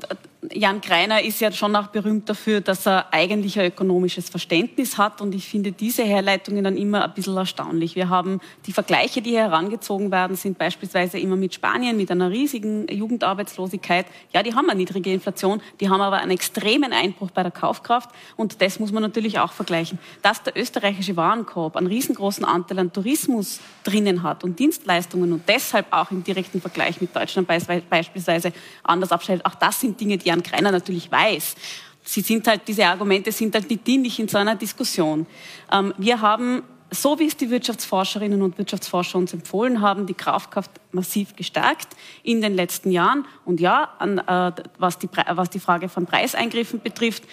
Jan 0.52 0.80
Greiner 0.80 1.22
ist 1.22 1.40
ja 1.40 1.50
schon 1.52 1.74
auch 1.76 1.86
berühmt 1.88 2.28
dafür, 2.28 2.60
dass 2.60 2.86
er 2.86 3.12
eigentlich 3.12 3.58
ein 3.58 3.66
ökonomisches 3.66 4.28
Verständnis 4.28 4.98
hat 4.98 5.20
und 5.20 5.34
ich 5.34 5.48
finde 5.48 5.72
diese 5.72 6.02
Herleitungen 6.02 6.64
dann 6.64 6.76
immer 6.76 7.04
ein 7.04 7.14
bisschen 7.14 7.36
erstaunlich. 7.36 7.94
Wir 7.94 8.08
haben 8.08 8.40
die 8.66 8.72
Vergleiche, 8.72 9.22
die 9.22 9.30
hier 9.30 9.40
herangezogen 9.40 10.10
werden, 10.10 10.36
sind 10.36 10.58
beispielsweise 10.58 11.18
immer 11.18 11.36
mit 11.36 11.54
Spanien, 11.54 11.96
mit 11.96 12.10
einer 12.10 12.30
riesigen 12.30 12.86
Jugendarbeitslosigkeit. 12.88 14.06
Ja, 14.32 14.42
die 14.42 14.54
haben 14.54 14.68
eine 14.68 14.78
niedrige 14.78 15.12
Inflation, 15.12 15.62
die 15.80 15.88
haben 15.88 16.00
aber 16.00 16.16
einen 16.16 16.32
extremen 16.32 16.92
Einbruch 16.92 17.30
bei 17.30 17.42
der 17.42 17.52
Kaufkraft 17.52 18.10
und 18.36 18.60
das 18.60 18.78
muss 18.78 18.92
man 18.92 19.02
natürlich 19.02 19.38
auch 19.38 19.52
vergleichen. 19.52 19.98
Dass 20.22 20.42
der 20.42 20.56
österreichische 20.56 21.16
Warenkorb 21.16 21.76
einen 21.76 21.86
riesengroßen 21.86 22.44
Anteil 22.44 22.80
an 22.80 22.92
Tourismus 22.92 23.60
drinnen 23.84 24.22
hat 24.22 24.44
und 24.44 24.58
Dienstleistungen 24.58 25.32
und 25.32 25.48
deshalb 25.48 25.86
auch 25.90 26.10
im 26.10 26.22
direkten 26.22 26.60
Vergleich 26.60 27.00
mit 27.00 27.14
Deutschland 27.14 27.48
beispielsweise 27.48 28.52
anders 28.82 29.12
abschneidet, 29.12 29.46
auch 29.46 29.54
das 29.54 29.80
sind 29.80 29.98
Dinge, 30.00 30.18
die 30.18 30.33
Jan 30.34 30.42
Kreiner 30.42 30.72
natürlich 30.72 31.10
weiß. 31.10 31.54
Sie 32.02 32.20
sind 32.20 32.46
halt, 32.46 32.62
diese 32.66 32.86
Argumente 32.86 33.32
sind 33.32 33.54
halt 33.54 33.70
nicht 33.70 33.86
dienlich 33.86 34.18
in 34.18 34.28
so 34.28 34.36
einer 34.36 34.56
Diskussion. 34.56 35.26
Ähm, 35.72 35.94
wir 35.96 36.20
haben 36.20 36.62
so 36.90 37.18
wie 37.18 37.26
es 37.26 37.36
die 37.36 37.50
Wirtschaftsforscherinnen 37.50 38.40
und 38.42 38.56
Wirtschaftsforscher 38.56 39.18
uns 39.18 39.32
empfohlen 39.32 39.80
haben, 39.80 40.06
die 40.06 40.14
Kaufkraft 40.14 40.70
massiv 40.92 41.34
gestärkt 41.34 41.88
in 42.22 42.40
den 42.40 42.54
letzten 42.54 42.90
Jahren. 42.90 43.26
Und 43.44 43.60
ja, 43.60 43.90
an, 43.98 44.18
äh, 44.18 44.52
was, 44.78 44.98
die, 44.98 45.08
was 45.34 45.50
die 45.50 45.58
Frage 45.58 45.88
von 45.88 46.06
Preiseingriffen 46.06 46.80
betrifft, 46.80 47.24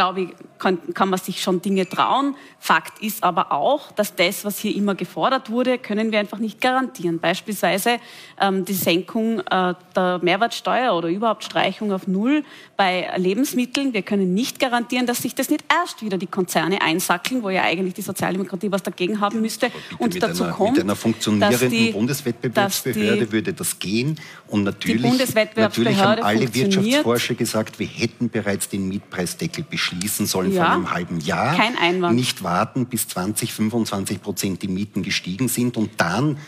glaube 0.00 0.22
ich, 0.22 0.28
kann, 0.58 0.78
kann, 0.94 1.10
man 1.10 1.18
sich 1.18 1.42
schon 1.42 1.60
Dinge 1.60 1.86
trauen. 1.86 2.34
Fakt 2.58 3.02
ist 3.02 3.22
aber 3.22 3.52
auch, 3.52 3.92
dass 3.92 4.14
das, 4.14 4.46
was 4.46 4.58
hier 4.58 4.74
immer 4.74 4.94
gefordert 4.94 5.50
wurde, 5.50 5.76
können 5.76 6.10
wir 6.10 6.18
einfach 6.18 6.38
nicht 6.38 6.60
garantieren. 6.60 7.18
Beispielsweise 7.18 7.98
ähm, 8.40 8.64
die 8.64 8.74
Senkung 8.74 9.40
äh, 9.40 9.74
der 9.94 10.20
Mehrwertsteuer 10.22 10.94
oder 10.94 11.08
überhaupt 11.08 11.44
Streichung 11.44 11.92
auf 11.92 12.06
Null 12.06 12.44
bei 12.78 13.10
Lebensmitteln. 13.16 13.92
Wir 13.92 14.00
können 14.00 14.32
nicht 14.32 14.58
garantieren, 14.58 15.06
dass 15.06 15.20
sich 15.20 15.34
das 15.34 15.50
nicht 15.50 15.64
erst 15.70 16.02
wieder 16.02 16.16
die 16.16 16.26
Konzerne 16.26 16.80
einsackeln, 16.80 17.42
wo 17.42 17.50
ja 17.50 17.62
eigentlich 17.62 17.94
die 17.94 18.02
Sozialdemokratie 18.02 18.72
was 18.72 18.82
dagegen 18.82 19.20
haben 19.20 19.42
müsste. 19.42 19.70
Und 19.98 20.22
dazu 20.22 20.44
einer, 20.44 20.52
kommt, 20.54 20.76
mit 20.76 20.84
einer 20.84 20.96
funktionierenden 20.96 21.70
die, 21.70 21.92
Bundeswettbewerbsbehörde 21.92 23.26
die, 23.26 23.32
würde 23.32 23.52
das 23.52 23.78
gehen. 23.78 24.18
Und 24.48 24.64
natürlich, 24.64 25.02
natürlich 25.56 25.98
haben 25.98 26.22
alle 26.22 26.54
Wirtschaftsforscher 26.54 27.34
gesagt, 27.34 27.78
wir 27.78 27.86
hätten 27.86 28.30
bereits 28.30 28.68
den 28.68 28.88
Mietpreisdeckel 28.88 29.64
beschlossen 29.68 29.89
beschließen 29.90 30.26
sollen 30.26 30.52
ja. 30.52 30.64
vor 30.64 30.72
einem 30.74 30.90
halben 30.90 31.20
Jahr. 31.20 31.56
Kein 31.56 31.76
Einwand. 31.76 32.16
Nicht 32.16 32.42
warten, 32.42 32.86
bis 32.86 33.08
20, 33.08 33.52
25 33.52 34.22
Prozent 34.22 34.62
die 34.62 34.68
Mieten 34.68 35.02
gestiegen 35.02 35.48
sind 35.48 35.76
und 35.76 35.90
dann 35.98 36.38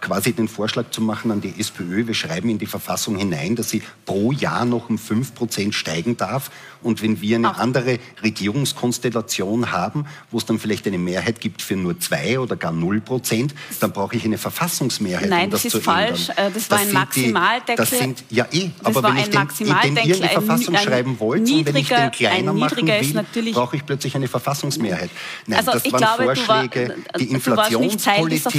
quasi 0.00 0.32
den 0.32 0.48
Vorschlag 0.48 0.90
zu 0.90 1.00
machen 1.00 1.30
an 1.30 1.40
die 1.40 1.54
SPÖ, 1.58 2.08
wir 2.08 2.14
schreiben 2.14 2.48
in 2.48 2.58
die 2.58 2.66
Verfassung 2.66 3.16
hinein, 3.16 3.54
dass 3.54 3.70
sie 3.70 3.82
pro 4.04 4.32
Jahr 4.32 4.64
noch 4.64 4.90
um 4.90 4.98
5 4.98 5.34
Prozent 5.34 5.76
steigen 5.76 6.16
darf. 6.16 6.50
Und 6.82 7.02
wenn 7.02 7.20
wir 7.20 7.36
eine 7.36 7.50
Ach. 7.50 7.58
andere 7.58 7.98
Regierungskonstellation 8.22 9.70
haben, 9.70 10.06
wo 10.30 10.38
es 10.38 10.46
dann 10.46 10.58
vielleicht 10.58 10.86
eine 10.88 10.98
Mehrheit 10.98 11.40
gibt 11.40 11.62
für 11.62 11.76
nur 11.76 12.00
2 12.00 12.40
oder 12.40 12.56
gar 12.56 12.72
0 12.72 13.00
Prozent, 13.00 13.54
dann 13.78 13.92
brauche 13.92 14.16
ich 14.16 14.24
eine 14.24 14.38
Verfassungsmehrheit, 14.38 15.28
Nein, 15.28 15.44
um 15.44 15.50
das, 15.50 15.62
das 15.62 15.74
ist 15.74 15.84
falsch. 15.84 16.30
Ändern. 16.30 16.46
Äh, 16.46 16.50
das 16.52 16.70
war 16.70 16.78
das 16.78 16.86
ein 16.88 16.92
Maximaldeckel. 16.92 17.76
das 17.76 17.90
sind, 17.90 18.24
ja 18.30 18.46
eh, 18.50 18.70
aber 18.82 19.02
wenn 19.04 19.18
ich 19.18 19.28
den, 19.28 19.94
den 19.94 19.96
ihr 20.08 20.16
in 20.16 20.22
die 20.22 20.28
Verfassung 20.28 20.76
schreiben 20.76 21.20
wollt 21.20 21.48
und 21.48 21.66
wenn 21.66 21.76
ich 21.76 21.88
den 21.88 22.10
kleiner 22.10 22.52
machen 22.52 22.88
will, 22.88 23.52
brauche 23.52 23.76
ich 23.76 23.86
plötzlich 23.86 24.16
eine 24.16 24.26
Verfassungsmehrheit. 24.26 25.10
Nein, 25.46 25.58
also 25.58 25.72
das 25.72 25.92
waren 25.92 26.00
glaube, 26.00 26.24
Vorschläge, 26.24 26.88
war, 26.88 27.18
die 27.20 27.30
Inflationspolitik, 27.30 28.52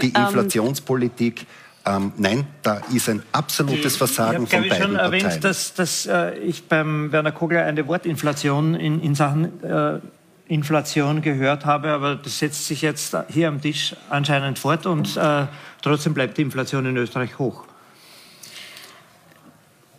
die 0.00 0.12
ähm, 0.14 0.23
Inflationspolitik. 0.26 1.46
Ähm, 1.86 2.12
nein, 2.16 2.46
da 2.62 2.80
ist 2.94 3.08
ein 3.10 3.22
absolutes 3.32 3.96
Versagen 3.96 4.44
ich 4.44 4.50
von 4.50 4.60
beiden 4.60 4.64
Ich 4.66 4.72
habe 4.72 4.82
schon 4.82 4.96
erwähnt, 4.96 5.44
dass, 5.44 5.74
dass 5.74 6.06
äh, 6.06 6.38
ich 6.38 6.66
beim 6.66 7.12
Werner 7.12 7.32
Kogler 7.32 7.64
eine 7.64 7.86
Wortinflation 7.86 8.74
in, 8.74 9.02
in 9.02 9.14
Sachen 9.14 9.62
äh, 9.62 10.00
Inflation 10.46 11.20
gehört 11.20 11.66
habe, 11.66 11.90
aber 11.90 12.16
das 12.16 12.38
setzt 12.38 12.66
sich 12.66 12.82
jetzt 12.82 13.16
hier 13.28 13.48
am 13.48 13.60
Tisch 13.60 13.96
anscheinend 14.08 14.58
fort 14.58 14.86
und 14.86 15.16
äh, 15.16 15.46
trotzdem 15.82 16.14
bleibt 16.14 16.38
die 16.38 16.42
Inflation 16.42 16.86
in 16.86 16.96
Österreich 16.96 17.38
hoch 17.38 17.64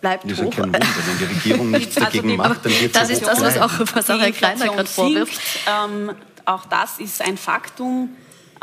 bleibt 0.05 0.25
das 0.25 0.33
ist 0.33 0.43
hoch. 0.43 0.51
kein 0.51 0.65
Wunder, 0.65 0.79
wenn 0.79 1.17
die 1.17 1.33
Regierung 1.33 1.71
nichts 1.79 1.97
also 1.97 2.05
dagegen 2.05 2.35
macht, 2.35 2.63
dann 2.63 2.71
wird 2.79 2.95
Das 2.95 3.09
ist 3.09 3.25
das, 3.25 3.41
was 3.41 3.57
auch 3.57 3.71
was 3.95 4.07
Herr 4.07 4.31
Kreiner 4.31 4.65
gerade 4.65 4.85
vorwirft. 4.85 5.41
Ähm, 5.67 6.11
auch 6.45 6.65
das 6.65 6.99
ist 6.99 7.23
ein 7.23 7.37
Faktum. 7.37 8.09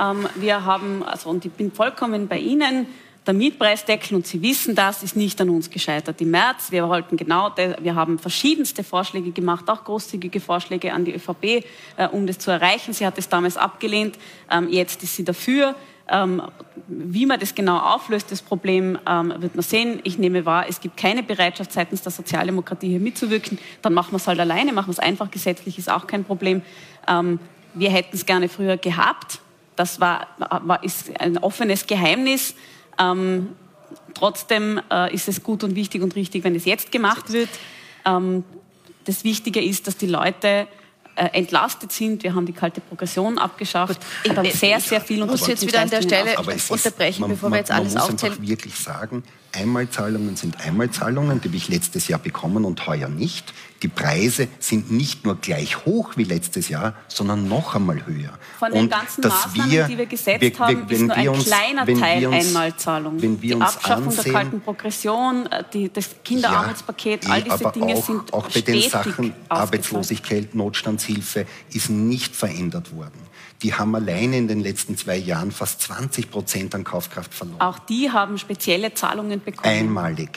Ähm, 0.03 0.29
wir 0.37 0.65
haben, 0.65 1.03
also, 1.03 1.31
und 1.31 1.45
ich 1.45 1.53
bin 1.53 1.71
vollkommen 1.71 2.29
bei 2.29 2.39
Ihnen, 2.39 2.87
der 3.27 3.35
Mietpreisdeckel, 3.35 4.17
und 4.17 4.27
Sie 4.27 4.43
wissen 4.43 4.75
das, 4.75 5.05
ist 5.05 5.15
nicht 5.15 5.41
an 5.41 5.49
uns 5.49 5.71
gescheitert. 5.71 6.21
Im 6.21 6.33
März, 6.33 6.73
wir 6.73 6.89
wollten 6.89 7.17
genau, 7.17 7.53
wir 7.57 7.95
haben 7.95 8.19
verschiedenste 8.19 8.83
Vorschläge 8.83 9.31
gemacht, 9.31 9.71
auch 9.71 9.85
großzügige 9.85 10.41
Vorschläge 10.41 10.93
an 10.93 11.05
die 11.05 11.15
ÖVP, 11.15 11.65
äh, 11.97 12.09
um 12.11 12.27
das 12.27 12.39
zu 12.39 12.51
erreichen. 12.51 12.93
Sie 12.93 13.07
hat 13.07 13.17
es 13.19 13.29
damals 13.29 13.57
abgelehnt, 13.57 14.19
ähm, 14.51 14.69
jetzt 14.69 15.03
ist 15.05 15.15
sie 15.15 15.25
dafür. 15.25 15.77
Ähm, 16.09 16.43
wie 16.89 17.27
man 17.27 17.39
das 17.39 17.55
genau 17.55 17.79
auflöst, 17.79 18.33
das 18.33 18.43
Problem, 18.43 18.99
ähm, 19.09 19.33
wird 19.39 19.55
man 19.55 19.63
sehen. 19.63 20.01
Ich 20.03 20.19
nehme 20.19 20.45
wahr, 20.45 20.67
es 20.69 20.81
gibt 20.81 20.97
keine 20.97 21.23
Bereitschaft 21.23 21.73
seitens 21.73 22.03
der 22.03 22.11
Sozialdemokratie 22.11 22.89
hier 22.89 23.01
mitzuwirken. 23.01 23.57
Dann 23.83 23.95
machen 23.95 24.11
wir 24.11 24.17
es 24.17 24.27
halt 24.27 24.41
alleine, 24.41 24.73
machen 24.73 24.89
wir 24.89 24.93
es 24.93 24.99
einfach 24.99 25.31
gesetzlich, 25.31 25.79
ist 25.79 25.89
auch 25.89 26.09
kein 26.09 26.25
Problem. 26.25 26.63
Ähm, 27.07 27.39
wir 27.75 27.91
hätten 27.91 28.17
es 28.17 28.27
gerne 28.27 28.49
früher 28.49 28.77
gehabt. 28.77 29.39
Das 29.77 30.01
war, 30.01 30.27
war, 30.39 30.83
ist 30.85 31.19
ein 31.19 31.39
offenes 31.39 31.87
Geheimnis. 31.87 32.55
Ähm, 32.99 33.49
trotzdem 34.15 34.81
äh, 34.91 35.15
ist 35.15 35.29
es 35.29 35.43
gut 35.43 35.65
und 35.65 35.75
wichtig 35.75 36.03
und 36.03 36.15
richtig, 36.15 36.45
wenn 36.45 36.55
es 36.55 36.65
jetzt 36.65 36.93
gemacht 36.93 37.33
wird. 37.33 37.49
Ähm, 38.05 38.45
das 39.05 39.25
Wichtige 39.25 39.63
ist, 39.63 39.87
dass 39.87 39.97
die 39.97 40.07
Leute 40.07 40.69
äh, 41.15 41.27
entlastet 41.33 41.93
sind. 41.93 42.23
Wir 42.23 42.35
haben 42.35 42.47
die 42.47 42.53
kalte 42.53 42.81
Progression 42.81 43.37
abgeschafft. 43.39 44.01
Ich 44.25 44.35
habe 44.35 44.51
sehr, 44.51 44.81
sehr 44.81 45.01
viel 45.01 45.23
und 45.23 45.31
muss 45.31 45.47
jetzt 45.47 45.67
wieder 45.67 45.81
an 45.81 45.91
der 45.91 46.03
Stelle 46.03 46.37
unterbrechen, 46.39 47.21
man, 47.21 47.31
bevor 47.31 47.51
wir 47.51 47.59
jetzt 47.59 47.71
alles 47.71 47.95
man 47.95 48.03
muss 48.03 48.13
aufzählen. 48.13 48.33
einfach 48.33 48.49
wirklich 48.49 48.75
sagen, 48.75 49.23
Einmalzahlungen 49.53 50.37
sind 50.37 50.65
Einmalzahlungen, 50.65 51.41
die 51.41 51.49
habe 51.49 51.57
ich 51.57 51.69
letztes 51.69 52.09
Jahr 52.09 52.19
bekommen 52.19 52.65
und 52.65 52.87
heuer 52.87 53.09
nicht. 53.09 53.53
Die 53.83 53.89
Preise 53.89 54.47
sind 54.61 54.93
nicht 54.93 55.25
nur 55.25 55.37
gleich 55.37 55.85
hoch 55.85 56.13
wie 56.17 56.23
letztes 56.23 56.69
Jahr, 56.69 56.95
sondern 57.09 57.49
noch 57.49 57.75
einmal 57.75 58.07
höher. 58.07 58.39
Von 58.59 58.73
den 58.73 58.89
ganzen 58.89 59.27
Maßnahmen, 59.27 59.71
wir, 59.73 59.85
die 59.89 59.99
wir 59.99 60.07
gesetzt 60.07 60.41
wir, 60.41 60.59
haben, 60.59 60.89
ist 60.89 61.01
nur 61.03 61.17
ein 61.17 61.29
uns, 61.29 61.45
kleiner 61.47 61.87
Teil 61.87 62.27
uns, 62.27 62.47
Einmalzahlung. 62.47 63.21
Wenn 63.21 63.43
wir 63.43 63.57
die 63.57 63.63
Abschaffung 63.63 64.07
ansehen, 64.07 64.25
der 64.25 64.33
kalten 64.33 64.61
Progression, 64.61 65.47
äh, 65.47 65.65
die, 65.73 65.93
das 65.93 66.11
Kinderarmutspaket, 66.23 67.25
ja, 67.25 67.31
all 67.33 67.43
diese 67.43 67.73
Dinge 67.73 67.95
auch, 67.95 68.07
sind 68.07 68.33
Auch 68.33 68.49
bei 68.49 68.61
den 68.61 68.83
Sachen 68.89 69.35
Arbeitslosigkeit, 69.49 70.55
Notstandshilfe 70.55 71.47
ist 71.73 71.91
nicht 71.91 72.37
verändert 72.37 72.95
worden 72.95 73.33
die 73.63 73.73
haben 73.75 73.95
alleine 73.95 74.39
in 74.39 74.49
den 74.49 74.61
letzten 74.61 74.97
zwei 74.97 75.17
Jahren 75.17 75.53
fast 75.53 75.83
20 75.83 76.33
Prozent 76.33 76.75
an 76.75 76.83
Kaufkraft 76.83 77.33
verloren. 77.33 77.61
Auch 77.61 77.79
die 77.79 78.11
haben 78.11 78.37
spezielle 78.37 78.93
Zahlungen 78.93 79.41
bekommen. 79.41 79.73
Einmalig. 79.73 80.31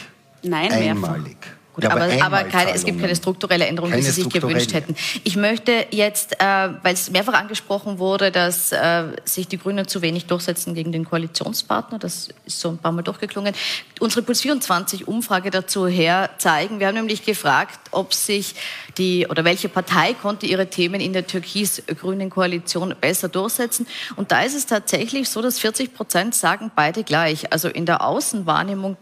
Nein, 0.43 0.71
Einmalig. 0.71 1.25
Mehrfach. 1.25 1.64
Gut, 1.75 1.83
ja, 1.83 1.89
aber, 1.89 2.05
aber, 2.05 2.23
aber 2.23 2.43
keine, 2.45 2.73
es 2.73 2.85
gibt 2.85 3.01
keine 3.01 3.17
strukturelle 3.17 3.65
Änderung, 3.65 3.89
keine 3.89 4.01
die 4.01 4.09
Sie 4.09 4.21
sich 4.21 4.31
gewünscht 4.31 4.71
hätten. 4.71 4.95
Ich 5.25 5.35
möchte 5.35 5.87
jetzt, 5.91 6.39
äh, 6.39 6.69
weil 6.81 6.93
es 6.93 7.11
mehrfach 7.11 7.33
angesprochen 7.33 7.99
wurde, 7.99 8.31
dass 8.31 8.71
äh, 8.71 9.07
sich 9.25 9.49
die 9.49 9.57
Grünen 9.57 9.85
zu 9.85 10.01
wenig 10.01 10.25
durchsetzen 10.25 10.73
gegen 10.73 10.93
den 10.93 11.03
Koalitionspartner, 11.03 11.99
das 11.99 12.29
ist 12.45 12.61
so 12.61 12.69
ein 12.69 12.77
paar 12.77 12.93
Mal 12.93 13.01
durchgeklungen, 13.01 13.53
unsere 13.99 14.21
Puls 14.21 14.39
24 14.39 15.09
Umfrage 15.09 15.51
dazu 15.51 15.85
her 15.85 16.29
zeigen. 16.37 16.79
Wir 16.79 16.87
haben 16.87 16.95
nämlich 16.95 17.25
gefragt, 17.25 17.77
ob 17.91 18.13
sich 18.13 18.55
die 18.97 19.27
oder 19.27 19.43
welche 19.43 19.67
Partei 19.67 20.13
konnte 20.13 20.45
ihre 20.45 20.69
Themen 20.69 21.01
in 21.01 21.11
der 21.11 21.27
türkis-grünen 21.27 22.29
Koalition 22.29 22.95
besser 23.01 23.27
durchsetzen. 23.27 23.85
Und 24.15 24.31
da 24.31 24.43
ist 24.43 24.55
es 24.55 24.65
tatsächlich 24.65 25.27
so, 25.27 25.41
dass 25.41 25.59
40 25.59 25.93
Prozent 25.93 26.35
sagen 26.35 26.71
beide 26.73 27.03
gleich. 27.03 27.51
Also 27.51 27.67
in 27.67 27.85
der 27.85 28.01
Außenwahrnehmung 28.05 28.95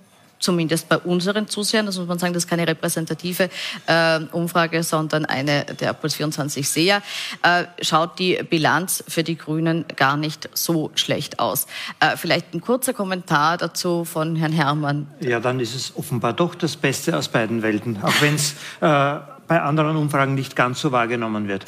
zumindest 0.43 0.89
bei 0.89 0.97
unseren 0.97 1.47
Zusehern, 1.47 1.85
das 1.85 1.97
muss 1.97 2.07
man 2.07 2.19
sagen, 2.19 2.33
das 2.33 2.43
ist 2.43 2.49
keine 2.49 2.67
repräsentative 2.67 3.49
äh, 3.87 4.19
Umfrage, 4.31 4.83
sondern 4.83 5.25
eine 5.25 5.65
der 5.65 5.93
Puls 5.93 6.15
24 6.15 6.67
Seher, 6.67 7.01
äh, 7.41 7.65
schaut 7.81 8.19
die 8.19 8.41
Bilanz 8.43 9.03
für 9.07 9.23
die 9.23 9.37
Grünen 9.37 9.85
gar 9.95 10.17
nicht 10.17 10.49
so 10.53 10.91
schlecht 10.95 11.39
aus. 11.39 11.65
Äh, 11.99 12.17
vielleicht 12.17 12.53
ein 12.53 12.61
kurzer 12.61 12.93
Kommentar 12.93 13.57
dazu 13.57 14.03
von 14.03 14.35
Herrn 14.35 14.51
Herrmann. 14.51 15.07
Ja, 15.21 15.39
dann 15.39 15.59
ist 15.59 15.73
es 15.73 15.95
offenbar 15.95 16.33
doch 16.33 16.55
das 16.55 16.75
Beste 16.75 17.17
aus 17.17 17.29
beiden 17.29 17.61
Welten, 17.61 18.03
auch 18.03 18.21
wenn 18.21 18.35
es 18.35 18.53
äh, 18.81 19.19
bei 19.47 19.61
anderen 19.61 19.95
Umfragen 19.95 20.35
nicht 20.35 20.55
ganz 20.55 20.81
so 20.81 20.91
wahrgenommen 20.91 21.47
wird. 21.47 21.65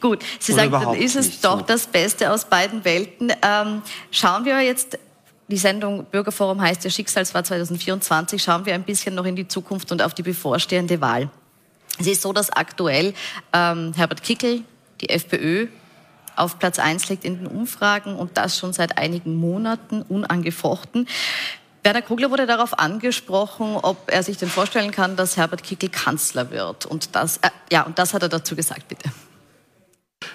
Gut, 0.00 0.22
Sie 0.38 0.52
Oder 0.52 0.70
sagen, 0.70 0.84
dann 0.84 0.94
ist 0.94 1.16
es 1.16 1.40
doch 1.40 1.60
so. 1.60 1.64
das 1.66 1.86
Beste 1.86 2.30
aus 2.30 2.44
beiden 2.44 2.84
Welten. 2.84 3.32
Ähm, 3.42 3.82
schauen 4.10 4.44
wir 4.44 4.60
jetzt 4.60 4.98
die 5.48 5.58
Sendung 5.58 6.04
Bürgerforum 6.06 6.60
heißt 6.60 6.84
ja 6.84 6.90
Schicksalswahl 6.90 7.44
2024. 7.44 8.42
Schauen 8.42 8.64
wir 8.66 8.74
ein 8.74 8.84
bisschen 8.84 9.14
noch 9.14 9.26
in 9.26 9.36
die 9.36 9.48
Zukunft 9.48 9.92
und 9.92 10.02
auf 10.02 10.14
die 10.14 10.22
bevorstehende 10.22 11.00
Wahl. 11.00 11.28
Es 11.98 12.06
ist 12.06 12.22
so, 12.22 12.32
dass 12.32 12.50
aktuell 12.50 13.14
ähm, 13.52 13.92
Herbert 13.94 14.22
Kickel, 14.22 14.62
die 15.00 15.10
FPÖ, 15.10 15.68
auf 16.36 16.58
Platz 16.58 16.78
1 16.78 17.08
liegt 17.10 17.24
in 17.24 17.38
den 17.38 17.46
Umfragen 17.46 18.16
und 18.16 18.36
das 18.36 18.58
schon 18.58 18.72
seit 18.72 18.98
einigen 18.98 19.36
Monaten 19.36 20.02
unangefochten. 20.02 21.06
Werner 21.84 22.02
Kugler 22.02 22.30
wurde 22.30 22.46
darauf 22.46 22.78
angesprochen, 22.78 23.76
ob 23.76 24.10
er 24.10 24.22
sich 24.22 24.38
denn 24.38 24.48
vorstellen 24.48 24.90
kann, 24.90 25.16
dass 25.16 25.36
Herbert 25.36 25.62
Kickel 25.62 25.90
Kanzler 25.90 26.50
wird. 26.50 26.86
Und 26.86 27.14
das, 27.14 27.36
äh, 27.38 27.50
ja, 27.70 27.82
und 27.82 27.98
das 27.98 28.14
hat 28.14 28.22
er 28.22 28.30
dazu 28.30 28.56
gesagt, 28.56 28.88
bitte. 28.88 29.10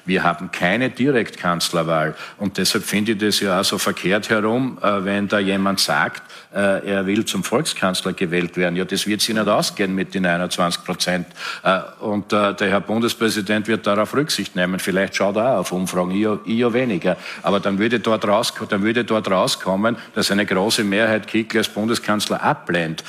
Wir 0.05 0.23
haben 0.23 0.51
keine 0.51 0.89
Direktkanzlerwahl. 0.89 2.15
Und 2.37 2.57
deshalb 2.57 2.83
finde 2.83 3.13
ich 3.13 3.17
das 3.17 3.39
ja 3.39 3.59
auch 3.59 3.63
so 3.63 3.77
verkehrt 3.77 4.29
herum, 4.29 4.77
äh, 4.81 5.03
wenn 5.03 5.27
da 5.27 5.39
jemand 5.39 5.79
sagt, 5.79 6.23
äh, 6.53 6.87
er 6.87 7.05
will 7.05 7.25
zum 7.25 7.43
Volkskanzler 7.43 8.13
gewählt 8.13 8.57
werden. 8.57 8.75
Ja, 8.75 8.85
das 8.85 9.07
wird 9.07 9.21
sich 9.21 9.35
nicht 9.35 9.47
ausgehen 9.47 9.93
mit 9.95 10.13
den 10.13 10.25
21 10.25 10.83
Prozent. 10.83 11.27
Äh, 11.63 11.79
und 11.99 12.31
der 12.31 12.55
Herr 12.59 12.81
Bundespräsident 12.81 13.67
wird 13.67 13.85
darauf 13.87 14.13
Rücksicht 14.13 14.55
nehmen. 14.55 14.79
Vielleicht 14.79 15.15
schaut 15.15 15.35
er 15.35 15.53
auch 15.53 15.59
auf 15.59 15.71
Umfragen, 15.71 16.11
ich, 16.11 16.57
ja 16.57 16.73
weniger. 16.73 17.17
Aber 17.43 17.59
dann 17.59 17.79
würde, 17.79 17.99
dort 17.99 18.27
raus, 18.27 18.53
dann 18.69 18.83
würde 18.83 19.03
dort 19.03 19.29
rauskommen, 19.29 19.97
dass 20.15 20.31
eine 20.31 20.45
große 20.45 20.83
Mehrheit 20.83 21.27
Kickl 21.27 21.59
als 21.59 21.69
Bundeskanzler 21.69 22.41
ablehnt. 22.41 23.03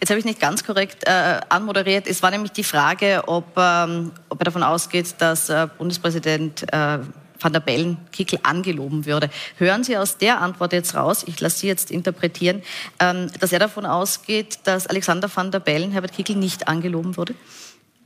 Jetzt 0.00 0.10
habe 0.10 0.18
ich 0.18 0.24
nicht 0.24 0.40
ganz 0.40 0.64
korrekt 0.64 1.06
äh, 1.06 1.40
anmoderiert. 1.48 2.06
Es 2.06 2.22
war 2.22 2.30
nämlich 2.30 2.52
die 2.52 2.64
Frage, 2.64 3.22
ob, 3.26 3.56
ähm, 3.56 4.12
ob 4.28 4.40
er 4.40 4.44
davon 4.44 4.62
ausgeht, 4.62 5.14
dass 5.18 5.48
äh, 5.48 5.68
Bundespräsident 5.78 6.64
äh, 6.72 6.98
Van 7.40 7.52
der 7.52 7.60
Bellen 7.60 7.98
Kickel 8.12 8.38
angeloben 8.42 9.06
würde. 9.06 9.28
Hören 9.58 9.84
Sie 9.84 9.96
aus 9.96 10.16
der 10.16 10.40
Antwort 10.40 10.72
jetzt 10.72 10.94
raus, 10.94 11.24
ich 11.26 11.40
lasse 11.40 11.58
Sie 11.60 11.66
jetzt 11.66 11.90
interpretieren, 11.90 12.62
ähm, 13.00 13.30
dass 13.38 13.52
er 13.52 13.58
davon 13.58 13.86
ausgeht, 13.86 14.60
dass 14.64 14.86
Alexander 14.86 15.28
Van 15.34 15.50
der 15.50 15.60
Bellen 15.60 15.92
Herbert 15.92 16.12
Kickel 16.12 16.36
nicht 16.36 16.68
angeloben 16.68 17.16
wurde? 17.16 17.34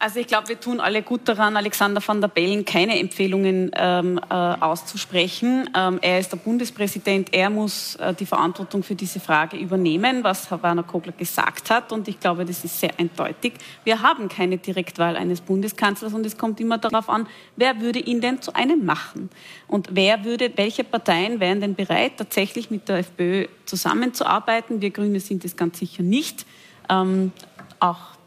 Also 0.01 0.20
ich 0.20 0.28
glaube, 0.28 0.46
wir 0.49 0.61
tun 0.61 0.78
alle 0.78 1.03
gut 1.03 1.22
daran, 1.24 1.57
Alexander 1.57 2.01
van 2.07 2.20
der 2.20 2.28
Bellen 2.28 2.64
keine 2.64 3.01
Empfehlungen 3.01 3.72
ähm, 3.74 4.20
äh, 4.30 4.32
auszusprechen. 4.32 5.68
Ähm, 5.76 5.99
er 6.01 6.20
ist 6.20 6.30
der 6.30 6.36
Bundespräsident, 6.36 7.34
er 7.34 7.51
muss 7.51 7.96
äh, 7.96 8.14
die 8.14 8.24
Verantwortung 8.24 8.84
für 8.84 8.94
diese 8.94 9.18
Frage 9.18 9.57
übernehmen, 9.57 10.22
was 10.22 10.51
Herr 10.51 10.62
Werner 10.62 10.84
Kogler 10.84 11.11
gesagt 11.11 11.70
hat. 11.70 11.90
Und 11.90 12.07
ich 12.07 12.20
glaube, 12.20 12.44
das 12.44 12.62
ist 12.62 12.78
sehr 12.78 12.90
eindeutig. 12.96 13.55
Wir 13.82 14.01
haben 14.01 14.28
keine 14.28 14.59
Direktwahl 14.59 15.16
eines 15.16 15.40
Bundeskanzlers 15.40 16.14
und 16.14 16.24
es 16.24 16.38
kommt 16.38 16.61
immer 16.61 16.78
darauf 16.78 17.09
an, 17.09 17.26
wer 17.57 17.80
würde 17.80 17.99
ihn 17.99 18.20
denn 18.20 18.40
zu 18.40 18.55
einem 18.55 18.84
machen? 18.84 19.30
Und 19.66 19.88
wer 19.90 20.24
würde, 20.24 20.53
welche 20.55 20.84
Parteien 20.84 21.40
wären 21.40 21.61
denn 21.61 21.74
bereit, 21.74 22.12
tatsächlich 22.18 22.70
mit 22.70 22.88
der 22.88 22.99
FPÖ 22.99 23.49
zusammenzuarbeiten? 23.64 24.80
Wir 24.80 24.90
Grüne 24.90 25.18
sind 25.18 25.44
es 25.44 25.57
ganz 25.57 25.80
sicher 25.80 26.05
nicht. 26.05 26.46
Ähm, 26.88 27.32
auch 27.80 28.18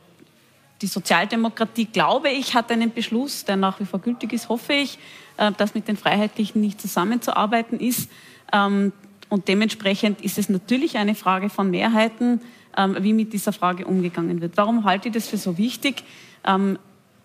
die 0.81 0.87
Sozialdemokratie, 0.87 1.85
glaube 1.85 2.29
ich, 2.29 2.55
hat 2.55 2.71
einen 2.71 2.91
Beschluss, 2.91 3.45
der 3.45 3.55
nach 3.55 3.79
wie 3.79 3.85
vor 3.85 3.99
gültig 3.99 4.33
ist, 4.33 4.49
hoffe 4.49 4.73
ich, 4.73 4.97
äh, 5.37 5.51
dass 5.51 5.75
mit 5.75 5.87
den 5.87 5.97
Freiheitlichen 5.97 6.61
nicht 6.61 6.81
zusammenzuarbeiten 6.81 7.79
ist. 7.79 8.09
Ähm, 8.51 8.91
und 9.29 9.47
dementsprechend 9.47 10.21
ist 10.21 10.37
es 10.37 10.49
natürlich 10.49 10.97
eine 10.97 11.15
Frage 11.15 11.49
von 11.49 11.69
Mehrheiten, 11.69 12.41
ähm, 12.75 12.97
wie 12.99 13.13
mit 13.13 13.31
dieser 13.33 13.53
Frage 13.53 13.85
umgegangen 13.85 14.41
wird. 14.41 14.57
Warum 14.57 14.83
halte 14.83 15.09
ich 15.09 15.13
das 15.13 15.27
für 15.27 15.37
so 15.37 15.57
wichtig? 15.57 16.03
Ähm, 16.45 16.77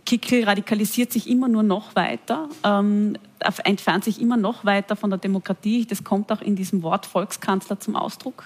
Kickel 0.05 0.45
radikalisiert 0.45 1.13
sich 1.13 1.29
immer 1.29 1.49
nur 1.49 1.65
noch 1.65 1.97
weiter, 1.97 2.49
entfernt 3.65 4.05
sich 4.05 4.21
immer 4.21 4.37
noch 4.37 4.65
weiter 4.65 4.95
von 4.95 5.11
der 5.11 5.19
Demokratie. 5.19 5.85
Das 5.85 6.05
kommt 6.05 6.31
auch 6.31 6.41
in 6.41 6.55
diesem 6.55 6.85
Wort 6.85 7.07
Volkskanzler 7.07 7.81
zum 7.81 7.97
Ausdruck. 7.97 8.45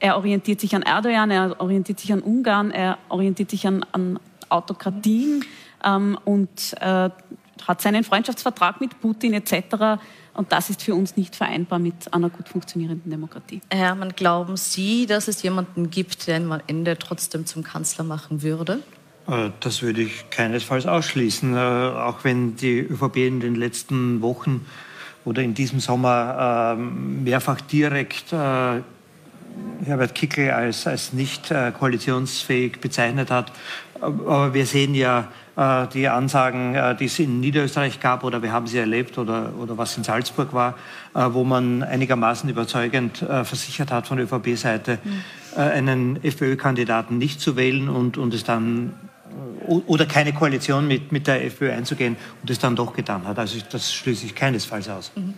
Er 0.00 0.16
orientiert 0.16 0.60
sich 0.60 0.74
an 0.74 0.82
Erdogan, 0.82 1.30
er 1.30 1.60
orientiert 1.60 2.00
sich 2.00 2.12
an 2.12 2.20
Ungarn, 2.20 2.70
er 2.70 2.98
orientiert 3.08 3.50
sich 3.50 3.66
an, 3.66 3.84
an 3.92 4.18
Autokratien 4.48 5.44
ähm, 5.84 6.18
und 6.24 6.74
äh, 6.80 7.10
hat 7.66 7.82
seinen 7.82 8.04
Freundschaftsvertrag 8.04 8.80
mit 8.80 9.00
Putin 9.00 9.34
etc. 9.34 10.00
Und 10.34 10.52
das 10.52 10.70
ist 10.70 10.82
für 10.82 10.94
uns 10.94 11.16
nicht 11.16 11.34
vereinbar 11.34 11.78
mit 11.78 12.12
einer 12.14 12.30
gut 12.30 12.48
funktionierenden 12.48 13.10
Demokratie. 13.10 13.60
Herr 13.70 13.88
Hermann, 13.88 14.12
glauben 14.14 14.56
Sie, 14.56 15.06
dass 15.06 15.28
es 15.28 15.42
jemanden 15.42 15.90
gibt, 15.90 16.26
der 16.26 16.38
ihn 16.38 16.50
am 16.52 16.60
Ende 16.66 16.96
trotzdem 16.96 17.44
zum 17.44 17.64
Kanzler 17.64 18.04
machen 18.04 18.42
würde? 18.42 18.80
Äh, 19.26 19.50
das 19.60 19.82
würde 19.82 20.02
ich 20.02 20.30
keinesfalls 20.30 20.86
ausschließen, 20.86 21.54
äh, 21.54 21.58
auch 21.58 22.24
wenn 22.24 22.56
die 22.56 22.78
ÖVP 22.80 23.16
in 23.16 23.40
den 23.40 23.54
letzten 23.54 24.22
Wochen 24.22 24.66
oder 25.24 25.42
in 25.42 25.54
diesem 25.54 25.80
Sommer 25.80 26.76
ähm, 26.78 27.24
mehrfach 27.24 27.60
direkt 27.60 28.32
äh, 28.32 28.80
Herbert 29.84 30.14
Kickl 30.14 30.50
als, 30.50 30.86
als 30.86 31.12
nicht 31.12 31.50
äh, 31.50 31.72
koalitionsfähig 31.72 32.80
bezeichnet 32.80 33.30
hat. 33.30 33.52
Aber 34.00 34.54
wir 34.54 34.66
sehen 34.66 34.94
ja 34.94 35.28
äh, 35.56 35.86
die 35.88 36.08
Ansagen, 36.08 36.74
äh, 36.74 36.96
die 36.96 37.06
es 37.06 37.18
in 37.18 37.40
Niederösterreich 37.40 38.00
gab 38.00 38.24
oder 38.24 38.42
wir 38.42 38.52
haben 38.52 38.66
sie 38.66 38.78
erlebt 38.78 39.18
oder, 39.18 39.52
oder 39.58 39.76
was 39.76 39.96
in 39.96 40.04
Salzburg 40.04 40.52
war, 40.52 40.74
äh, 41.14 41.26
wo 41.30 41.44
man 41.44 41.82
einigermaßen 41.82 42.48
überzeugend 42.48 43.22
äh, 43.22 43.44
versichert 43.44 43.90
hat 43.90 44.06
von 44.06 44.18
ÖVP-Seite, 44.18 44.98
mhm. 45.02 45.24
Äh, 45.56 45.60
einen 45.60 46.22
FPÖ-Kandidaten 46.22 47.18
nicht 47.18 47.40
zu 47.40 47.56
wählen 47.56 47.88
und, 47.88 48.18
und 48.18 48.34
es 48.34 48.44
dann 48.44 48.92
oder 49.66 50.06
keine 50.06 50.32
Koalition 50.32 50.86
mit, 50.86 51.10
mit 51.12 51.26
der 51.26 51.44
FPÖ 51.44 51.72
einzugehen 51.72 52.16
und 52.42 52.50
es 52.50 52.58
dann 52.58 52.76
doch 52.76 52.92
getan 52.94 53.26
hat. 53.26 53.38
Also 53.38 53.58
das 53.70 53.92
schließe 53.92 54.26
ich 54.26 54.34
keinesfalls 54.34 54.88
aus. 54.88 55.10
Mhm. 55.14 55.34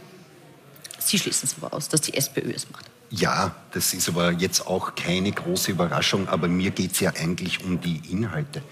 Sie 0.99 1.19
schließen 1.19 1.49
es 1.49 1.63
aber 1.63 1.75
aus, 1.75 1.89
dass 1.89 2.01
die 2.03 2.15
SPÖ 2.15 2.53
es 2.55 2.71
macht. 2.71 2.90
Ja, 3.11 3.57
das 3.73 3.93
ist 3.93 4.09
aber 4.09 4.31
jetzt 4.31 4.67
auch 4.69 4.95
keine 4.95 5.33
große 5.33 5.73
Überraschung, 5.73 6.29
aber 6.29 6.47
mir 6.47 6.71
geht 6.71 6.93
es 6.93 7.01
ja 7.01 7.11
eigentlich 7.11 7.65
um 7.65 7.81
die 7.81 8.01
Inhalte. 8.11 8.63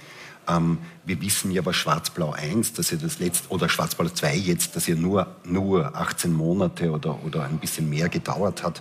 Ähm, 0.46 0.78
wir 1.04 1.20
wissen 1.20 1.50
ja, 1.50 1.66
was 1.66 1.74
Schwarz-Blau 1.74 2.32
1, 2.32 2.72
dass 2.74 2.92
ja 2.92 2.98
das 2.98 3.18
letzte, 3.18 3.48
oder 3.50 3.68
Schwarz-Blau 3.68 4.08
2 4.08 4.36
jetzt, 4.36 4.76
dass 4.76 4.86
ja 4.86 4.94
nur, 4.94 5.26
nur 5.44 5.94
18 5.96 6.32
Monate 6.32 6.92
oder, 6.92 7.22
oder 7.24 7.44
ein 7.44 7.58
bisschen 7.58 7.90
mehr 7.90 8.08
gedauert 8.08 8.62
hat. 8.62 8.80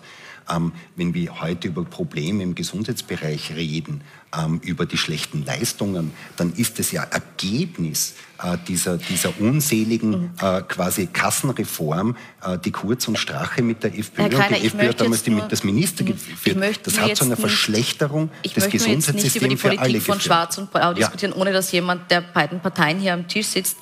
Ähm, 0.50 0.72
wenn 0.96 1.14
wir 1.14 1.42
heute 1.42 1.68
über 1.68 1.84
Probleme 1.84 2.44
im 2.44 2.56
Gesundheitsbereich 2.56 3.56
reden, 3.56 4.02
ähm, 4.38 4.60
über 4.64 4.86
die 4.86 4.98
schlechten 4.98 5.46
Leistungen, 5.46 6.12
dann 6.36 6.54
ist 6.54 6.80
es 6.80 6.92
ja 6.92 7.04
Ergebnis 7.04 8.16
äh, 8.44 8.58
dieser, 8.68 8.98
dieser 8.98 9.40
unseligen 9.40 10.10
mhm. 10.10 10.32
äh, 10.42 10.62
quasi 10.62 11.08
Kassenreform, 11.08 12.16
äh, 12.44 12.58
die 12.58 12.72
Kurz 12.72 13.08
und 13.08 13.18
Strache 13.18 13.62
mit 13.62 13.84
der 13.84 13.98
FPÖ 13.98 14.30
Kreiner, 14.30 14.48
und 14.48 14.64
die 14.64 14.68
FPÖ 14.68 14.90
hat 14.90 15.02
damals 15.02 15.24
die, 15.24 15.42
das 15.50 15.64
Minister 15.64 16.04
geführt. 16.04 16.80
Das 16.84 17.00
hat 17.00 17.16
zu 17.16 17.26
einer 17.26 17.38
Verschlechterung 17.38 18.30
des 18.44 18.70
Gesundheitssystems 18.70 19.62
für 19.62 19.70
alle 19.70 19.70
geführt. 19.70 19.70
Ich 19.70 19.70
möchte 19.70 19.70
jetzt 19.70 19.74
nicht 19.74 19.76
über 19.76 19.78
die 19.78 19.78
Politik 19.78 20.02
von 20.04 20.20
Schwarz 20.20 20.58
und 20.58 20.72
Blau 20.72 20.94
diskutieren, 20.94 21.34
ja. 21.34 21.42
ohne 21.42 21.54
dass 21.54 21.72
jemand 21.72 22.10
der 22.12 22.22
beiden 22.22 22.60
Parteien 22.60 23.00
hier 23.00 23.14
am 23.14 23.28
Tisch 23.28 23.48
sitzt, 23.48 23.78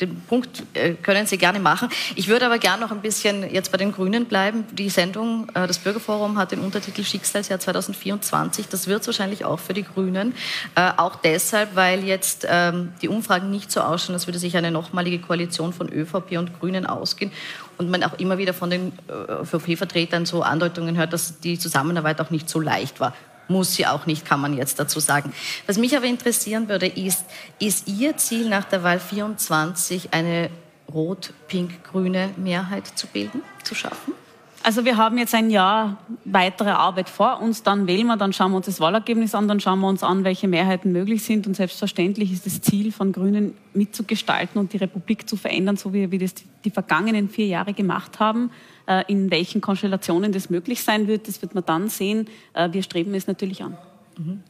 den 0.00 0.20
Punkt 0.22 0.62
äh, 0.74 0.94
können 0.94 1.26
Sie 1.26 1.38
gerne 1.38 1.58
machen. 1.58 1.88
Ich 2.16 2.28
würde 2.28 2.46
aber 2.46 2.58
gerne 2.58 2.82
noch 2.82 2.90
ein 2.90 3.00
bisschen 3.00 3.48
jetzt 3.52 3.72
bei 3.72 3.78
den 3.78 3.92
Grünen 3.92 4.26
bleiben. 4.26 4.64
Die 4.72 4.88
Sendung, 4.88 5.48
äh, 5.54 5.66
das 5.66 5.78
Bürgerforum 5.78 6.38
hat 6.38 6.52
den 6.52 6.60
Untertitel 6.60 7.04
Schicksalsjahr 7.04 7.60
2024. 7.60 8.68
Das 8.68 8.86
wird 8.86 9.06
wahrscheinlich 9.06 9.44
auch 9.44 9.58
für 9.58 9.74
die 9.74 9.84
Grünen. 9.84 10.34
Äh, 10.74 10.90
auch 10.96 11.16
deshalb, 11.16 11.76
weil 11.76 12.04
jetzt 12.04 12.46
ähm, 12.48 12.92
die 13.02 13.08
Umfragen 13.08 13.50
nicht 13.50 13.70
so 13.70 13.80
ausschauen, 13.80 14.14
als 14.14 14.26
würde 14.26 14.38
sich 14.38 14.56
eine 14.56 14.70
nochmalige 14.70 15.18
Koalition 15.18 15.72
von 15.72 15.92
ÖVP 15.92 16.38
und 16.38 16.58
Grünen 16.58 16.86
ausgehen. 16.86 17.32
Und 17.78 17.90
man 17.90 18.02
auch 18.04 18.18
immer 18.18 18.36
wieder 18.36 18.52
von 18.52 18.68
den 18.68 18.92
ÖVP-Vertretern 19.08 20.26
so 20.26 20.42
Andeutungen 20.42 20.98
hört, 20.98 21.14
dass 21.14 21.40
die 21.40 21.58
Zusammenarbeit 21.58 22.20
auch 22.20 22.28
nicht 22.28 22.50
so 22.50 22.60
leicht 22.60 23.00
war 23.00 23.14
muss 23.50 23.74
sie 23.74 23.86
auch 23.86 24.06
nicht, 24.06 24.24
kann 24.24 24.40
man 24.40 24.56
jetzt 24.56 24.78
dazu 24.78 25.00
sagen. 25.00 25.32
Was 25.66 25.76
mich 25.76 25.96
aber 25.96 26.06
interessieren 26.06 26.68
würde, 26.68 26.86
ist, 26.86 27.24
ist 27.58 27.88
Ihr 27.88 28.16
Ziel 28.16 28.48
nach 28.48 28.64
der 28.64 28.82
Wahl 28.82 29.00
24 29.00 30.14
eine 30.14 30.50
rot-pink-grüne 30.92 32.30
Mehrheit 32.36 32.86
zu 32.86 33.06
bilden, 33.06 33.42
zu 33.62 33.74
schaffen? 33.74 34.14
Also 34.62 34.84
wir 34.84 34.98
haben 34.98 35.16
jetzt 35.16 35.34
ein 35.34 35.48
Jahr 35.48 35.96
weitere 36.26 36.70
Arbeit 36.70 37.08
vor 37.08 37.40
uns, 37.40 37.62
dann 37.62 37.86
wählen 37.86 38.06
wir, 38.06 38.18
dann 38.18 38.34
schauen 38.34 38.50
wir 38.50 38.58
uns 38.58 38.66
das 38.66 38.78
Wahlergebnis 38.78 39.34
an, 39.34 39.48
dann 39.48 39.58
schauen 39.58 39.80
wir 39.80 39.88
uns 39.88 40.02
an, 40.02 40.22
welche 40.22 40.48
Mehrheiten 40.48 40.92
möglich 40.92 41.24
sind 41.24 41.46
und 41.46 41.54
selbstverständlich 41.56 42.30
ist 42.30 42.44
das 42.44 42.60
Ziel 42.60 42.92
von 42.92 43.12
Grünen 43.12 43.56
mitzugestalten 43.72 44.60
und 44.60 44.74
die 44.74 44.76
Republik 44.76 45.26
zu 45.26 45.38
verändern, 45.38 45.78
so 45.78 45.94
wie 45.94 46.10
wir 46.10 46.18
das 46.18 46.34
die 46.64 46.70
vergangenen 46.70 47.30
vier 47.30 47.46
Jahre 47.46 47.72
gemacht 47.72 48.20
haben. 48.20 48.50
Äh, 48.90 49.04
in 49.06 49.30
welchen 49.30 49.60
Konstellationen 49.60 50.32
das 50.32 50.50
möglich 50.50 50.82
sein 50.82 51.06
wird, 51.06 51.28
das 51.28 51.40
wird 51.42 51.54
man 51.54 51.64
dann 51.64 51.88
sehen. 51.88 52.28
Äh, 52.54 52.72
wir 52.72 52.82
streben 52.82 53.14
es 53.14 53.28
natürlich 53.28 53.62
an. 53.62 53.78
Mhm. 54.18 54.42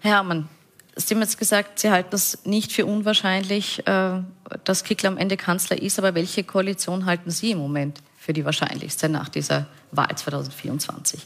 Herr 0.00 0.16
Herrmann, 0.16 0.48
Sie 0.96 1.14
haben 1.14 1.22
jetzt 1.22 1.38
gesagt, 1.38 1.78
Sie 1.78 1.88
halten 1.88 2.14
es 2.14 2.44
nicht 2.44 2.72
für 2.72 2.86
unwahrscheinlich, 2.86 3.86
äh, 3.86 4.18
dass 4.64 4.82
Kickl 4.82 5.06
am 5.06 5.16
Ende 5.16 5.36
Kanzler 5.36 5.80
ist, 5.80 6.00
aber 6.00 6.16
welche 6.16 6.42
Koalition 6.42 7.06
halten 7.06 7.30
Sie 7.30 7.52
im 7.52 7.58
Moment 7.58 8.02
für 8.18 8.32
die 8.32 8.44
wahrscheinlichste 8.44 9.08
nach 9.08 9.28
dieser 9.28 9.66
Wahl 9.92 10.12
2024? 10.12 11.24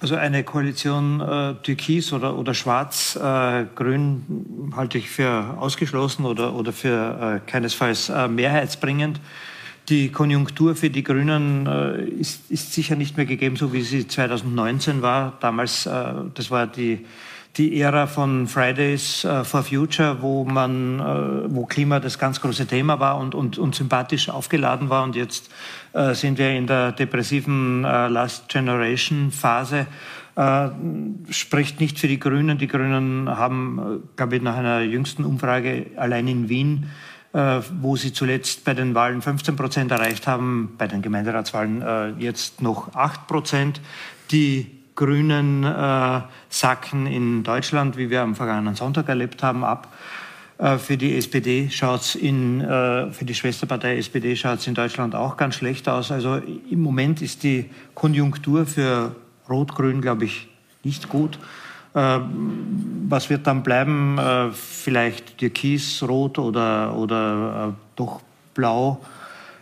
Also 0.00 0.16
eine 0.16 0.42
Koalition 0.42 1.20
äh, 1.20 1.54
Türkis 1.62 2.12
oder, 2.12 2.36
oder 2.36 2.52
Schwarz-Grün 2.52 4.70
äh, 4.72 4.76
halte 4.76 4.98
ich 4.98 5.08
für 5.08 5.56
ausgeschlossen 5.56 6.24
oder, 6.24 6.52
oder 6.52 6.72
für 6.72 7.42
äh, 7.46 7.48
keinesfalls 7.48 8.10
mehrheitsbringend. 8.28 9.20
Die 9.88 10.10
Konjunktur 10.10 10.74
für 10.74 10.90
die 10.90 11.04
Grünen 11.04 11.66
äh, 11.66 12.02
ist, 12.02 12.50
ist, 12.50 12.72
sicher 12.72 12.96
nicht 12.96 13.16
mehr 13.16 13.26
gegeben, 13.26 13.54
so 13.54 13.72
wie 13.72 13.82
sie 13.82 14.08
2019 14.08 15.00
war. 15.00 15.34
Damals, 15.38 15.86
äh, 15.86 16.12
das 16.34 16.50
war 16.50 16.66
die, 16.66 17.06
die 17.56 17.80
Ära 17.80 18.08
von 18.08 18.48
Fridays 18.48 19.24
äh, 19.24 19.44
for 19.44 19.62
Future, 19.62 20.20
wo 20.22 20.44
man, 20.44 20.98
äh, 20.98 21.54
wo 21.54 21.66
Klima 21.66 22.00
das 22.00 22.18
ganz 22.18 22.40
große 22.40 22.66
Thema 22.66 22.98
war 22.98 23.16
und, 23.18 23.36
und, 23.36 23.58
und 23.58 23.76
sympathisch 23.76 24.28
aufgeladen 24.28 24.90
war. 24.90 25.04
Und 25.04 25.14
jetzt 25.14 25.50
äh, 25.92 26.14
sind 26.14 26.38
wir 26.38 26.50
in 26.50 26.66
der 26.66 26.90
depressiven 26.90 27.84
äh, 27.84 28.08
Last 28.08 28.48
Generation 28.48 29.30
Phase. 29.30 29.86
spricht 31.30 31.80
nicht 31.80 31.98
für 31.98 32.08
die 32.08 32.18
Grünen. 32.18 32.58
Die 32.58 32.66
Grünen 32.66 33.26
haben, 33.28 34.02
glaube 34.16 34.36
ich, 34.36 34.42
nach 34.42 34.56
einer 34.56 34.80
jüngsten 34.80 35.24
Umfrage 35.24 35.86
allein 35.96 36.28
in 36.28 36.48
Wien 36.50 36.82
äh, 36.82 37.15
wo 37.80 37.96
sie 37.96 38.12
zuletzt 38.12 38.64
bei 38.64 38.72
den 38.72 38.94
Wahlen 38.94 39.20
15 39.20 39.56
Prozent 39.56 39.90
erreicht 39.90 40.26
haben, 40.26 40.74
bei 40.78 40.86
den 40.86 41.02
Gemeinderatswahlen 41.02 41.82
äh, 41.82 42.08
jetzt 42.18 42.62
noch 42.62 42.94
8 42.94 43.26
Prozent. 43.26 43.80
Die 44.30 44.70
Grünen 44.94 45.62
äh, 45.64 46.20
sacken 46.48 47.06
in 47.06 47.42
Deutschland, 47.42 47.98
wie 47.98 48.08
wir 48.08 48.22
am 48.22 48.34
vergangenen 48.34 48.74
Sonntag 48.74 49.08
erlebt 49.08 49.42
haben, 49.42 49.64
ab. 49.64 49.92
Für 50.78 50.96
die 50.96 51.14
SPD 51.18 51.68
schaut 51.68 52.00
es 52.00 52.14
in, 52.14 52.62
für 52.62 53.24
die 53.26 53.34
Schwesterpartei 53.34 53.98
SPD 53.98 54.36
schaut 54.36 54.60
es 54.60 54.66
in 54.66 54.72
Deutschland 54.72 55.14
auch 55.14 55.36
ganz 55.36 55.56
schlecht 55.56 55.86
aus. 55.86 56.10
Also 56.10 56.36
im 56.70 56.80
Moment 56.80 57.20
ist 57.20 57.42
die 57.42 57.68
Konjunktur 57.94 58.64
für 58.64 59.14
Rot-Grün, 59.50 60.00
glaube 60.00 60.24
ich, 60.24 60.48
nicht 60.82 61.10
gut. 61.10 61.38
Äh, 61.96 62.20
was 63.08 63.30
wird 63.30 63.46
dann 63.46 63.62
bleiben? 63.62 64.18
Äh, 64.18 64.50
vielleicht 64.52 65.38
Türkis, 65.38 66.02
Rot 66.02 66.38
oder, 66.38 66.94
oder 66.94 67.74
äh, 67.74 67.80
doch 67.96 68.20
Blau, 68.54 69.04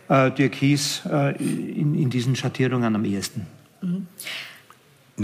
Türkis 0.07 1.01
in, 1.39 1.95
in 1.95 2.09
diesen 2.11 2.35
Schattierungen 2.35 2.95
am 2.95 3.03
ehesten. 3.03 3.47
Mhm. 3.81 4.05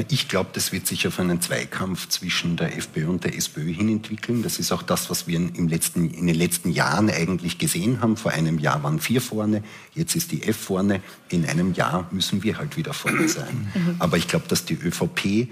Ich 0.09 0.27
glaube, 0.27 0.49
das 0.53 0.71
wird 0.71 0.87
sich 0.87 1.07
auf 1.07 1.19
einen 1.19 1.39
Zweikampf 1.39 2.09
zwischen 2.09 2.57
der 2.57 2.75
FPÖ 2.75 3.07
und 3.07 3.23
der 3.23 3.37
SPÖ 3.37 3.71
hin 3.71 3.89
entwickeln. 3.89 4.41
Das 4.41 4.57
ist 4.57 4.71
auch 4.71 4.81
das, 4.81 5.11
was 5.11 5.27
wir 5.27 5.37
im 5.37 5.67
letzten, 5.67 6.09
in 6.09 6.25
den 6.25 6.35
letzten 6.35 6.71
Jahren 6.71 7.11
eigentlich 7.11 7.59
gesehen 7.59 8.01
haben. 8.01 8.17
Vor 8.17 8.31
einem 8.31 8.57
Jahr 8.57 8.81
waren 8.81 8.99
vier 8.99 9.21
vorne, 9.21 9.61
jetzt 9.93 10.15
ist 10.15 10.31
die 10.31 10.41
F 10.41 10.57
vorne. 10.57 11.01
In 11.29 11.45
einem 11.45 11.73
Jahr 11.73 12.07
müssen 12.09 12.41
wir 12.41 12.57
halt 12.57 12.75
wieder 12.75 12.93
vorne 12.93 13.29
sein. 13.29 13.71
Mhm. 13.75 13.95
Aber 13.99 14.17
ich 14.17 14.27
glaube, 14.27 14.47
dass 14.47 14.65
die 14.65 14.73
ÖVP 14.73 15.47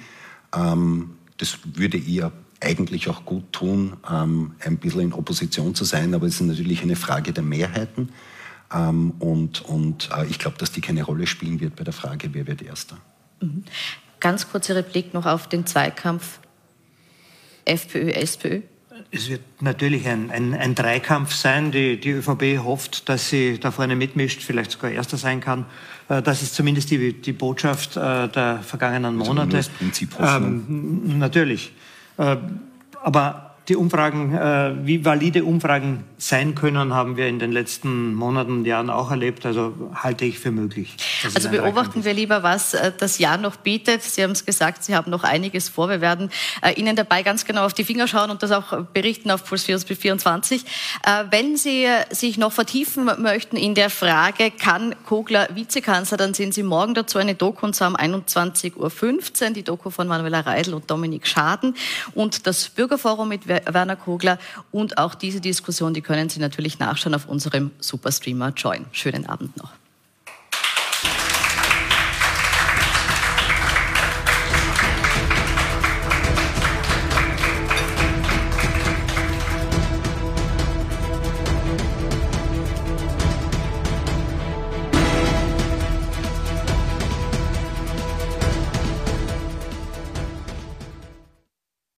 ähm, 0.55 1.12
das 1.40 1.58
würde 1.64 1.98
ihr 1.98 2.32
eigentlich 2.62 3.10
auch 3.10 3.26
gut 3.26 3.52
tun, 3.54 3.98
ähm, 4.10 4.54
ein 4.60 4.78
bisschen 4.78 5.02
in 5.02 5.14
Opposition 5.14 5.74
zu 5.74 5.86
sein, 5.86 6.14
aber 6.14 6.28
es 6.28 6.36
ist 6.36 6.48
natürlich 6.48 6.82
eine 6.82 6.96
Frage 6.96 7.32
der 7.34 7.44
Mehrheiten. 7.44 8.10
Ähm, 8.72 9.12
und 9.20 9.62
und 9.62 10.10
äh, 10.16 10.26
ich 10.28 10.38
glaube, 10.38 10.58
dass 10.58 10.72
die 10.72 10.82
keine 10.82 11.04
Rolle 11.04 11.26
spielen 11.26 11.60
wird 11.60 11.76
bei 11.76 11.84
der 11.84 11.94
Frage, 11.94 12.34
wer 12.34 12.46
wird 12.46 12.62
Erster. 12.62 12.98
Mhm. 13.42 13.64
Ganz 14.20 14.52
kurze 14.52 14.76
Replik 14.76 15.14
noch 15.14 15.26
auf 15.26 15.48
den 15.48 15.66
Zweikampf 15.66 16.40
FPÖ-SPÖ. 17.66 18.62
Es 19.12 19.30
wird 19.30 19.41
natürlich 19.62 20.08
ein, 20.08 20.32
ein, 20.32 20.54
ein 20.54 20.76
Dreikampf 20.76 21.34
sein. 21.34 21.72
Die, 21.72 22.00
die 22.00 22.12
ÖVP 22.12 22.64
hofft, 22.64 23.10
dass 23.10 23.30
sie 23.30 23.60
da 23.60 23.72
vorne 23.72 23.95
mitmischt, 23.95 24.43
vielleicht 24.43 24.72
sogar 24.72 24.91
Erster 24.91 25.18
sein 25.18 25.41
kann. 25.41 25.66
Äh, 26.10 26.22
das 26.22 26.41
ist 26.41 26.56
zumindest 26.56 26.91
die, 26.91 27.14
die 27.14 27.34
Botschaft 27.34 27.97
äh, 27.97 28.28
der 28.28 28.60
vergangenen 28.64 29.20
also 29.20 29.32
Monate. 29.34 29.58
Also 29.58 29.70
das 29.70 29.78
Prinzip 29.78 30.20
ähm, 30.20 31.18
natürlich. 31.20 31.74
Äh, 32.18 32.38
aber 33.02 33.49
die 33.70 33.76
Umfragen, 33.76 34.34
äh, 34.34 34.74
wie 34.84 35.06
valide 35.06 35.46
Umfragen 35.46 36.04
sein 36.18 36.56
können, 36.56 36.94
haben 36.94 37.18
wir 37.18 37.28
in 37.28 37.38
den 37.38 37.52
letzten 37.52 38.16
Monaten 38.16 38.52
und 38.52 38.66
Jahren 38.66 38.90
auch 38.90 39.12
erlebt. 39.12 39.46
Also 39.46 39.74
halte 39.94 40.26
ich 40.26 40.40
für 40.40 40.52
möglich. 40.52 40.98
Also 41.36 41.50
beobachten 41.50 42.04
wir 42.04 42.14
lieber, 42.14 42.42
was 42.42 42.74
äh, 42.74 42.92
das 42.98 43.20
Jahr 43.20 43.38
noch 43.38 43.58
bietet. 43.58 44.02
Sie 44.02 44.24
haben 44.24 44.32
es 44.32 44.46
gesagt, 44.46 44.84
Sie 44.84 44.96
haben 44.96 45.12
noch 45.12 45.24
einiges 45.24 45.70
vor. 45.70 45.90
Wir 45.90 46.02
werden 46.02 46.32
äh, 46.62 46.74
Ihnen 46.74 46.96
dabei 46.96 47.22
ganz 47.22 47.46
genau 47.46 47.66
auf 47.66 47.74
die 47.74 47.84
Finger 47.84 48.08
schauen 48.08 48.32
und 48.32 48.42
das 48.42 48.52
auch 48.52 48.86
berichten 48.86 49.30
auf 49.30 49.46
Puls 49.46 49.66
24. 49.66 50.64
Äh, 50.64 51.26
wenn 51.30 51.56
Sie 51.56 51.86
sich 52.10 52.38
noch 52.38 52.52
vertiefen 52.52 53.10
möchten 53.20 53.56
in 53.56 53.76
der 53.76 53.92
Frage, 53.92 54.50
kann 54.50 54.96
Kogler 55.06 55.48
Vizekanzler, 55.54 56.18
dann 56.18 56.34
sehen 56.34 56.52
Sie 56.52 56.64
morgen 56.64 56.96
dazu 56.96 57.20
eine 57.20 57.36
Doku 57.36 57.68
und 57.68 57.76
zwar 57.76 57.90
um 57.90 57.96
21.15 57.96 58.76
Uhr, 58.78 59.50
die 59.52 59.64
Doku 59.64 59.92
von 59.92 60.08
Manuela 60.08 60.40
Reidel 60.40 60.74
und 60.74 60.90
Dominik 60.90 61.28
Schaden 61.28 61.76
und 62.16 62.48
das 62.48 62.70
Bürgerforum 62.70 63.30
mit 63.30 63.48
Werner 63.66 63.95
Kogler. 63.95 64.38
Und 64.72 64.97
auch 64.97 65.16
diese 65.16 65.41
Diskussion, 65.41 65.93
die 65.93 66.01
können 66.01 66.30
Sie 66.30 66.39
natürlich 66.39 66.80
nachschauen 66.80 67.16
auf 67.16 67.28
unserem 67.28 67.72
Superstreamer 67.80 68.53
Join. 68.55 68.86
Schönen 68.91 69.26
Abend 69.26 69.57
noch. 69.57 69.79